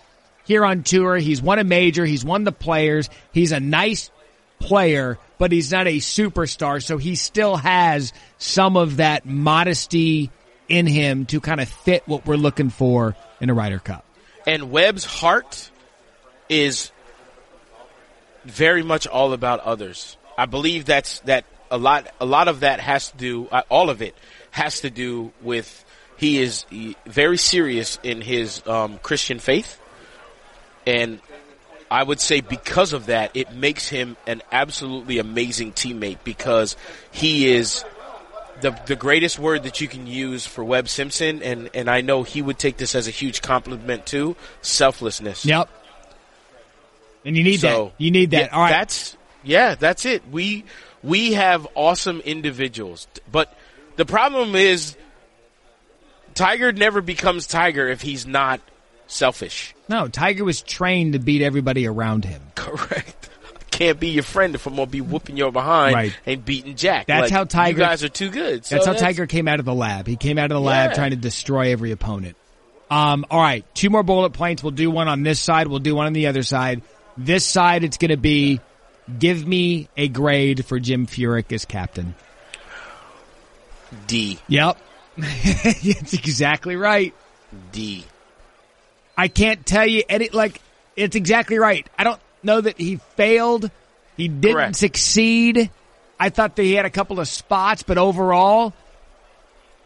here 0.45 0.65
on 0.65 0.83
tour. 0.83 1.17
He's 1.17 1.41
won 1.41 1.59
a 1.59 1.63
major. 1.63 2.05
He's 2.05 2.25
won 2.25 2.43
the 2.43 2.51
players. 2.51 3.09
He's 3.31 3.51
a 3.51 3.59
nice 3.59 4.09
player, 4.59 5.17
but 5.37 5.51
he's 5.51 5.71
not 5.71 5.87
a 5.87 5.97
superstar. 5.97 6.83
So 6.83 6.97
he 6.97 7.15
still 7.15 7.55
has 7.55 8.13
some 8.37 8.77
of 8.77 8.97
that 8.97 9.25
modesty 9.25 10.31
in 10.67 10.85
him 10.85 11.25
to 11.27 11.39
kind 11.39 11.61
of 11.61 11.69
fit 11.69 12.03
what 12.07 12.25
we're 12.25 12.35
looking 12.35 12.69
for 12.69 13.15
in 13.39 13.49
a 13.49 13.53
Ryder 13.53 13.79
Cup. 13.79 14.05
And 14.47 14.71
Webb's 14.71 15.05
heart 15.05 15.69
is 16.47 16.91
very 18.45 18.83
much 18.83 19.07
all 19.07 19.33
about 19.33 19.59
others. 19.61 20.17
I 20.37 20.45
believe 20.45 20.85
that's 20.85 21.19
that 21.21 21.45
a 21.69 21.77
lot. 21.77 22.07
A 22.19 22.25
lot 22.25 22.47
of 22.47 22.61
that 22.61 22.79
has 22.79 23.09
to 23.11 23.17
do. 23.17 23.47
Uh, 23.47 23.61
all 23.69 23.89
of 23.89 24.01
it 24.01 24.15
has 24.51 24.81
to 24.81 24.89
do 24.89 25.31
with 25.41 25.85
he 26.17 26.41
is 26.41 26.65
very 27.05 27.37
serious 27.37 27.99
in 28.03 28.21
his 28.21 28.65
um, 28.67 28.97
Christian 28.99 29.39
faith, 29.39 29.79
and 30.85 31.19
I 31.91 32.03
would 32.03 32.19
say 32.19 32.41
because 32.41 32.93
of 32.93 33.07
that, 33.07 33.31
it 33.35 33.53
makes 33.53 33.87
him 33.89 34.15
an 34.27 34.41
absolutely 34.51 35.17
amazing 35.17 35.73
teammate 35.73 36.19
because 36.23 36.75
he 37.11 37.51
is 37.51 37.83
the 38.61 38.71
the 38.85 38.95
greatest 38.95 39.39
word 39.39 39.63
that 39.63 39.81
you 39.81 39.87
can 39.87 40.07
use 40.07 40.45
for 40.45 40.63
Webb 40.63 40.87
Simpson, 40.89 41.41
and 41.43 41.69
and 41.73 41.89
I 41.89 42.01
know 42.01 42.23
he 42.23 42.41
would 42.41 42.57
take 42.59 42.77
this 42.77 42.95
as 42.95 43.07
a 43.07 43.11
huge 43.11 43.41
compliment 43.41 44.05
too. 44.05 44.35
Selflessness. 44.61 45.45
Yep. 45.45 45.69
And 47.25 47.35
you 47.37 47.43
need 47.43 47.59
So 47.59 47.85
that. 47.85 47.93
You 48.03 48.11
need 48.11 48.31
that. 48.31 48.49
yeah, 48.51 48.55
All 48.55 48.61
right. 48.61 48.69
That's 48.71 49.17
yeah, 49.43 49.75
that's 49.75 50.05
it. 50.05 50.23
We 50.31 50.65
we 51.03 51.33
have 51.33 51.67
awesome 51.75 52.19
individuals, 52.21 53.07
but 53.31 53.55
the 53.95 54.05
problem 54.05 54.55
is 54.55 54.95
Tiger 56.33 56.71
never 56.71 57.01
becomes 57.01 57.47
Tiger 57.47 57.87
if 57.87 58.01
he's 58.01 58.25
not 58.25 58.61
selfish. 59.07 59.73
no, 59.89 60.07
Tiger 60.07 60.43
was 60.45 60.61
trained 60.61 61.13
to 61.13 61.19
beat 61.19 61.41
everybody 61.41 61.87
around 61.87 62.25
him. 62.25 62.41
Correct. 62.55 63.28
Can't 63.79 63.97
be 63.99 64.09
your 64.09 64.23
friend 64.23 64.55
if 64.55 64.67
I'm 64.67 64.75
gonna 64.75 64.87
be 64.87 64.99
whooping 64.99 65.37
your 65.37 65.53
behind 65.53 65.95
Right. 65.95 66.13
and 66.25 66.43
beating 66.43 66.75
Jack. 66.75 67.07
That's 67.07 67.23
Like, 67.23 67.31
how 67.31 67.45
Tiger- 67.45 67.79
You 67.79 67.85
guys 67.85 68.03
are 68.03 68.09
too 68.09 68.29
good. 68.29 68.65
So 68.65 68.75
That's 68.75 68.85
how 68.85 68.91
Tiger 68.93 69.25
came 69.25 69.47
out 69.47 69.59
of 69.59 69.65
the 69.65 69.73
lab. 69.73 70.05
He 70.05 70.17
came 70.17 70.37
out 70.37 70.51
of 70.51 70.55
the 70.55 70.59
lab 70.61 70.91
Yeah. 70.91 70.95
trying 70.95 71.11
to 71.11 71.15
destroy 71.15 71.71
every 71.71 71.91
opponent. 71.91 72.35
Um, 72.91 73.25
all 73.31 73.39
right, 73.41 73.63
two 73.73 73.89
more 73.89 74.03
bullet 74.03 74.31
points. 74.31 74.61
We'll 74.61 74.71
do 74.71 74.91
one 74.91 75.07
on 75.07 75.23
this 75.23 75.39
side. 75.39 75.67
We'll 75.67 75.79
do 75.79 75.95
one 75.95 76.07
on 76.07 76.13
the 76.13 76.27
other 76.27 76.43
side. 76.43 76.81
This 77.17 77.45
side, 77.45 77.83
it's 77.85 77.95
going 77.97 78.11
to 78.11 78.17
be 78.17 78.59
give 79.17 79.47
me 79.47 79.87
a 79.95 80.07
grade 80.09 80.65
for 80.65 80.77
Jim 80.79 81.07
Furyk 81.07 81.51
as 81.53 81.63
captain. 81.65 82.15
D 84.07 84.39
Yep, 84.49 84.77
that's 85.17 86.13
exactly 86.13 86.75
right. 86.75 87.13
D. 87.71 88.03
I 89.17 89.27
can't 89.29 89.65
tell 89.65 89.87
you 89.87 90.03
any 90.09 90.29
like 90.29 90.61
it's 90.95 91.15
exactly 91.15 91.57
right. 91.57 91.87
I 91.97 92.03
don't 92.03 92.19
know 92.43 92.61
that 92.61 92.77
he 92.79 92.97
failed. 93.15 93.69
He 94.17 94.27
didn't 94.27 94.53
Correct. 94.55 94.75
succeed. 94.75 95.69
I 96.19 96.29
thought 96.29 96.55
that 96.57 96.63
he 96.63 96.73
had 96.73 96.85
a 96.85 96.89
couple 96.89 97.19
of 97.19 97.27
spots, 97.27 97.83
but 97.83 97.97
overall, 97.97 98.73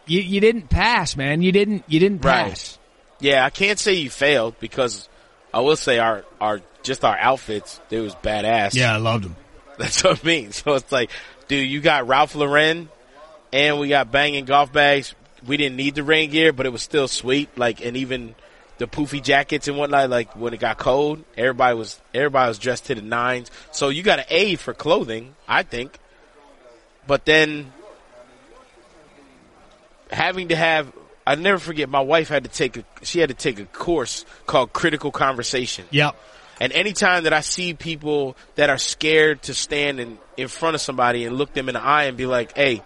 you 0.05 0.21
you 0.21 0.39
didn't 0.41 0.69
pass, 0.69 1.15
man. 1.15 1.41
You 1.41 1.51
didn't 1.51 1.83
you 1.87 1.99
didn't 1.99 2.23
Right. 2.25 2.49
pass. 2.49 2.77
Yeah, 3.19 3.45
I 3.45 3.49
can't 3.51 3.79
say 3.79 3.93
you 3.93 4.09
failed 4.09 4.55
because 4.59 5.07
I 5.53 5.59
will 5.61 5.75
say 5.75 5.99
our 5.99 6.25
our 6.41 6.61
just 6.81 7.05
our 7.05 7.17
outfits 7.17 7.79
they 7.89 7.99
was 7.99 8.15
badass. 8.15 8.73
Yeah, 8.73 8.93
I 8.93 8.97
loved 8.97 9.23
them. 9.25 9.35
That's 9.77 10.03
what 10.03 10.19
I 10.23 10.27
mean. 10.27 10.51
So 10.51 10.73
it's 10.73 10.91
like, 10.91 11.09
dude, 11.47 11.69
you 11.69 11.79
got 11.81 12.07
Ralph 12.07 12.35
Lauren 12.35 12.89
and 13.51 13.79
we 13.79 13.87
got 13.89 14.11
banging 14.11 14.45
golf 14.45 14.73
bags. 14.73 15.13
We 15.45 15.57
didn't 15.57 15.75
need 15.77 15.95
the 15.95 16.03
rain 16.03 16.31
gear, 16.31 16.53
but 16.53 16.65
it 16.65 16.71
was 16.71 16.81
still 16.81 17.07
sweet. 17.07 17.57
Like, 17.57 17.85
and 17.85 17.97
even 17.97 18.33
the 18.77 18.87
poofy 18.87 19.21
jackets 19.21 19.67
and 19.67 19.77
whatnot. 19.77 20.09
Like 20.09 20.35
when 20.35 20.53
it 20.53 20.59
got 20.59 20.77
cold, 20.77 21.23
everybody 21.37 21.77
was 21.77 21.99
everybody 22.13 22.47
was 22.49 22.59
dressed 22.59 22.85
to 22.85 22.95
the 22.95 23.01
nines. 23.01 23.51
So 23.71 23.89
you 23.89 24.03
got 24.03 24.19
an 24.19 24.25
A 24.29 24.55
for 24.55 24.73
clothing, 24.73 25.35
I 25.47 25.63
think. 25.63 25.97
But 27.05 27.25
then 27.25 27.71
having 30.09 30.49
to 30.49 30.55
have 30.55 30.91
I 31.25 31.35
never 31.35 31.57
forget. 31.57 31.89
My 31.89 32.01
wife 32.01 32.29
had 32.29 32.43
to 32.43 32.49
take 32.49 32.77
a 32.77 32.83
she 33.03 33.19
had 33.19 33.29
to 33.29 33.35
take 33.35 33.59
a 33.59 33.65
course 33.65 34.25
called 34.45 34.73
critical 34.73 35.11
conversation. 35.11 35.85
Yep. 35.91 36.15
And 36.59 36.71
anytime 36.71 37.23
that 37.23 37.33
I 37.33 37.41
see 37.41 37.73
people 37.73 38.37
that 38.55 38.69
are 38.69 38.77
scared 38.77 39.41
to 39.43 39.53
stand 39.53 39.99
in, 39.99 40.17
in 40.37 40.47
front 40.47 40.75
of 40.75 40.81
somebody 40.81 41.25
and 41.25 41.35
look 41.35 41.53
them 41.53 41.67
in 41.67 41.73
the 41.73 41.81
eye 41.81 42.03
and 42.03 42.15
be 42.15 42.25
like, 42.25 42.55
"Hey, 42.55 42.83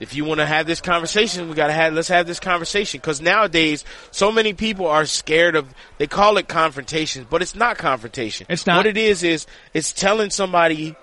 if 0.00 0.14
you 0.14 0.24
want 0.24 0.40
to 0.40 0.46
have 0.46 0.66
this 0.66 0.80
conversation, 0.80 1.48
we 1.48 1.54
gotta 1.54 1.72
have 1.72 1.92
let's 1.92 2.08
have 2.08 2.26
this 2.26 2.40
conversation." 2.40 3.00
Because 3.00 3.20
nowadays, 3.20 3.84
so 4.10 4.32
many 4.32 4.54
people 4.54 4.86
are 4.88 5.06
scared 5.06 5.54
of. 5.54 5.66
They 5.98 6.06
call 6.06 6.38
it 6.38 6.48
confrontation, 6.48 7.26
but 7.30 7.42
it's 7.42 7.54
not 7.54 7.78
confrontation. 7.78 8.46
It's 8.48 8.66
not. 8.66 8.78
What 8.78 8.86
it 8.86 8.96
is 8.96 9.22
is 9.22 9.46
it's 9.74 9.92
telling 9.92 10.30
somebody 10.30 10.96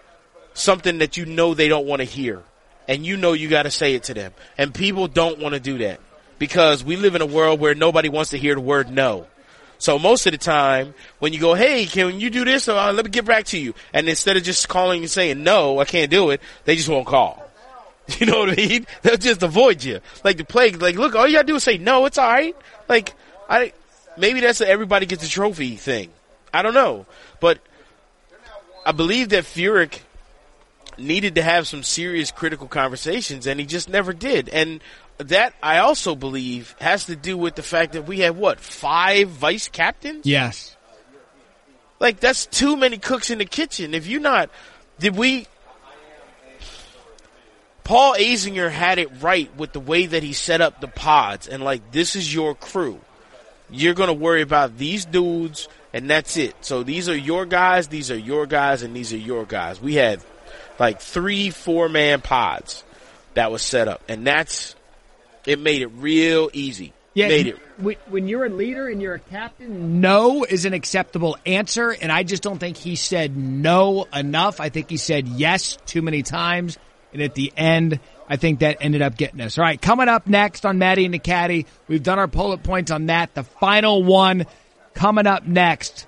something 0.53 0.97
that 0.97 1.15
you 1.15 1.25
know 1.25 1.53
they 1.53 1.67
don't 1.67 1.85
want 1.85 2.01
to 2.01 2.05
hear, 2.05 2.41
and 2.87 3.05
you 3.05 3.15
know 3.15 3.33
you 3.33 3.47
got 3.47 3.63
to 3.63 3.71
say 3.71 3.95
it 3.95 4.03
to 4.03 4.13
them. 4.13 4.33
And 4.57 4.73
people 4.73 5.07
don't 5.07 5.39
want 5.39 5.53
to 5.53 5.59
do 5.59 5.77
that 5.77 6.01
because 6.39 6.83
we 6.83 6.95
live 6.95 7.15
in 7.15 7.21
a 7.21 7.25
world 7.25 7.59
where 7.59 7.75
nobody 7.75 8.09
wants 8.09 8.31
to 8.31 8.37
hear 8.37 8.55
the 8.55 8.61
word 8.61 8.89
no. 8.89 9.27
So 9.79 9.99
most 9.99 10.25
of 10.25 10.31
the 10.31 10.39
time, 10.39 10.95
when 11.19 11.33
you 11.33 11.39
go, 11.39 11.53
"Hey, 11.53 11.85
can 11.85 12.19
you 12.19 12.31
do 12.31 12.43
this?" 12.43 12.67
Or, 12.67 12.77
uh, 12.77 12.91
"Let 12.91 13.05
me 13.05 13.11
get 13.11 13.25
back 13.25 13.45
to 13.45 13.59
you," 13.59 13.75
and 13.93 14.09
instead 14.09 14.35
of 14.35 14.43
just 14.43 14.67
calling 14.67 15.01
and 15.01 15.11
saying, 15.11 15.43
"No, 15.43 15.79
I 15.79 15.85
can't 15.85 16.09
do 16.09 16.31
it," 16.31 16.41
they 16.65 16.75
just 16.75 16.89
won't 16.89 17.05
call. 17.05 17.46
You 18.19 18.25
know 18.25 18.39
what 18.39 18.51
I 18.51 18.55
mean? 18.55 18.87
They'll 19.01 19.17
just 19.17 19.43
avoid 19.43 19.83
you, 19.83 19.99
like 20.23 20.37
the 20.37 20.45
plague. 20.45 20.81
Like, 20.81 20.95
look, 20.95 21.13
all 21.13 21.27
you 21.27 21.33
gotta 21.33 21.47
do 21.47 21.55
is 21.55 21.63
say, 21.63 21.77
"No, 21.77 22.05
it's 22.05 22.17
all 22.17 22.29
right." 22.29 22.55
Like, 22.87 23.13
I 23.49 23.73
maybe 24.17 24.39
that's 24.39 24.61
a 24.61 24.67
everybody 24.67 25.05
gets 25.05 25.25
a 25.25 25.29
trophy 25.29 25.75
thing. 25.75 26.09
I 26.53 26.61
don't 26.61 26.73
know, 26.73 27.05
but 27.41 27.59
I 28.85 28.93
believe 28.93 29.29
that 29.29 29.43
Furyk 29.43 29.99
needed 30.97 31.35
to 31.35 31.41
have 31.41 31.67
some 31.67 31.83
serious 31.83 32.31
critical 32.31 32.67
conversations, 32.67 33.45
and 33.45 33.59
he 33.59 33.65
just 33.65 33.89
never 33.89 34.13
did. 34.13 34.49
And 34.49 34.81
that 35.17 35.53
I 35.61 35.79
also 35.79 36.15
believe 36.15 36.75
has 36.79 37.05
to 37.05 37.15
do 37.15 37.37
with 37.37 37.55
the 37.55 37.63
fact 37.63 37.93
that 37.93 38.03
we 38.03 38.19
have 38.19 38.37
what 38.37 38.59
five 38.59 39.29
vice 39.29 39.67
captains. 39.67 40.25
Yes. 40.25 40.75
Like 41.99 42.19
that's 42.19 42.45
too 42.45 42.77
many 42.77 42.97
cooks 42.97 43.29
in 43.31 43.39
the 43.39 43.45
kitchen. 43.45 43.93
If 43.93 44.07
you're 44.07 44.21
not, 44.21 44.49
did 44.99 45.15
we? 45.15 45.47
Paul 47.87 48.15
Azinger 48.15 48.69
had 48.69 48.99
it 48.99 49.09
right 49.21 49.49
with 49.55 49.71
the 49.71 49.79
way 49.79 50.07
that 50.07 50.21
he 50.21 50.33
set 50.33 50.59
up 50.59 50.81
the 50.81 50.89
pods, 50.89 51.47
and 51.47 51.63
like 51.63 51.89
this 51.93 52.17
is 52.17 52.33
your 52.35 52.53
crew. 52.53 52.99
You're 53.69 53.93
gonna 53.93 54.11
worry 54.11 54.41
about 54.41 54.77
these 54.77 55.05
dudes, 55.05 55.69
and 55.93 56.09
that's 56.09 56.35
it. 56.35 56.53
So 56.59 56.83
these 56.83 57.07
are 57.07 57.15
your 57.15 57.45
guys, 57.45 57.87
these 57.87 58.11
are 58.11 58.17
your 58.17 58.45
guys, 58.45 58.83
and 58.83 58.93
these 58.93 59.13
are 59.13 59.17
your 59.17 59.45
guys. 59.45 59.79
We 59.79 59.95
had 59.95 60.21
like 60.77 60.99
three, 60.99 61.49
four 61.49 61.87
man 61.87 62.19
pods 62.19 62.83
that 63.35 63.53
was 63.53 63.61
set 63.61 63.87
up, 63.87 64.01
and 64.09 64.27
that's 64.27 64.75
it. 65.45 65.57
Made 65.57 65.81
it 65.81 65.87
real 65.87 66.49
easy. 66.51 66.91
Yeah, 67.13 67.29
made 67.29 67.47
it 67.47 67.59
when, 67.77 67.95
when 68.09 68.27
you're 68.27 68.45
a 68.45 68.49
leader 68.49 68.89
and 68.89 69.01
you're 69.01 69.15
a 69.15 69.19
captain, 69.19 70.01
no 70.01 70.43
is 70.43 70.65
an 70.65 70.73
acceptable 70.73 71.37
answer, 71.45 71.91
and 71.91 72.11
I 72.11 72.23
just 72.23 72.43
don't 72.43 72.59
think 72.59 72.75
he 72.75 72.97
said 72.97 73.37
no 73.37 74.07
enough. 74.13 74.59
I 74.59 74.67
think 74.67 74.89
he 74.89 74.97
said 74.97 75.27
yes 75.27 75.77
too 75.85 76.01
many 76.01 76.21
times, 76.21 76.77
and 77.13 77.21
at 77.21 77.35
the 77.35 77.51
end, 77.55 77.99
I 78.29 78.35
think 78.35 78.59
that 78.59 78.77
ended 78.81 79.01
up 79.01 79.15
getting 79.15 79.39
us. 79.41 79.57
All 79.57 79.63
right, 79.63 79.81
coming 79.81 80.09
up 80.09 80.27
next 80.27 80.65
on 80.65 80.77
Matty 80.77 81.05
and 81.05 81.13
the 81.13 81.19
Caddie, 81.19 81.65
we've 81.87 82.03
done 82.03 82.19
our 82.19 82.27
bullet 82.27 82.63
points 82.63 82.91
on 82.91 83.07
that. 83.07 83.33
The 83.33 83.43
final 83.43 84.03
one 84.03 84.45
coming 84.93 85.27
up 85.27 85.45
next 85.45 86.07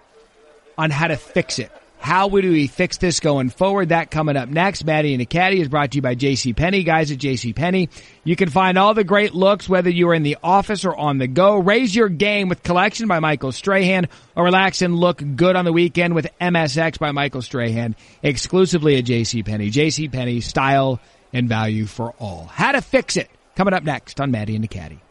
on 0.77 0.91
how 0.91 1.07
to 1.07 1.15
fix 1.15 1.59
it. 1.59 1.71
How 1.99 2.29
do 2.29 2.51
we 2.51 2.67
fix 2.67 2.97
this 2.97 3.19
going 3.19 3.49
forward? 3.49 3.89
That 3.89 4.09
coming 4.09 4.37
up 4.37 4.47
next. 4.47 4.85
Matty 4.85 5.13
and 5.13 5.21
the 5.21 5.25
Caddie 5.25 5.59
is 5.61 5.67
brought 5.67 5.91
to 5.91 5.97
you 5.97 6.01
by 6.01 6.15
JC 6.15 6.55
Penney. 6.55 6.83
Guys 6.83 7.11
at 7.11 7.19
JC 7.19 7.53
Penney, 7.53 7.89
you 8.23 8.35
can 8.37 8.49
find 8.49 8.77
all 8.77 8.93
the 8.93 9.03
great 9.03 9.33
looks 9.35 9.67
whether 9.67 9.89
you 9.89 10.07
are 10.09 10.13
in 10.13 10.23
the 10.23 10.37
office 10.41 10.85
or 10.85 10.95
on 10.95 11.17
the 11.17 11.27
go. 11.27 11.57
Raise 11.57 11.93
your 11.93 12.07
game 12.07 12.47
with 12.47 12.63
Collection 12.63 13.07
by 13.07 13.19
Michael 13.19 13.51
Strahan 13.51 14.07
or 14.35 14.45
relax 14.45 14.81
and 14.81 14.95
look 14.95 15.21
good 15.35 15.57
on 15.57 15.65
the 15.65 15.73
weekend 15.73 16.15
with 16.15 16.27
MSX 16.39 16.97
by 16.97 17.11
Michael 17.11 17.41
Strahan 17.41 17.95
exclusively 18.23 18.97
at 18.97 19.03
JC 19.05 19.45
Penney. 19.45 19.69
JC 19.69 20.11
Penney 20.11 20.39
style 20.39 20.99
and 21.33 21.49
value 21.49 21.85
for 21.85 22.13
all. 22.17 22.45
How 22.45 22.71
to 22.71 22.81
fix 22.81 23.17
it 23.17 23.29
coming 23.55 23.73
up 23.73 23.83
next 23.83 24.21
on 24.21 24.31
Matty 24.31 24.55
and 24.55 24.63
the 24.63 24.69
Caddie. 24.69 25.01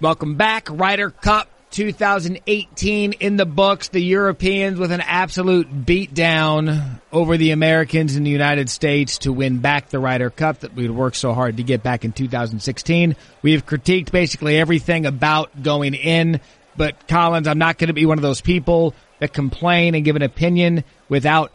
Welcome 0.00 0.36
back. 0.36 0.68
Ryder 0.70 1.10
Cup 1.10 1.48
2018 1.74 3.14
in 3.14 3.36
the 3.36 3.44
books. 3.44 3.88
The 3.88 4.00
Europeans 4.00 4.78
with 4.78 4.92
an 4.92 5.00
absolute 5.00 5.84
beatdown 5.84 7.00
over 7.10 7.36
the 7.36 7.50
Americans 7.50 8.14
in 8.16 8.22
the 8.22 8.30
United 8.30 8.70
States 8.70 9.18
to 9.18 9.32
win 9.32 9.58
back 9.58 9.88
the 9.88 9.98
Ryder 9.98 10.30
Cup 10.30 10.60
that 10.60 10.74
we'd 10.74 10.92
worked 10.92 11.16
so 11.16 11.32
hard 11.32 11.56
to 11.56 11.64
get 11.64 11.82
back 11.82 12.04
in 12.04 12.12
2016. 12.12 13.16
We 13.42 13.52
have 13.52 13.66
critiqued 13.66 14.12
basically 14.12 14.56
everything 14.56 15.04
about 15.04 15.64
going 15.64 15.94
in, 15.94 16.40
but 16.76 17.08
Collins, 17.08 17.48
I'm 17.48 17.58
not 17.58 17.76
going 17.76 17.88
to 17.88 17.94
be 17.94 18.06
one 18.06 18.18
of 18.18 18.22
those 18.22 18.40
people 18.40 18.94
that 19.18 19.32
complain 19.32 19.96
and 19.96 20.04
give 20.04 20.14
an 20.14 20.22
opinion 20.22 20.84
without 21.08 21.50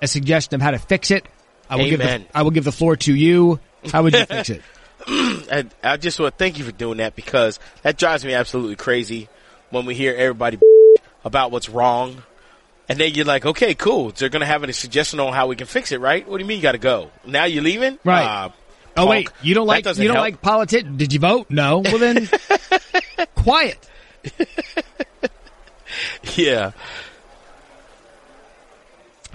a 0.00 0.08
suggestion 0.08 0.56
of 0.56 0.60
how 0.60 0.72
to 0.72 0.78
fix 0.78 1.12
it. 1.12 1.24
I 1.70 1.76
will 1.76 1.88
give 1.88 2.00
the, 2.00 2.24
I 2.34 2.42
will 2.42 2.50
give 2.50 2.64
the 2.64 2.72
floor 2.72 2.96
to 2.96 3.14
you. 3.14 3.60
How 3.92 4.02
would 4.02 4.12
you 4.12 4.26
fix 4.26 4.50
it? 4.50 4.62
I, 5.06 5.66
I 5.84 5.96
just 5.98 6.18
want 6.18 6.34
to 6.34 6.38
thank 6.38 6.58
you 6.58 6.64
for 6.64 6.72
doing 6.72 6.98
that 6.98 7.14
because 7.14 7.60
that 7.82 7.96
drives 7.96 8.24
me 8.24 8.34
absolutely 8.34 8.76
crazy 8.76 9.28
when 9.72 9.84
we 9.86 9.94
hear 9.94 10.14
everybody 10.14 10.58
about 11.24 11.50
what's 11.50 11.68
wrong. 11.68 12.22
And 12.88 12.98
then 13.00 13.14
you're 13.14 13.24
like, 13.24 13.46
okay, 13.46 13.74
cool. 13.74 14.10
They're 14.10 14.28
going 14.28 14.40
to 14.40 14.46
have 14.46 14.62
a 14.62 14.72
suggestion 14.72 15.18
on 15.18 15.32
how 15.32 15.46
we 15.46 15.56
can 15.56 15.66
fix 15.66 15.92
it, 15.92 16.00
right? 16.00 16.28
What 16.28 16.38
do 16.38 16.44
you 16.44 16.48
mean 16.48 16.58
you 16.58 16.62
got 16.62 16.72
to 16.72 16.78
go? 16.78 17.10
Now 17.26 17.44
you're 17.44 17.62
leaving? 17.62 17.98
Right. 18.04 18.24
Uh, 18.24 18.50
Oh 18.94 19.06
wait, 19.06 19.30
you 19.40 19.54
don't 19.54 19.66
like 19.66 19.86
you 19.86 19.94
don't 19.94 20.16
help. 20.16 20.18
like 20.18 20.42
politics? 20.42 20.86
Did 20.96 21.14
you 21.14 21.18
vote? 21.18 21.46
No. 21.48 21.78
Well 21.78 21.96
then, 21.96 22.28
quiet. 23.34 23.88
Yeah. 26.36 26.72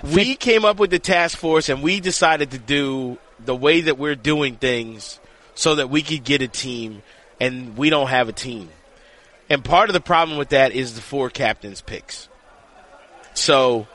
We 0.04 0.36
came 0.36 0.66
up 0.66 0.78
with 0.78 0.92
the 0.92 1.00
task 1.00 1.38
force 1.38 1.70
and 1.70 1.82
we 1.82 2.00
decided 2.00 2.52
to 2.52 2.60
do 2.60 3.18
the 3.44 3.56
way 3.56 3.82
that 3.82 3.98
we're 3.98 4.16
doing 4.16 4.56
things 4.56 5.20
so 5.56 5.76
that 5.76 5.90
we 5.90 6.02
could 6.02 6.24
get 6.24 6.42
a 6.42 6.48
team 6.48 7.02
and 7.40 7.78
we 7.78 7.90
don't 7.90 8.08
have 8.08 8.30
a 8.30 8.34
team. 8.34 8.70
And 9.50 9.64
part 9.64 9.90
of 9.90 9.94
the 9.94 10.02
problem 10.02 10.38
with 10.38 10.50
that 10.50 10.74
is 10.74 10.96
the 10.96 11.02
four 11.02 11.30
captains 11.30 11.82
picks. 11.82 12.28
So 13.34 13.88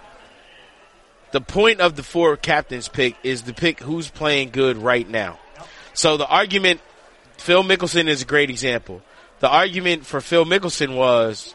the 1.32 1.40
point 1.40 1.80
of 1.80 1.96
the 1.96 2.02
four 2.02 2.36
captains 2.36 2.88
pick 2.88 3.16
is 3.22 3.42
to 3.42 3.54
pick 3.54 3.80
who's 3.80 4.08
playing 4.08 4.50
good 4.50 4.76
right 4.76 5.08
now. 5.08 5.38
So 5.94 6.16
the 6.16 6.26
argument, 6.26 6.80
Phil 7.36 7.62
Mickelson 7.62 8.08
is 8.08 8.22
a 8.22 8.26
great 8.26 8.50
example. 8.50 9.02
The 9.40 9.48
argument 9.48 10.06
for 10.06 10.20
Phil 10.20 10.44
Mickelson 10.44 10.96
was, 10.96 11.54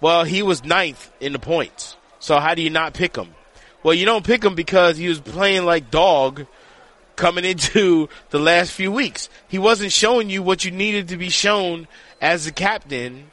well, 0.00 0.24
he 0.24 0.42
was 0.42 0.64
ninth 0.64 1.10
in 1.20 1.32
the 1.32 1.38
points. 1.38 1.96
So 2.18 2.38
how 2.38 2.54
do 2.54 2.62
you 2.62 2.70
not 2.70 2.94
pick 2.94 3.16
him? 3.16 3.34
Well, 3.82 3.94
you 3.94 4.04
don't 4.04 4.24
pick 4.24 4.44
him 4.44 4.54
because 4.54 4.96
he 4.96 5.08
was 5.08 5.20
playing 5.20 5.64
like 5.64 5.90
dog 5.90 6.46
coming 7.16 7.44
into 7.44 8.08
the 8.30 8.38
last 8.38 8.72
few 8.72 8.92
weeks. 8.92 9.28
He 9.48 9.58
wasn't 9.58 9.92
showing 9.92 10.30
you 10.30 10.42
what 10.42 10.64
you 10.64 10.70
needed 10.70 11.08
to 11.08 11.16
be 11.16 11.30
shown 11.30 11.88
as 12.20 12.46
a 12.46 12.52
captain 12.52 13.30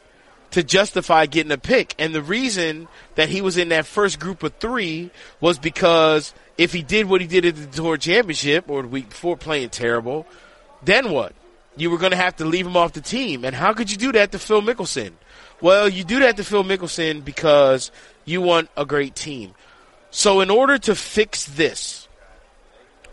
to 0.52 0.64
justify 0.64 1.26
getting 1.26 1.52
a 1.52 1.58
pick. 1.58 1.96
And 1.98 2.14
the 2.14 2.22
reason 2.22 2.88
that 3.16 3.30
he 3.30 3.42
was 3.42 3.58
in 3.58 3.70
that 3.70 3.86
first 3.86 4.20
group 4.20 4.44
of 4.44 4.54
three 4.56 5.10
was 5.40 5.58
because 5.58 6.34
if 6.58 6.74
he 6.74 6.84
did 6.84 7.08
what 7.08 7.22
he 7.22 7.28
did 7.28 7.46
at 7.46 7.56
the 7.56 7.68
Tour 7.68 7.98
Championship 7.98 8.70
or 8.70 8.84
the 8.84 8.88
week 8.88 9.10
before 9.10 9.38
playing 9.38 9.70
terrible, 9.70 10.28
then 10.84 11.12
what? 11.12 11.34
You 11.78 11.90
were 11.90 11.98
going 11.98 12.12
to 12.12 12.18
have 12.18 12.36
to 12.38 12.46
leave 12.46 12.68
him 12.68 12.76
off 12.76 12.94
the 12.94 13.02
team. 13.02 13.46
And 13.46 13.56
how 13.56 13.74
could 13.74 13.90
you 13.90 13.98
do 13.98 14.12
that 14.12 14.34
to 14.34 14.40
Phil 14.40 14.62
Mickelson? 14.62 15.14
Well, 15.62 15.88
you 15.88 16.04
do 16.04 16.20
that 16.20 16.38
to 16.38 16.44
Phil 16.44 16.64
Mickelson 16.64 17.24
because 17.24 17.92
you 18.26 18.42
want 18.42 18.70
a 18.76 18.86
great 18.86 19.16
team. 19.16 19.54
So 20.10 20.42
in 20.42 20.50
order 20.50 20.78
to 20.80 20.96
fix 20.96 21.46
this, 21.46 22.10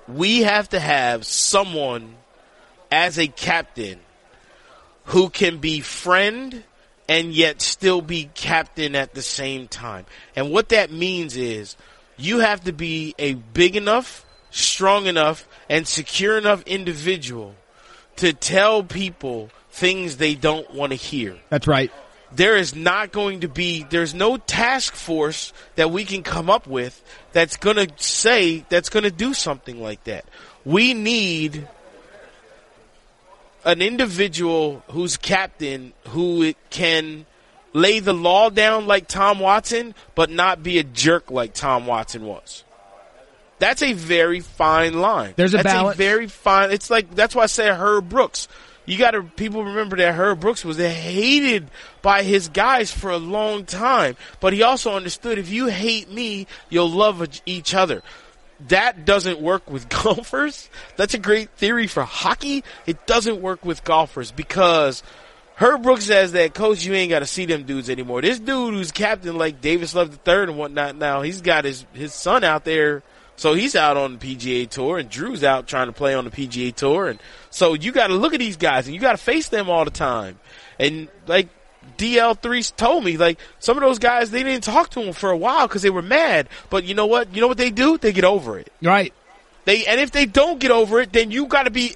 we 0.09 0.41
have 0.41 0.71
to 0.71 0.81
have 0.81 1.25
someone 1.25 2.17
as 2.91 3.19
a 3.19 3.29
captain 3.29 4.01
who 5.09 5.31
can 5.31 5.59
be 5.59 5.81
friend 5.81 6.65
and 7.09 7.33
yet 7.33 7.63
still 7.63 8.03
be 8.03 8.29
captain 8.35 8.95
at 8.95 9.15
the 9.15 9.23
same 9.23 9.67
time. 9.67 10.05
And 10.37 10.51
what 10.51 10.69
that 10.69 10.91
means 10.93 11.37
is 11.37 11.77
you 12.19 12.41
have 12.41 12.65
to 12.65 12.73
be 12.73 13.15
a 13.19 13.35
big 13.35 13.77
enough, 13.77 14.27
strong 14.51 15.07
enough, 15.07 15.49
and 15.71 15.89
secure 15.89 16.37
enough 16.37 16.63
individual 16.65 17.55
to 18.17 18.33
tell 18.33 18.83
people 18.83 19.49
things 19.71 20.17
they 20.19 20.35
don't 20.35 20.75
want 20.75 20.91
to 20.91 20.97
hear 20.97 21.37
That's 21.49 21.67
right. 21.69 21.91
there 22.33 22.57
is 22.57 22.75
not 22.75 23.13
going 23.13 23.41
to 23.41 23.49
be 23.49 23.85
there's 23.85 24.13
no 24.13 24.37
task 24.37 24.95
force 24.95 25.53
that 25.77 25.91
we 25.91 26.05
can 26.05 26.23
come 26.25 26.51
up 26.51 26.67
with 26.67 27.03
that's 27.33 27.57
going 27.57 27.77
to 27.77 27.89
say 27.97 28.65
that's 28.69 28.89
going 28.89 29.05
to 29.05 29.11
do 29.13 29.33
something 29.33 29.81
like 29.81 30.03
that 30.05 30.25
we 30.65 30.95
need 30.95 31.69
an 33.69 33.83
individual 33.83 34.83
who's 34.91 35.19
captain 35.19 35.93
who 36.09 36.55
can 36.71 37.27
lay 37.75 38.01
the 38.01 38.15
law 38.15 38.49
down 38.49 38.87
like 38.87 39.07
Tom 39.07 39.39
Watson 39.39 39.95
but 40.15 40.31
not 40.31 40.63
be 40.63 40.79
a 40.79 40.83
jerk 40.83 41.31
like 41.31 41.53
Tom 41.53 41.87
Watson 41.87 42.25
was 42.25 42.65
that's 43.59 43.83
a 43.83 43.93
very 43.93 44.41
fine 44.41 44.95
line 44.95 45.35
There's 45.37 45.53
a 45.53 45.59
that's 45.59 45.69
balance. 45.69 45.95
a 45.97 45.99
very 45.99 46.29
fine 46.29 46.71
it's 46.71 46.89
like 46.89 47.15
that's 47.15 47.35
why 47.35 47.43
I 47.43 47.47
say 47.47 47.69
Herb 47.69 48.09
Brooks 48.09 48.49
you 48.87 48.97
got 48.97 49.11
to 49.11 49.23
people 49.23 49.63
remember 49.67 49.97
that 49.99 50.15
Herb 50.15 50.41
Brooks 50.41 50.65
was 50.65 50.79
hated 50.79 51.69
by 52.01 52.23
his 52.23 52.49
guys 52.49 52.91
for 52.91 53.11
a 53.11 53.19
long 53.19 53.67
time, 53.67 54.17
but 54.41 54.55
he 54.55 54.63
also 54.63 54.95
understood 54.97 55.37
if 55.37 55.51
you 55.51 55.67
hate 55.67 56.11
me, 56.11 56.47
you'll 56.71 56.89
love 56.89 57.23
each 57.45 57.75
other. 57.75 58.03
That 58.67 59.05
doesn't 59.05 59.41
work 59.41 59.71
with 59.71 59.89
golfers. 60.03 60.69
That's 60.97 61.15
a 61.15 61.19
great 61.19 61.51
theory 61.51 61.87
for 61.87 62.03
hockey. 62.03 62.65
It 62.87 63.07
doesn't 63.07 63.41
work 63.41 63.65
with 63.65 63.85
golfers 63.85 64.33
because 64.33 65.03
Herb 65.55 65.83
Brooks 65.83 66.05
says 66.05 66.33
that, 66.33 66.55
coach, 66.55 66.85
you 66.85 66.95
ain't 66.95 67.11
got 67.11 67.21
to 67.21 67.27
see 67.27 67.47
them 67.47 67.65
dudes 67.65 67.91
anymore. 67.91 68.23
This 68.23 68.39
dude 68.39 68.75
who's 68.75 68.93
captain 68.93 69.37
like 69.37 69.61
Davis 69.61 69.95
Love 69.95 70.11
the 70.11 70.17
third 70.19 70.49
and 70.49 70.59
whatnot 70.59 70.97
now, 70.97 71.23
he's 71.23 71.41
got 71.41 71.65
his, 71.65 71.85
his 71.93 72.15
son 72.15 72.45
out 72.45 72.65
there. 72.65 73.03
So 73.37 73.55
he's 73.55 73.77
out 73.77 73.97
on 73.97 74.19
the 74.19 74.37
PGA 74.37 74.69
tour 74.69 74.99
and 74.99 75.09
Drew's 75.09 75.45
out 75.45 75.69
trying 75.69 75.87
to 75.87 75.93
play 75.93 76.15
on 76.15 76.25
the 76.25 76.31
PGA 76.31 76.75
tour. 76.75 77.09
And 77.09 77.21
so 77.51 77.75
you 77.75 77.93
got 77.93 78.09
to 78.09 78.15
look 78.15 78.35
at 78.35 78.41
these 78.41 78.57
guys 78.57 78.87
and 78.87 78.95
you 78.95 79.01
got 79.01 79.13
to 79.13 79.17
face 79.19 79.49
them 79.49 79.71
all 79.71 79.85
the 79.85 79.93
time. 79.93 80.41
And 80.81 81.09
like 81.29 81.49
DL3 81.97 82.77
told 82.77 83.05
me, 83.05 83.17
like 83.17 83.39
some 83.59 83.77
of 83.77 83.83
those 83.83 83.99
guys, 83.99 84.31
they 84.31 84.43
didn't 84.43 84.65
talk 84.65 84.91
to 84.91 85.01
him 85.01 85.13
for 85.13 85.31
a 85.31 85.37
while 85.37 85.67
because 85.67 85.83
they 85.83 85.91
were 85.91 86.03
mad. 86.03 86.49
But 86.71 86.85
you 86.85 86.95
know 86.95 87.07
what? 87.07 87.35
You 87.35 87.41
know 87.41 87.49
what 87.49 87.59
they 87.59 87.71
do? 87.71 87.99
They 87.99 88.13
get 88.13 88.25
over 88.25 88.59
it. 88.59 88.73
Right. 88.83 89.13
They, 89.65 89.85
and 89.87 90.01
if 90.01 90.11
they 90.11 90.27
don't 90.27 90.61
get 90.61 90.71
over 90.71 91.01
it, 91.01 91.13
then 91.13 91.31
you 91.31 91.47
got 91.47 91.65
to 91.65 91.71
be 91.71 91.95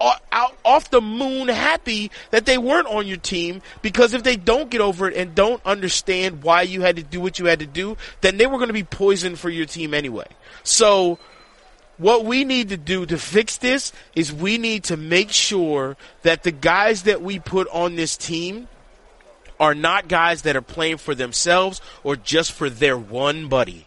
uh, 0.00 0.16
out 0.32 0.56
off 0.64 0.90
the 0.90 1.00
moon 1.00 1.48
happy 1.48 2.10
that 2.30 2.46
they 2.46 2.58
weren't 2.58 2.86
on 2.86 3.06
your 3.06 3.16
team 3.16 3.62
because 3.82 4.12
if 4.12 4.22
they 4.22 4.36
don't 4.36 4.70
get 4.70 4.80
over 4.80 5.08
it 5.08 5.16
and 5.16 5.34
don't 5.34 5.64
understand 5.64 6.42
why 6.42 6.62
you 6.62 6.82
had 6.82 6.96
to 6.96 7.02
do 7.02 7.20
what 7.20 7.38
you 7.38 7.46
had 7.46 7.60
to 7.60 7.66
do, 7.66 7.96
then 8.20 8.36
they 8.36 8.46
were 8.46 8.58
going 8.58 8.68
to 8.68 8.74
be 8.74 8.84
poison 8.84 9.36
for 9.36 9.48
your 9.50 9.66
team 9.66 9.94
anyway. 9.94 10.26
So 10.62 11.18
what 11.96 12.24
we 12.24 12.44
need 12.44 12.70
to 12.70 12.76
do 12.76 13.06
to 13.06 13.18
fix 13.18 13.56
this 13.58 13.92
is 14.14 14.32
we 14.32 14.58
need 14.58 14.84
to 14.84 14.96
make 14.96 15.30
sure 15.30 15.96
that 16.22 16.42
the 16.42 16.52
guys 16.52 17.04
that 17.04 17.22
we 17.22 17.38
put 17.38 17.68
on 17.68 17.96
this 17.96 18.16
team 18.16 18.68
are 19.60 19.74
not 19.74 20.08
guys 20.08 20.42
that 20.42 20.56
are 20.56 20.62
playing 20.62 20.98
for 20.98 21.14
themselves 21.14 21.80
or 22.02 22.16
just 22.16 22.52
for 22.52 22.68
their 22.68 22.98
one 22.98 23.48
buddy 23.48 23.86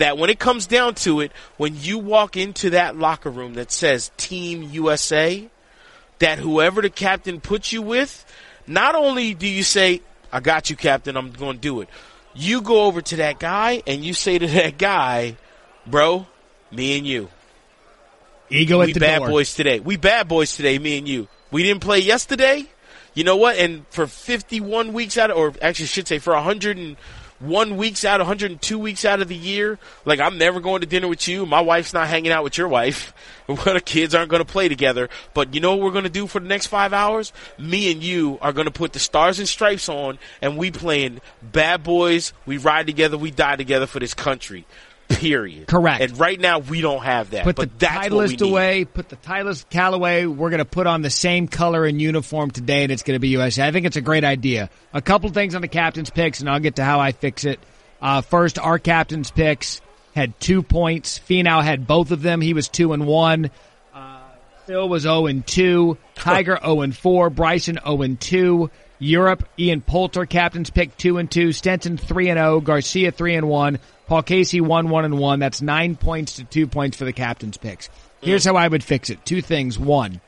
that 0.00 0.16
when 0.16 0.30
it 0.30 0.38
comes 0.38 0.66
down 0.66 0.94
to 0.94 1.20
it, 1.20 1.30
when 1.58 1.76
you 1.76 1.98
walk 1.98 2.36
into 2.36 2.70
that 2.70 2.96
locker 2.96 3.30
room 3.30 3.54
that 3.54 3.70
says 3.70 4.10
Team 4.16 4.62
USA, 4.62 5.48
that 6.18 6.38
whoever 6.38 6.80
the 6.82 6.90
captain 6.90 7.40
puts 7.40 7.72
you 7.72 7.82
with, 7.82 8.24
not 8.66 8.94
only 8.94 9.34
do 9.34 9.46
you 9.46 9.62
say, 9.62 10.00
I 10.32 10.40
got 10.40 10.70
you, 10.70 10.76
captain, 10.76 11.16
I'm 11.16 11.30
going 11.32 11.56
to 11.56 11.60
do 11.60 11.80
it. 11.82 11.88
You 12.34 12.62
go 12.62 12.84
over 12.84 13.02
to 13.02 13.16
that 13.16 13.38
guy 13.38 13.82
and 13.86 14.04
you 14.04 14.14
say 14.14 14.38
to 14.38 14.46
that 14.46 14.78
guy, 14.78 15.36
bro, 15.86 16.26
me 16.70 16.96
and 16.96 17.06
you. 17.06 17.28
Ego 18.48 18.78
we 18.78 18.88
at 18.88 18.94
the 18.94 19.00
bad 19.00 19.18
door. 19.18 19.28
boys 19.28 19.54
today. 19.54 19.80
We 19.80 19.96
bad 19.96 20.28
boys 20.28 20.56
today, 20.56 20.78
me 20.78 20.98
and 20.98 21.06
you. 21.06 21.28
We 21.50 21.62
didn't 21.62 21.82
play 21.82 21.98
yesterday. 21.98 22.66
You 23.14 23.24
know 23.24 23.36
what? 23.36 23.56
And 23.56 23.86
for 23.88 24.06
51 24.06 24.92
weeks 24.92 25.18
out, 25.18 25.30
of, 25.30 25.36
or 25.36 25.52
actually, 25.60 25.86
should 25.86 26.06
say 26.06 26.18
for 26.18 26.34
100 26.34 26.76
and 26.76 26.96
weeks 27.40 28.04
out, 28.04 28.20
102 28.20 28.78
weeks 28.78 29.04
out 29.04 29.20
of 29.20 29.28
the 29.28 29.36
year. 29.36 29.78
Like 30.04 30.20
I'm 30.20 30.38
never 30.38 30.60
going 30.60 30.82
to 30.82 30.86
dinner 30.86 31.08
with 31.08 31.26
you. 31.26 31.46
My 31.46 31.60
wife's 31.60 31.92
not 31.92 32.08
hanging 32.08 32.32
out 32.32 32.44
with 32.44 32.58
your 32.58 32.68
wife. 32.68 33.12
The 33.50 33.82
kids 33.84 34.14
aren't 34.14 34.30
going 34.30 34.44
to 34.44 34.50
play 34.50 34.68
together. 34.68 35.08
But 35.34 35.56
you 35.56 35.60
know 35.60 35.74
what 35.74 35.84
we're 35.84 35.90
going 35.90 36.04
to 36.04 36.10
do 36.10 36.28
for 36.28 36.38
the 36.38 36.46
next 36.46 36.68
five 36.68 36.92
hours? 36.92 37.32
Me 37.58 37.90
and 37.90 38.00
you 38.00 38.38
are 38.40 38.52
going 38.52 38.66
to 38.66 38.70
put 38.70 38.92
the 38.92 39.00
stars 39.00 39.40
and 39.40 39.48
stripes 39.48 39.88
on, 39.88 40.20
and 40.40 40.56
we 40.56 40.70
playing 40.70 41.20
bad 41.42 41.82
boys. 41.82 42.32
We 42.46 42.58
ride 42.58 42.86
together. 42.86 43.18
We 43.18 43.32
die 43.32 43.56
together 43.56 43.88
for 43.88 43.98
this 43.98 44.14
country. 44.14 44.66
Period. 45.10 45.66
Correct. 45.66 46.02
And 46.02 46.18
right 46.18 46.38
now 46.38 46.60
we 46.60 46.80
don't 46.80 47.02
have 47.02 47.30
that. 47.30 47.44
Put 47.44 47.56
but 47.56 47.70
the 47.70 47.86
that's 47.86 48.10
what 48.10 48.28
we 48.28 48.36
Titleist 48.36 48.48
away. 48.48 48.84
Put 48.84 49.08
the 49.08 49.16
Titleist 49.16 49.68
Callaway. 49.68 50.26
We're 50.26 50.50
going 50.50 50.58
to 50.58 50.64
put 50.64 50.86
on 50.86 51.02
the 51.02 51.10
same 51.10 51.48
color 51.48 51.84
and 51.84 52.00
uniform 52.00 52.50
today, 52.50 52.84
and 52.84 52.92
it's 52.92 53.02
going 53.02 53.16
to 53.16 53.20
be 53.20 53.28
USA. 53.28 53.66
I 53.66 53.72
think 53.72 53.86
it's 53.86 53.96
a 53.96 54.00
great 54.00 54.24
idea. 54.24 54.70
A 54.92 55.02
couple 55.02 55.28
things 55.30 55.54
on 55.54 55.62
the 55.62 55.68
captain's 55.68 56.10
picks, 56.10 56.40
and 56.40 56.48
I'll 56.48 56.60
get 56.60 56.76
to 56.76 56.84
how 56.84 57.00
I 57.00 57.12
fix 57.12 57.44
it. 57.44 57.60
Uh, 58.00 58.20
first, 58.22 58.58
our 58.58 58.78
captain's 58.78 59.30
picks 59.30 59.80
had 60.14 60.38
two 60.40 60.62
points. 60.62 61.18
Finau 61.18 61.62
had 61.62 61.86
both 61.86 62.12
of 62.12 62.22
them. 62.22 62.40
He 62.40 62.54
was 62.54 62.68
two 62.68 62.92
and 62.92 63.06
one. 63.06 63.50
Uh, 63.92 64.20
Phil 64.66 64.88
was 64.88 65.02
zero 65.02 65.26
and 65.26 65.46
two. 65.46 65.98
Tiger 66.14 66.58
zero 66.62 66.82
and 66.82 66.96
four. 66.96 67.30
Bryson 67.30 67.78
zero 67.84 68.02
and 68.02 68.20
two. 68.20 68.70
Europe, 69.02 69.48
Ian 69.58 69.80
Poulter, 69.80 70.26
captain's 70.26 70.68
pick 70.68 70.96
two 70.96 71.16
and 71.18 71.30
two. 71.30 71.52
Stenson 71.52 71.96
three 71.96 72.28
and 72.28 72.38
zero. 72.38 72.60
Garcia 72.60 73.10
three 73.10 73.34
and 73.34 73.48
one. 73.48 73.78
Paul 74.10 74.24
Casey 74.24 74.60
won 74.60 74.88
one 74.88 75.04
and 75.04 75.20
one. 75.20 75.38
That's 75.38 75.62
nine 75.62 75.94
points 75.94 76.34
to 76.34 76.44
two 76.44 76.66
points 76.66 76.96
for 76.96 77.04
the 77.04 77.12
captain's 77.12 77.56
picks. 77.56 77.88
Here's 78.20 78.44
how 78.44 78.56
I 78.56 78.66
would 78.66 78.82
fix 78.82 79.08
it. 79.08 79.24
Two 79.24 79.40
things. 79.40 79.78
One, 79.78 80.20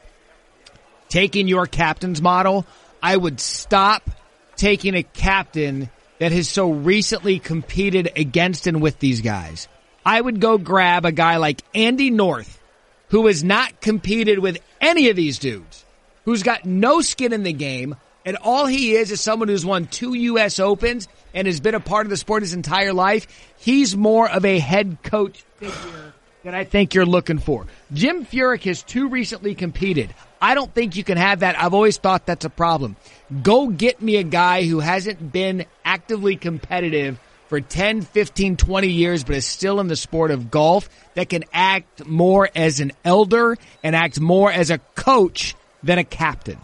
taking 1.09 1.49
your 1.49 1.67
captain's 1.67 2.23
model, 2.23 2.65
I 3.03 3.17
would 3.17 3.41
stop 3.41 4.09
taking 4.55 4.95
a 4.95 5.03
captain 5.03 5.91
that 6.21 6.31
has 6.31 6.49
so 6.49 6.71
recently 6.71 7.41
competed 7.41 8.13
against 8.15 8.69
and 8.69 8.81
with 8.81 9.01
these 9.01 9.21
guys. 9.21 9.67
I 10.07 10.21
would 10.21 10.39
go 10.39 10.59
grab 10.59 11.05
a 11.05 11.11
guy 11.11 11.39
like 11.39 11.61
Andy 11.75 12.11
North, 12.11 12.61
who 13.09 13.27
has 13.27 13.43
not 13.43 13.81
competed 13.81 14.39
with 14.39 14.59
any 14.81 15.09
of 15.09 15.17
these 15.17 15.41
dudes, 15.41 15.85
who's 16.25 16.45
got 16.45 16.65
no 16.65 17.01
skin 17.01 17.33
in 17.33 17.43
the 17.43 17.53
game, 17.53 17.97
and 18.25 18.37
all 18.37 18.67
he 18.67 18.95
is 18.95 19.11
is 19.11 19.21
someone 19.21 19.49
who's 19.49 19.67
won 19.67 19.89
two 19.89 20.15
U.S. 20.15 20.61
Opens 20.61 21.09
and 21.35 21.47
has 21.47 21.61
been 21.61 21.75
a 21.75 21.81
part 21.81 22.07
of 22.07 22.11
the 22.11 22.17
sport 22.17 22.43
his 22.43 22.55
entire 22.55 22.93
life. 22.93 23.27
He's 23.59 23.97
more 23.97 24.29
of 24.29 24.45
a 24.45 24.59
head 24.59 24.99
coach 25.03 25.43
figure 25.57 26.13
that 26.45 26.55
I 26.55 26.65
think 26.65 26.95
you're 26.95 27.07
looking 27.07 27.39
for. 27.39 27.67
Jim 27.93 28.25
Furyk 28.27 28.63
has 28.65 28.83
too 28.83 29.09
recently 29.09 29.55
competed. 29.55 30.15
I 30.41 30.55
don't 30.55 30.75
think 30.75 30.97
you 30.97 31.05
can 31.05 31.17
have 31.19 31.41
that. 31.41 31.57
I've 31.61 31.75
always 31.75 31.99
thought 31.99 32.27
that's 32.27 32.45
a 32.45 32.51
problem. 32.51 32.97
Go 33.43 33.69
get 33.69 34.03
me 34.03 34.17
a 34.17 34.25
guy 34.25 34.65
who 34.65 34.81
hasn't 34.81 35.33
been 35.33 35.67
actively 35.85 36.35
competitive 36.37 37.21
for 37.49 37.61
10, 37.61 38.01
15, 38.03 38.57
20 38.57 38.89
years, 38.89 39.23
but 39.25 39.37
is 39.37 39.47
still 39.47 39.79
in 39.79 39.87
the 39.87 39.95
sport 39.95 40.31
of 40.31 40.51
golf 40.51 40.89
that 41.15 41.29
can 41.29 41.45
act 41.53 42.05
more 42.07 42.49
as 42.57 42.81
an 42.81 42.93
elder 43.05 43.57
and 43.85 43.95
act 43.95 44.19
more 44.19 44.51
as 44.51 44.71
a 44.71 44.79
coach 44.97 45.55
than 45.83 45.99
a 45.99 46.05
captain. 46.05 46.59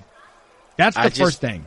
That's 0.76 0.96
the 0.96 1.02
I 1.02 1.08
just- 1.08 1.20
first 1.20 1.40
thing. 1.40 1.66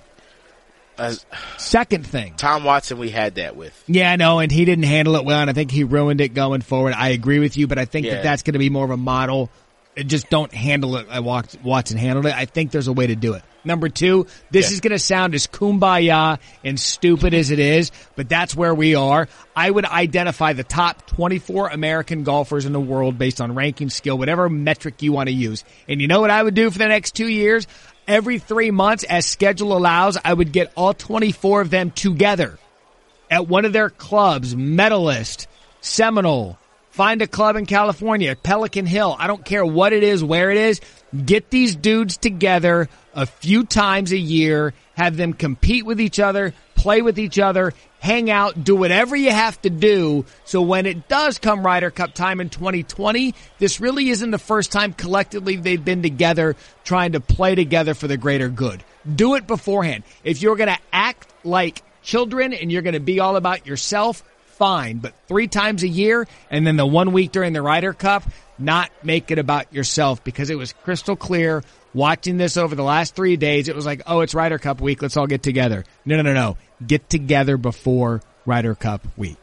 Second 1.57 2.05
thing. 2.05 2.33
Tom 2.37 2.63
Watson, 2.63 2.97
we 2.97 3.09
had 3.09 3.35
that 3.35 3.55
with. 3.55 3.83
Yeah, 3.87 4.11
I 4.11 4.15
know, 4.15 4.39
and 4.39 4.51
he 4.51 4.65
didn't 4.65 4.85
handle 4.85 5.15
it 5.15 5.25
well, 5.25 5.39
and 5.41 5.49
I 5.49 5.53
think 5.53 5.71
he 5.71 5.83
ruined 5.83 6.21
it 6.21 6.33
going 6.33 6.61
forward. 6.61 6.93
I 6.95 7.09
agree 7.09 7.39
with 7.39 7.57
you, 7.57 7.67
but 7.67 7.77
I 7.77 7.85
think 7.85 8.05
Yeah. 8.05 8.15
that 8.15 8.23
that's 8.23 8.43
going 8.43 8.53
to 8.53 8.59
be 8.59 8.69
more 8.69 8.85
of 8.85 8.91
a 8.91 8.97
model. 8.97 9.49
Just 9.97 10.29
don't 10.29 10.53
handle 10.53 10.95
it. 10.95 11.07
I 11.11 11.19
walked 11.19 11.57
Watson 11.63 11.97
handled 11.97 12.25
it. 12.25 12.33
I 12.33 12.45
think 12.45 12.71
there's 12.71 12.87
a 12.87 12.93
way 12.93 13.07
to 13.07 13.15
do 13.15 13.33
it. 13.33 13.43
Number 13.63 13.89
two, 13.89 14.25
this 14.49 14.69
Yeah. 14.69 14.73
is 14.75 14.79
going 14.79 14.91
to 14.93 14.97
sound 14.99 15.35
as 15.35 15.45
kumbaya 15.47 16.39
and 16.63 16.79
stupid 16.79 17.33
as 17.33 17.51
it 17.51 17.59
is, 17.59 17.91
but 18.15 18.27
that's 18.29 18.55
where 18.55 18.73
we 18.73 18.95
are. 18.95 19.27
I 19.55 19.69
would 19.69 19.85
identify 19.85 20.53
the 20.53 20.63
top 20.63 21.05
24 21.07 21.67
American 21.69 22.23
golfers 22.23 22.65
in 22.65 22.71
the 22.73 22.79
world 22.79 23.17
based 23.19 23.39
on 23.41 23.53
ranking 23.53 23.89
skill, 23.89 24.17
whatever 24.17 24.49
metric 24.49 25.01
you 25.03 25.11
want 25.11 25.27
to 25.27 25.33
use. 25.35 25.63
And 25.89 26.01
you 26.01 26.07
know 26.07 26.21
what 26.21 26.31
I 26.31 26.41
would 26.41 26.55
do 26.55 26.71
for 26.71 26.77
the 26.79 26.87
next 26.87 27.13
two 27.13 27.27
years? 27.27 27.67
Every 28.11 28.39
three 28.39 28.71
months, 28.71 29.05
as 29.05 29.25
schedule 29.25 29.71
allows, 29.71 30.17
I 30.21 30.33
would 30.33 30.51
get 30.51 30.73
all 30.75 30.93
24 30.93 31.61
of 31.61 31.69
them 31.69 31.91
together 31.91 32.59
at 33.29 33.47
one 33.47 33.63
of 33.63 33.71
their 33.71 33.89
clubs, 33.89 34.53
Medalist, 34.53 35.47
Seminole, 35.79 36.57
find 36.89 37.21
a 37.21 37.27
club 37.27 37.55
in 37.55 37.65
California, 37.65 38.35
Pelican 38.35 38.85
Hill. 38.85 39.15
I 39.17 39.27
don't 39.27 39.45
care 39.45 39.65
what 39.65 39.93
it 39.93 40.03
is, 40.03 40.21
where 40.21 40.51
it 40.51 40.57
is. 40.57 40.81
Get 41.25 41.51
these 41.51 41.73
dudes 41.73 42.17
together 42.17 42.89
a 43.13 43.25
few 43.25 43.63
times 43.63 44.11
a 44.11 44.17
year, 44.17 44.73
have 44.95 45.15
them 45.15 45.31
compete 45.31 45.85
with 45.85 46.01
each 46.01 46.19
other, 46.19 46.53
play 46.81 47.03
with 47.03 47.19
each 47.19 47.37
other, 47.37 47.73
hang 47.99 48.31
out, 48.31 48.63
do 48.63 48.75
whatever 48.75 49.15
you 49.15 49.29
have 49.29 49.61
to 49.61 49.69
do. 49.69 50.25
So 50.45 50.63
when 50.63 50.87
it 50.87 51.07
does 51.07 51.37
come 51.37 51.63
Ryder 51.63 51.91
Cup 51.91 52.15
time 52.15 52.41
in 52.41 52.49
2020, 52.49 53.35
this 53.59 53.79
really 53.79 54.09
isn't 54.09 54.31
the 54.31 54.39
first 54.39 54.71
time 54.71 54.93
collectively 54.93 55.57
they've 55.57 55.83
been 55.83 56.01
together 56.01 56.55
trying 56.83 57.11
to 57.11 57.19
play 57.19 57.53
together 57.53 57.93
for 57.93 58.07
the 58.07 58.17
greater 58.17 58.49
good. 58.49 58.83
Do 59.15 59.35
it 59.35 59.45
beforehand. 59.45 60.03
If 60.23 60.41
you're 60.41 60.55
going 60.55 60.69
to 60.69 60.79
act 60.91 61.31
like 61.43 61.83
children 62.01 62.51
and 62.51 62.71
you're 62.71 62.81
going 62.81 62.95
to 62.95 62.99
be 62.99 63.19
all 63.19 63.35
about 63.35 63.67
yourself, 63.67 64.23
fine. 64.47 64.97
But 64.97 65.13
three 65.27 65.47
times 65.47 65.83
a 65.83 65.87
year 65.87 66.27
and 66.49 66.65
then 66.65 66.77
the 66.77 66.85
one 66.87 67.13
week 67.13 67.31
during 67.31 67.53
the 67.53 67.61
Ryder 67.61 67.93
Cup, 67.93 68.23
not 68.61 68.89
make 69.03 69.31
it 69.31 69.39
about 69.39 69.73
yourself 69.73 70.23
because 70.23 70.49
it 70.49 70.55
was 70.55 70.73
crystal 70.83 71.15
clear 71.15 71.63
watching 71.93 72.37
this 72.37 72.57
over 72.57 72.75
the 72.75 72.83
last 72.83 73.15
three 73.15 73.37
days. 73.37 73.67
It 73.67 73.75
was 73.75 73.85
like, 73.85 74.01
oh, 74.07 74.21
it's 74.21 74.33
Ryder 74.33 74.59
Cup 74.59 74.79
week. 74.81 75.01
Let's 75.01 75.17
all 75.17 75.27
get 75.27 75.43
together. 75.43 75.83
No, 76.05 76.15
no, 76.17 76.21
no, 76.23 76.33
no. 76.33 76.57
Get 76.85 77.09
together 77.09 77.57
before 77.57 78.21
Ryder 78.45 78.75
Cup 78.75 79.05
week. 79.17 79.37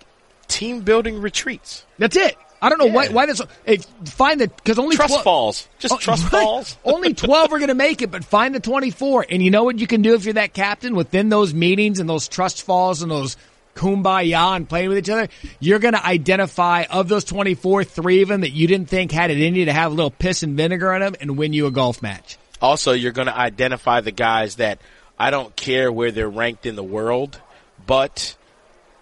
Team 0.48 0.80
building 0.80 1.20
retreats. 1.20 1.84
That's 1.98 2.16
it. 2.16 2.36
I 2.60 2.70
don't 2.70 2.78
know 2.78 2.86
why, 2.86 3.04
Yeah. 3.04 3.12
why 3.12 3.26
this, 3.26 3.40
if, 3.66 3.84
find 4.06 4.40
the, 4.40 4.48
cause 4.48 4.80
only 4.80 4.96
Trust 4.96 5.12
12 5.12 5.22
falls. 5.24 5.68
Just 5.78 5.94
Oh, 5.94 5.98
trust 5.98 6.24
right. 6.32 6.42
falls. 6.42 6.76
Only 6.84 7.14
12 7.14 7.52
are 7.52 7.58
going 7.58 7.68
to 7.68 7.74
make 7.74 8.02
it, 8.02 8.10
but 8.10 8.24
find 8.24 8.52
the 8.52 8.58
24. 8.58 9.26
And 9.30 9.40
you 9.42 9.52
know 9.52 9.62
what 9.62 9.78
you 9.78 9.86
can 9.86 10.02
do 10.02 10.14
if 10.14 10.24
you're 10.24 10.34
that 10.34 10.54
captain 10.54 10.96
within 10.96 11.28
those 11.28 11.54
meetings 11.54 12.00
and 12.00 12.08
those 12.08 12.26
trust 12.26 12.62
falls 12.62 13.00
and 13.02 13.10
those 13.12 13.36
kumbaya 13.78 14.56
and 14.56 14.68
playing 14.68 14.88
with 14.88 14.98
each 14.98 15.10
other? 15.10 15.28
You're 15.60 15.78
going 15.78 15.94
to 15.94 16.04
identify 16.04 16.84
of 16.84 17.08
those 17.08 17.24
24, 17.24 17.84
three 17.84 18.22
of 18.22 18.28
them 18.28 18.40
that 18.42 18.50
you 18.50 18.66
didn't 18.66 18.88
think 18.88 19.12
had 19.12 19.30
it 19.30 19.40
in 19.40 19.54
you 19.54 19.66
to 19.66 19.72
have 19.72 19.92
a 19.92 19.94
little 19.94 20.10
piss 20.10 20.42
and 20.42 20.56
vinegar 20.56 20.92
on 20.92 21.00
them 21.00 21.14
and 21.20 21.38
win 21.38 21.52
you 21.52 21.66
a 21.66 21.70
golf 21.70 22.02
match. 22.02 22.38
Also, 22.60 22.92
you're 22.92 23.12
going 23.12 23.28
to 23.28 23.36
identify 23.36 24.00
the 24.00 24.10
guys 24.10 24.56
that 24.56 24.80
I 25.18 25.30
don't 25.30 25.54
care 25.54 25.92
where 25.92 26.10
they're 26.10 26.28
ranked 26.28 26.66
in 26.66 26.76
the 26.76 26.82
world, 26.82 27.40
but 27.86 28.36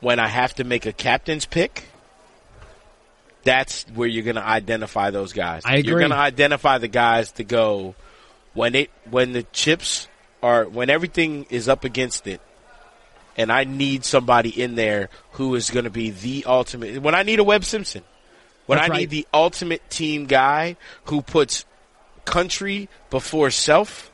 when 0.00 0.18
I 0.18 0.28
have 0.28 0.54
to 0.56 0.64
make 0.64 0.86
a 0.86 0.92
captain's 0.92 1.46
pick, 1.46 1.84
that's 3.44 3.84
where 3.94 4.08
you're 4.08 4.24
going 4.24 4.36
to 4.36 4.46
identify 4.46 5.10
those 5.10 5.32
guys. 5.32 5.62
I 5.64 5.76
agree. 5.76 5.90
You're 5.90 5.98
going 6.00 6.10
to 6.10 6.18
identify 6.18 6.78
the 6.78 6.88
guys 6.88 7.32
to 7.32 7.44
go 7.44 7.94
when 8.54 8.74
it 8.74 8.90
when 9.10 9.32
the 9.32 9.44
chips 9.44 10.08
are 10.42 10.64
when 10.64 10.90
everything 10.90 11.46
is 11.50 11.68
up 11.68 11.84
against 11.84 12.26
it, 12.26 12.40
and 13.36 13.52
I 13.52 13.64
need 13.64 14.04
somebody 14.04 14.50
in 14.50 14.74
there 14.74 15.10
who 15.32 15.54
is 15.54 15.70
going 15.70 15.84
to 15.84 15.90
be 15.90 16.10
the 16.10 16.44
ultimate. 16.46 17.00
When 17.02 17.14
I 17.14 17.22
need 17.22 17.38
a 17.38 17.44
Webb 17.44 17.64
Simpson, 17.64 18.02
when 18.66 18.78
That's 18.78 18.88
I 18.88 18.92
right. 18.92 18.98
need 19.00 19.10
the 19.10 19.26
ultimate 19.32 19.88
team 19.90 20.26
guy 20.26 20.76
who 21.04 21.22
puts 21.22 21.64
country 22.24 22.88
before 23.10 23.50
self 23.50 24.10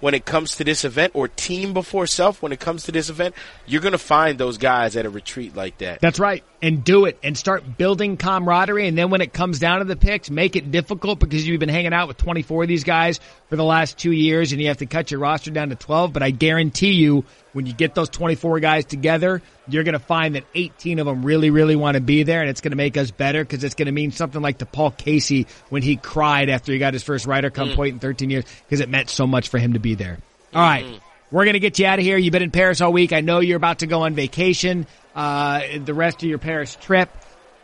when 0.00 0.12
it 0.12 0.26
comes 0.26 0.56
to 0.56 0.64
this 0.64 0.84
event 0.84 1.12
or 1.14 1.28
team 1.28 1.72
before 1.72 2.06
self 2.06 2.42
when 2.42 2.52
it 2.52 2.60
comes 2.60 2.84
to 2.84 2.92
this 2.92 3.08
event, 3.08 3.34
you're 3.64 3.80
going 3.80 3.92
to 3.92 3.98
find 3.98 4.38
those 4.38 4.58
guys 4.58 4.96
at 4.96 5.06
a 5.06 5.10
retreat 5.10 5.56
like 5.56 5.78
that. 5.78 6.00
That's 6.00 6.18
right. 6.18 6.44
And 6.64 6.82
do 6.82 7.04
it 7.04 7.18
and 7.22 7.36
start 7.36 7.76
building 7.76 8.16
camaraderie. 8.16 8.88
And 8.88 8.96
then 8.96 9.10
when 9.10 9.20
it 9.20 9.34
comes 9.34 9.58
down 9.58 9.80
to 9.80 9.84
the 9.84 9.96
picks, 9.96 10.30
make 10.30 10.56
it 10.56 10.70
difficult 10.70 11.18
because 11.18 11.46
you've 11.46 11.60
been 11.60 11.68
hanging 11.68 11.92
out 11.92 12.08
with 12.08 12.16
24 12.16 12.62
of 12.62 12.68
these 12.68 12.84
guys 12.84 13.20
for 13.50 13.56
the 13.56 13.64
last 13.64 13.98
two 13.98 14.12
years 14.12 14.52
and 14.52 14.62
you 14.62 14.68
have 14.68 14.78
to 14.78 14.86
cut 14.86 15.10
your 15.10 15.20
roster 15.20 15.50
down 15.50 15.68
to 15.68 15.76
12. 15.76 16.14
But 16.14 16.22
I 16.22 16.30
guarantee 16.30 16.92
you, 16.92 17.26
when 17.52 17.66
you 17.66 17.74
get 17.74 17.94
those 17.94 18.08
24 18.08 18.60
guys 18.60 18.86
together, 18.86 19.42
you're 19.68 19.84
going 19.84 19.92
to 19.92 19.98
find 19.98 20.36
that 20.36 20.44
18 20.54 21.00
of 21.00 21.06
them 21.06 21.22
really, 21.22 21.50
really 21.50 21.76
want 21.76 21.96
to 21.96 22.00
be 22.00 22.22
there. 22.22 22.40
And 22.40 22.48
it's 22.48 22.62
going 22.62 22.72
to 22.72 22.76
make 22.76 22.96
us 22.96 23.10
better 23.10 23.44
because 23.44 23.62
it's 23.62 23.74
going 23.74 23.86
to 23.86 23.92
mean 23.92 24.10
something 24.10 24.40
like 24.40 24.58
to 24.58 24.66
Paul 24.66 24.90
Casey 24.90 25.46
when 25.68 25.82
he 25.82 25.96
cried 25.96 26.48
after 26.48 26.72
he 26.72 26.78
got 26.78 26.94
his 26.94 27.02
first 27.02 27.26
Ryder 27.26 27.50
Cup 27.50 27.68
mm. 27.68 27.76
point 27.76 27.92
in 27.92 27.98
13 27.98 28.30
years 28.30 28.44
because 28.64 28.80
it 28.80 28.88
meant 28.88 29.10
so 29.10 29.26
much 29.26 29.50
for 29.50 29.58
him 29.58 29.74
to 29.74 29.80
be 29.80 29.96
there. 29.96 30.18
All 30.54 30.62
right. 30.62 30.86
Mm-hmm. 30.86 31.03
We're 31.34 31.44
going 31.46 31.54
to 31.54 31.60
get 31.60 31.80
you 31.80 31.86
out 31.86 31.98
of 31.98 32.04
here. 32.04 32.16
You've 32.16 32.30
been 32.30 32.44
in 32.44 32.52
Paris 32.52 32.80
all 32.80 32.92
week. 32.92 33.12
I 33.12 33.20
know 33.20 33.40
you're 33.40 33.56
about 33.56 33.80
to 33.80 33.88
go 33.88 34.02
on 34.02 34.14
vacation, 34.14 34.86
uh, 35.16 35.62
the 35.84 35.92
rest 35.92 36.22
of 36.22 36.28
your 36.28 36.38
Paris 36.38 36.76
trip. 36.76 37.10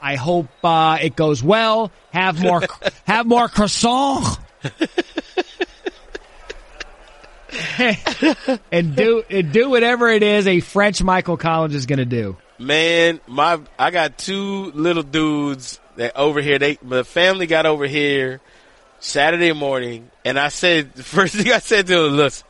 I 0.03 0.17
hope, 0.17 0.49
uh, 0.65 0.99
it 1.01 1.15
goes 1.15 1.41
well. 1.41 1.93
Have 2.13 2.43
more, 2.43 2.63
have 3.05 3.27
more 3.27 3.47
croissant. 3.47 4.41
and 8.73 8.97
do, 8.97 9.23
and 9.31 9.53
do 9.53 9.71
whatever 9.71 10.09
it 10.09 10.25
is 10.25 10.49
a 10.49 10.59
French 10.59 11.01
Michael 11.01 11.37
Collins 11.37 11.77
is 11.77 11.87
going 11.87 12.01
to 12.01 12.05
do. 12.05 12.37
Man, 12.59 13.21
my 13.29 13.61
I 13.79 13.93
got 13.93 14.19
two 14.19 14.73
little 14.73 15.05
dudes 15.05 15.79
that 15.95 16.17
over 16.17 16.41
here. 16.43 16.59
They 16.59 16.77
the 16.83 17.05
family 17.05 17.47
got 17.47 17.67
over 17.67 17.87
here 17.87 18.41
Saturday 18.99 19.53
morning, 19.53 20.11
and 20.25 20.41
I 20.41 20.49
said 20.49 20.93
the 20.93 21.03
first 21.05 21.37
thing 21.37 21.53
I 21.53 21.61
said 21.61 21.87
to 21.87 22.03
them, 22.03 22.17
"Listen, 22.17 22.47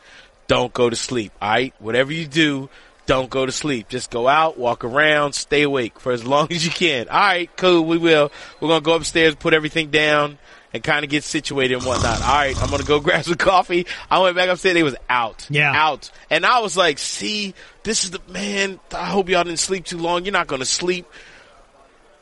don't 0.51 0.75
go 0.75 0.91
to 0.91 0.97
sleep. 0.97 1.31
All 1.41 1.49
right, 1.49 1.73
whatever 1.79 2.13
you 2.13 2.27
do, 2.27 2.69
don't 3.07 3.31
go 3.31 3.47
to 3.47 3.53
sleep. 3.53 3.89
Just 3.89 4.11
go 4.11 4.27
out, 4.27 4.59
walk 4.59 4.83
around, 4.83 5.33
stay 5.35 5.63
awake 5.63 6.01
for 6.01 6.11
as 6.11 6.25
long 6.35 6.49
as 6.51 6.65
you 6.65 6.73
can. 6.73 7.09
All 7.09 7.21
right, 7.21 7.57
cool. 7.57 7.85
We 7.85 7.99
will. 7.99 8.33
We're 8.59 8.69
gonna 8.69 8.81
go 8.81 8.95
upstairs, 8.95 9.37
put 9.37 9.55
everything 9.55 9.91
down." 9.91 10.39
And 10.73 10.85
kind 10.85 11.03
of 11.03 11.11
get 11.11 11.25
situated 11.25 11.75
and 11.75 11.85
whatnot. 11.85 12.21
All 12.23 12.29
right, 12.29 12.57
I'm 12.63 12.71
gonna 12.71 12.85
go 12.85 13.01
grab 13.07 13.25
some 13.25 13.35
coffee. 13.35 13.89
I 14.09 14.21
went 14.21 14.37
back 14.37 14.49
upstairs. 14.49 14.75
They 14.75 14.85
was 14.85 14.95
out. 15.09 15.45
Yeah. 15.51 15.73
Out. 15.75 16.13
And 16.31 16.47
I 16.47 16.61
was 16.61 16.77
like, 16.77 16.99
see, 16.99 17.55
this 17.83 18.05
is 18.05 18.13
the 18.13 18.21
man. 18.29 18.79
I 18.95 19.07
hope 19.07 19.29
y'all 19.29 19.43
didn't 19.43 19.59
sleep 19.59 19.85
too 19.85 19.99
long. 19.99 20.25
You're 20.25 20.33
not 20.33 20.47
going 20.47 20.61
to 20.61 20.67
sleep. 20.67 21.07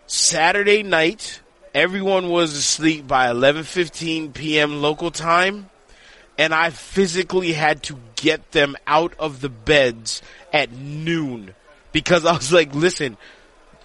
Saturday 0.06 0.82
night, 0.82 1.42
everyone 1.74 2.30
was 2.30 2.54
asleep 2.54 3.06
by 3.06 3.26
11:15 3.26 4.32
p.m. 4.32 4.80
local 4.80 5.10
time, 5.10 5.68
and 6.38 6.54
I 6.54 6.70
physically 6.70 7.52
had 7.52 7.82
to 7.84 7.98
get 8.14 8.52
them 8.52 8.76
out 8.86 9.12
of 9.18 9.40
the 9.40 9.48
beds 9.48 10.22
at 10.52 10.72
noon 10.72 11.54
because 11.92 12.24
I 12.24 12.32
was 12.32 12.52
like, 12.52 12.74
listen, 12.74 13.16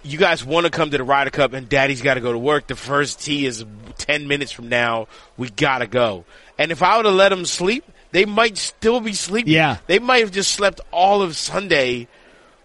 you 0.04 0.18
guys 0.18 0.44
want 0.44 0.64
to 0.64 0.70
come 0.70 0.90
to 0.90 0.98
the 0.98 1.04
Ryder 1.04 1.30
Cup 1.30 1.52
and 1.52 1.68
daddy's 1.68 2.00
got 2.00 2.14
to 2.14 2.20
go 2.20 2.32
to 2.32 2.38
work. 2.38 2.68
The 2.68 2.76
first 2.76 3.22
tee 3.22 3.44
is 3.44 3.64
10 3.98 4.28
minutes 4.28 4.52
from 4.52 4.68
now. 4.68 5.08
We 5.36 5.50
got 5.50 5.78
to 5.78 5.86
go. 5.86 6.24
And 6.56 6.70
if 6.70 6.82
I 6.82 6.96
would 6.96 7.06
have 7.06 7.14
let 7.14 7.30
them 7.30 7.44
sleep, 7.44 7.84
they 8.12 8.24
might 8.24 8.56
still 8.56 9.00
be 9.00 9.14
sleeping. 9.14 9.52
Yeah. 9.52 9.78
They 9.88 9.98
might 9.98 10.18
have 10.18 10.30
just 10.30 10.52
slept 10.52 10.80
all 10.92 11.22
of 11.22 11.36
Sunday. 11.36 12.06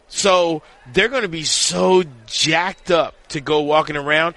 So 0.07 0.61
they're 0.93 1.07
going 1.07 1.23
to 1.23 1.29
be 1.29 1.43
so 1.43 2.03
jacked 2.27 2.91
up 2.91 3.15
to 3.29 3.41
go 3.41 3.61
walking 3.61 3.95
around. 3.95 4.35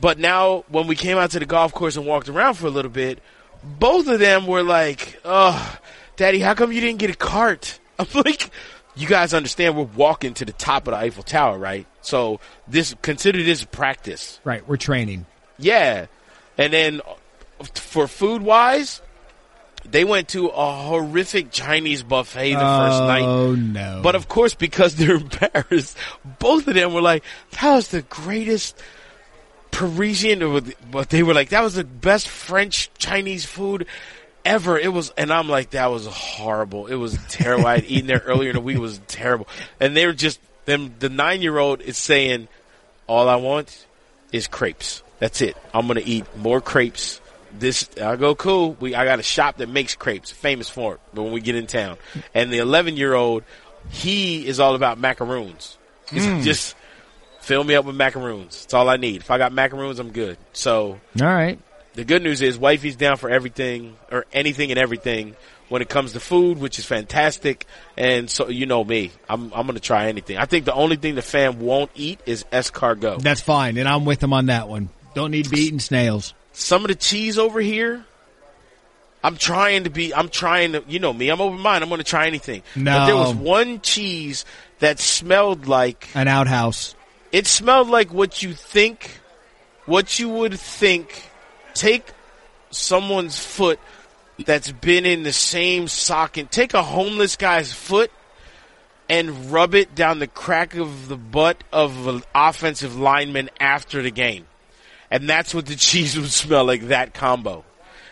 But 0.00 0.18
now 0.18 0.64
when 0.68 0.86
we 0.86 0.96
came 0.96 1.16
out 1.16 1.30
to 1.30 1.38
the 1.38 1.46
golf 1.46 1.72
course 1.72 1.96
and 1.96 2.04
walked 2.04 2.28
around 2.28 2.54
for 2.54 2.66
a 2.66 2.70
little 2.70 2.90
bit, 2.90 3.20
both 3.64 4.08
of 4.08 4.18
them 4.18 4.46
were 4.46 4.62
like, 4.62 5.20
oh, 5.24 5.78
daddy, 6.16 6.40
how 6.40 6.54
come 6.54 6.72
you 6.72 6.80
didn't 6.80 6.98
get 6.98 7.10
a 7.10 7.16
cart? 7.16 7.78
I'm 7.98 8.06
like, 8.14 8.50
you 8.94 9.06
guys 9.06 9.34
understand 9.34 9.76
we're 9.76 9.84
walking 9.84 10.34
to 10.34 10.44
the 10.44 10.52
top 10.52 10.86
of 10.86 10.92
the 10.92 10.98
Eiffel 10.98 11.22
Tower, 11.22 11.58
right? 11.58 11.86
So 12.02 12.40
this, 12.68 12.94
consider 13.02 13.42
this 13.42 13.64
practice. 13.64 14.40
Right. 14.44 14.66
We're 14.66 14.76
training. 14.76 15.26
Yeah. 15.58 16.06
And 16.58 16.72
then 16.72 17.00
for 17.74 18.08
food 18.08 18.42
wise, 18.42 19.00
they 19.84 20.04
went 20.04 20.28
to 20.28 20.48
a 20.48 20.72
horrific 20.72 21.50
Chinese 21.50 22.02
buffet 22.02 22.52
the 22.52 22.58
first 22.58 23.02
oh, 23.02 23.06
night. 23.06 23.22
Oh 23.22 23.54
no. 23.54 24.00
But 24.02 24.14
of 24.14 24.28
course, 24.28 24.54
because 24.54 24.96
they're 24.96 25.16
in 25.16 25.28
Paris, 25.28 25.94
both 26.38 26.68
of 26.68 26.74
them 26.74 26.92
were 26.92 27.00
like, 27.00 27.24
that 27.52 27.72
was 27.72 27.88
the 27.88 28.02
greatest 28.02 28.80
Parisian, 29.72 30.72
but 30.90 31.10
they 31.10 31.24
were 31.24 31.34
like, 31.34 31.48
that 31.48 31.62
was 31.62 31.74
the 31.74 31.82
best 31.82 32.28
French 32.28 32.90
Chinese 32.98 33.44
food 33.44 33.86
ever. 34.44 34.78
It 34.78 34.92
was, 34.92 35.10
and 35.16 35.32
I'm 35.32 35.48
like, 35.48 35.70
that 35.70 35.90
was 35.90 36.06
horrible. 36.06 36.86
It 36.86 36.94
was 36.94 37.18
terrible. 37.28 37.66
I 37.66 37.76
had 37.76 37.84
eaten 37.84 38.06
there 38.06 38.22
earlier 38.24 38.50
in 38.50 38.56
the 38.56 38.60
week. 38.60 38.76
It 38.76 38.80
was 38.80 39.00
terrible. 39.08 39.48
And 39.80 39.96
they 39.96 40.06
were 40.06 40.12
just, 40.12 40.38
them, 40.66 40.94
the 41.00 41.08
nine 41.08 41.42
year 41.42 41.58
old 41.58 41.80
is 41.80 41.96
saying, 41.98 42.46
all 43.06 43.28
I 43.28 43.36
want 43.36 43.86
is 44.30 44.46
crepes. 44.46 45.02
That's 45.18 45.40
it. 45.40 45.56
I'm 45.74 45.86
going 45.86 46.00
to 46.00 46.06
eat 46.08 46.24
more 46.36 46.60
crepes. 46.60 47.20
This, 47.58 47.88
I 48.00 48.16
go, 48.16 48.34
cool. 48.34 48.76
We, 48.78 48.94
I 48.94 49.04
got 49.04 49.18
a 49.18 49.24
shop 49.24 49.56
that 49.58 49.68
makes 49.68 49.94
crepes, 49.94 50.30
famous 50.30 50.68
for 50.68 50.94
it, 50.94 51.00
but 51.12 51.22
when 51.22 51.32
we 51.32 51.40
get 51.40 51.54
in 51.54 51.66
town. 51.66 51.96
And 52.34 52.52
the 52.52 52.58
11 52.58 52.96
year 52.96 53.14
old, 53.14 53.44
he 53.90 54.46
is 54.46 54.60
all 54.60 54.74
about 54.74 54.98
macaroons. 54.98 55.76
He's 56.10 56.26
hmm. 56.26 56.40
Just 56.42 56.76
fill 57.42 57.64
me 57.64 57.74
up 57.74 57.84
with 57.84 57.96
macaroons. 57.96 58.62
That's 58.62 58.74
all 58.74 58.88
I 58.88 58.96
need. 58.96 59.20
If 59.20 59.30
I 59.30 59.38
got 59.38 59.52
macaroons, 59.52 59.98
I'm 59.98 60.10
good. 60.12 60.38
So 60.52 61.00
all 61.20 61.26
right. 61.26 61.58
the 61.94 62.04
good 62.04 62.22
news 62.22 62.40
is 62.40 62.58
wifey's 62.58 62.96
down 62.96 63.16
for 63.16 63.28
everything 63.30 63.96
or 64.10 64.24
anything 64.32 64.70
and 64.70 64.78
everything 64.78 65.36
when 65.68 65.82
it 65.82 65.88
comes 65.88 66.12
to 66.12 66.20
food, 66.20 66.58
which 66.58 66.78
is 66.78 66.84
fantastic. 66.84 67.66
And 67.96 68.30
so 68.30 68.48
you 68.48 68.66
know 68.66 68.84
me, 68.84 69.10
I'm 69.28 69.52
I'm 69.52 69.66
gonna 69.66 69.80
try 69.80 70.08
anything. 70.08 70.38
I 70.38 70.46
think 70.46 70.64
the 70.64 70.74
only 70.74 70.96
thing 70.96 71.14
the 71.14 71.22
fam 71.22 71.60
won't 71.60 71.90
eat 71.94 72.20
is 72.26 72.44
escargot. 72.52 73.22
That's 73.22 73.40
fine. 73.40 73.76
And 73.76 73.88
I'm 73.88 74.04
with 74.04 74.20
them 74.20 74.32
on 74.32 74.46
that 74.46 74.68
one. 74.68 74.88
Don't 75.14 75.30
need 75.30 75.44
to 75.44 75.50
be 75.50 75.60
eating 75.60 75.80
snails. 75.80 76.34
Some 76.52 76.84
of 76.84 76.88
the 76.88 76.94
cheese 76.94 77.38
over 77.38 77.60
here. 77.60 78.04
I'm 79.24 79.36
trying 79.36 79.84
to 79.84 79.90
be. 79.90 80.12
I'm 80.14 80.28
trying 80.28 80.72
to. 80.72 80.82
You 80.88 80.98
know 80.98 81.12
me. 81.12 81.28
I'm 81.28 81.40
open 81.40 81.60
minded. 81.60 81.84
I'm 81.84 81.88
going 81.88 82.00
to 82.00 82.04
try 82.04 82.26
anything. 82.26 82.62
But 82.74 83.06
there 83.06 83.16
was 83.16 83.34
one 83.34 83.80
cheese 83.80 84.44
that 84.80 84.98
smelled 84.98 85.66
like 85.68 86.08
An 86.14 86.28
outhouse. 86.28 86.94
It 87.32 87.46
smelled 87.46 87.88
like 87.88 88.12
what 88.12 88.42
you 88.42 88.52
think, 88.52 89.20
what 89.86 90.18
you 90.18 90.28
would 90.28 90.58
think. 90.60 91.30
Take 91.74 92.12
someone's 92.70 93.38
foot 93.38 93.80
that's 94.44 94.70
been 94.70 95.06
in 95.06 95.22
the 95.22 95.32
same 95.32 95.88
socket. 95.88 96.50
Take 96.50 96.74
a 96.74 96.82
homeless 96.82 97.36
guy's 97.36 97.72
foot 97.72 98.10
and 99.08 99.50
rub 99.50 99.74
it 99.74 99.94
down 99.94 100.18
the 100.18 100.26
crack 100.26 100.74
of 100.74 101.08
the 101.08 101.16
butt 101.16 101.64
of 101.72 102.06
an 102.06 102.22
offensive 102.34 102.96
lineman 102.96 103.50
after 103.58 104.02
the 104.02 104.10
game. 104.10 104.46
And 105.10 105.28
that's 105.28 105.54
what 105.54 105.66
the 105.66 105.76
cheese 105.76 106.16
would 106.16 106.30
smell 106.30 106.64
like, 106.64 106.88
that 106.88 107.14
combo. 107.14 107.64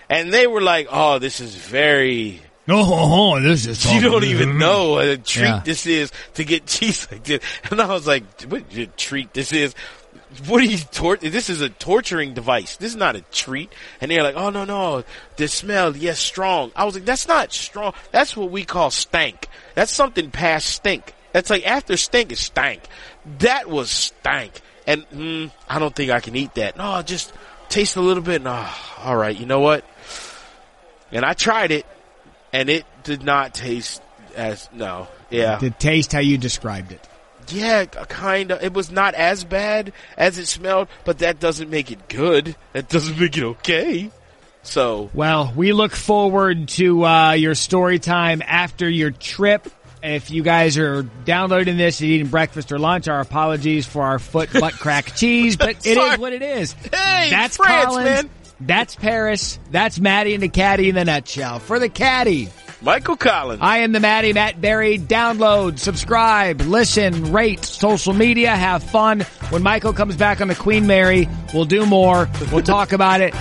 And 0.09 0.33
they 0.33 0.47
were 0.47 0.61
like, 0.61 0.89
oh, 0.91 1.19
this 1.19 1.41
is 1.41 1.55
very, 1.55 2.43
Oh, 2.73 3.41
this 3.41 3.67
is. 3.67 3.85
you 3.93 4.01
don't 4.01 4.25
even 4.25 4.59
know 4.59 4.91
what 4.93 5.07
a 5.07 5.17
treat 5.19 5.45
Yeah. 5.45 5.63
this 5.65 5.87
is 5.87 6.13
to 6.35 6.45
get 6.45 6.67
cheese 6.67 7.07
like 7.11 7.25
this. 7.25 7.41
And 7.71 7.81
I 7.81 7.87
was 7.87 8.07
like, 8.07 8.25
what 8.43 8.63
a 8.77 8.87
treat 8.87 9.33
this 9.35 9.53
is. 9.53 9.75
What 10.47 10.61
are 10.63 10.67
you 10.67 10.79
tor- 10.79 11.17
This 11.17 11.51
is 11.51 11.61
a 11.61 11.69
torturing 11.69 12.35
device. 12.35 12.77
This 12.77 12.91
is 12.93 12.97
not 12.97 13.17
a 13.17 13.21
treat. 13.33 13.73
And 14.01 14.11
they're 14.11 14.23
like, 14.23 14.37
oh 14.37 14.51
no, 14.51 14.65
no, 14.65 15.03
the 15.37 15.49
smell, 15.49 15.97
yes, 15.97 16.21
strong. 16.21 16.71
I 16.77 16.85
was 16.85 16.95
like, 16.95 17.05
that's 17.05 17.27
not 17.27 17.53
strong. 17.53 17.95
That's 18.13 18.37
what 18.37 18.51
we 18.51 18.65
call 18.65 18.91
stank. 18.91 19.49
That's 19.75 19.93
something 19.93 20.31
past 20.31 20.67
stink. 20.67 21.15
That's 21.33 21.51
like 21.51 21.67
after 21.67 21.97
stink 21.97 22.31
is 22.33 22.39
stank. 22.41 22.81
That 23.41 23.69
was 23.69 23.91
stank. 23.91 24.53
And 24.87 25.09
mm, 25.11 25.51
I 25.69 25.79
don't 25.81 25.95
think 25.95 26.11
I 26.11 26.21
can 26.21 26.37
eat 26.37 26.55
that. 26.55 26.77
No, 26.77 27.03
just 27.03 27.33
taste 27.69 27.97
a 27.97 28.01
little 28.01 28.23
bit. 28.23 28.43
No, 28.43 28.69
all 28.99 29.17
right. 29.17 29.37
You 29.37 29.47
know 29.47 29.61
what? 29.61 29.85
And 31.13 31.25
I 31.25 31.33
tried 31.33 31.73
it 31.73 31.87
and 32.53 32.69
it 32.69 32.85
did 33.05 33.23
not 33.23 33.55
taste 33.55 34.03
as 34.37 34.69
no. 34.73 35.09
Yeah, 35.31 35.59
To 35.59 35.71
taste 35.71 36.13
how 36.13 36.19
you 36.21 36.39
described 36.39 36.93
it. 36.93 37.07
yeah, 37.49 37.85
kind 37.85 38.51
of. 38.51 38.63
It 38.63 38.73
was 38.73 38.91
not 38.91 39.15
as 39.15 39.45
bad 39.45 39.93
as 40.17 40.39
it 40.39 40.47
smelled, 40.47 40.89
but 41.05 41.19
that 41.19 41.39
doesn't 41.41 41.71
make 41.71 41.91
it 41.91 42.09
good. 42.09 42.57
That 42.73 42.89
doesn't 42.89 43.19
make 43.19 43.37
it 43.37 43.45
okay. 43.45 44.11
So 44.63 45.11
Well, 45.15 45.53
we 45.57 45.73
look 45.73 45.93
forward 45.93 46.69
to 46.71 47.05
uh, 47.07 47.33
your 47.33 47.55
story 47.55 47.99
time 47.99 48.43
after 48.47 48.89
your 48.89 49.11
trip. 49.11 49.69
If 50.03 50.31
you 50.31 50.43
guys 50.43 50.79
are 50.79 51.03
downloading 51.03 51.77
this 51.77 52.01
and 52.01 52.09
eating 52.11 52.29
breakfast 52.29 52.73
or 52.73 52.79
lunch, 52.79 53.07
our 53.07 53.21
apologies 53.21 53.87
for 53.87 54.03
our 54.03 54.19
foot 54.19 54.51
butt 54.53 54.73
crack 54.75 55.07
cheese, 55.17 55.57
but 55.57 55.87
it 55.87 55.97
is 55.99 56.19
what 56.19 56.33
it 56.33 56.43
is. 56.43 56.73
Hey, 56.73 57.29
that's 57.31 57.57
France, 57.57 57.85
Collins. 57.87 58.05
man. 58.05 58.31
That's 58.61 58.95
Paris. 58.95 59.59
That's 59.71 59.99
Matty 59.99 60.35
and 60.35 60.43
the 60.43 60.49
Caddie 60.49 60.89
in 60.89 60.95
the 60.95 61.05
nutshell. 61.05 61.59
For 61.61 61.79
the 61.79 61.89
Caddie, 61.89 62.49
Michael 62.83 63.17
Collins. 63.17 63.61
I 63.63 63.79
am 63.79 63.93
the 63.93 64.01
Matty 64.01 64.33
Matt 64.33 64.61
Barrie. 64.61 64.99
Download, 64.99 65.79
subscribe, 65.79 66.61
listen, 66.63 67.33
rate, 67.33 67.65
social 67.65 68.13
media, 68.13 68.51
have 68.55 68.83
fun. 68.83 69.21
When 69.51 69.63
Michael 69.63 69.93
comes 69.93 70.17
back 70.17 70.41
on 70.41 70.49
the 70.49 70.55
Queen 70.55 70.87
Mary, 70.87 71.29
we'll 71.53 71.65
do 71.65 71.87
more. 71.87 72.29
We'll 72.53 72.63
talk 72.63 72.93
about 72.93 73.21
it. 73.21 73.35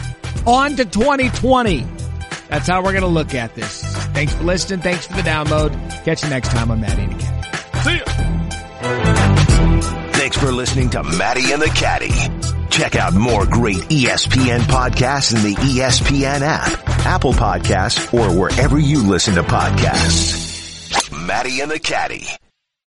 On 0.46 0.76
to 0.76 0.86
2020. 0.86 1.86
That's 2.50 2.68
how 2.68 2.82
we're 2.84 2.92
going 2.92 3.02
to 3.02 3.08
look 3.08 3.34
at 3.34 3.56
this. 3.56 3.84
Thanks 4.08 4.34
for 4.34 4.44
listening. 4.44 4.82
Thanks 4.82 5.06
for 5.06 5.14
the 5.14 5.22
download. 5.22 5.72
Catch 6.04 6.24
you 6.24 6.30
next 6.30 6.50
time 6.50 6.72
on 6.72 6.82
Matty 6.82 7.04
and 7.04 7.14
the 7.14 7.24
Caddie. 7.24 7.80
See 7.84 7.98
ya. 7.98 8.04
Thanks 10.14 10.38
for 10.38 10.52
listening 10.52 10.90
to 10.92 11.04
Matty 11.04 11.52
and 11.52 11.62
the 11.62 11.68
Caddie. 11.68 12.39
Check 12.80 12.96
out 12.96 13.14
more 13.14 13.46
great 13.46 13.76
ESPN 13.90 14.60
podcasts 14.60 15.36
in 15.36 15.42
the 15.42 15.54
ESPN 15.54 16.40
app, 16.40 16.88
Apple 17.06 17.34
Podcasts, 17.34 18.14
or 18.14 18.34
wherever 18.34 18.80
you 18.80 19.04
listen 19.04 19.36
to 19.36 19.44
podcasts. 19.44 21.12
Matty 21.28 21.60
and 21.60 21.70
the 21.70 21.78
Caddie. 21.78 22.30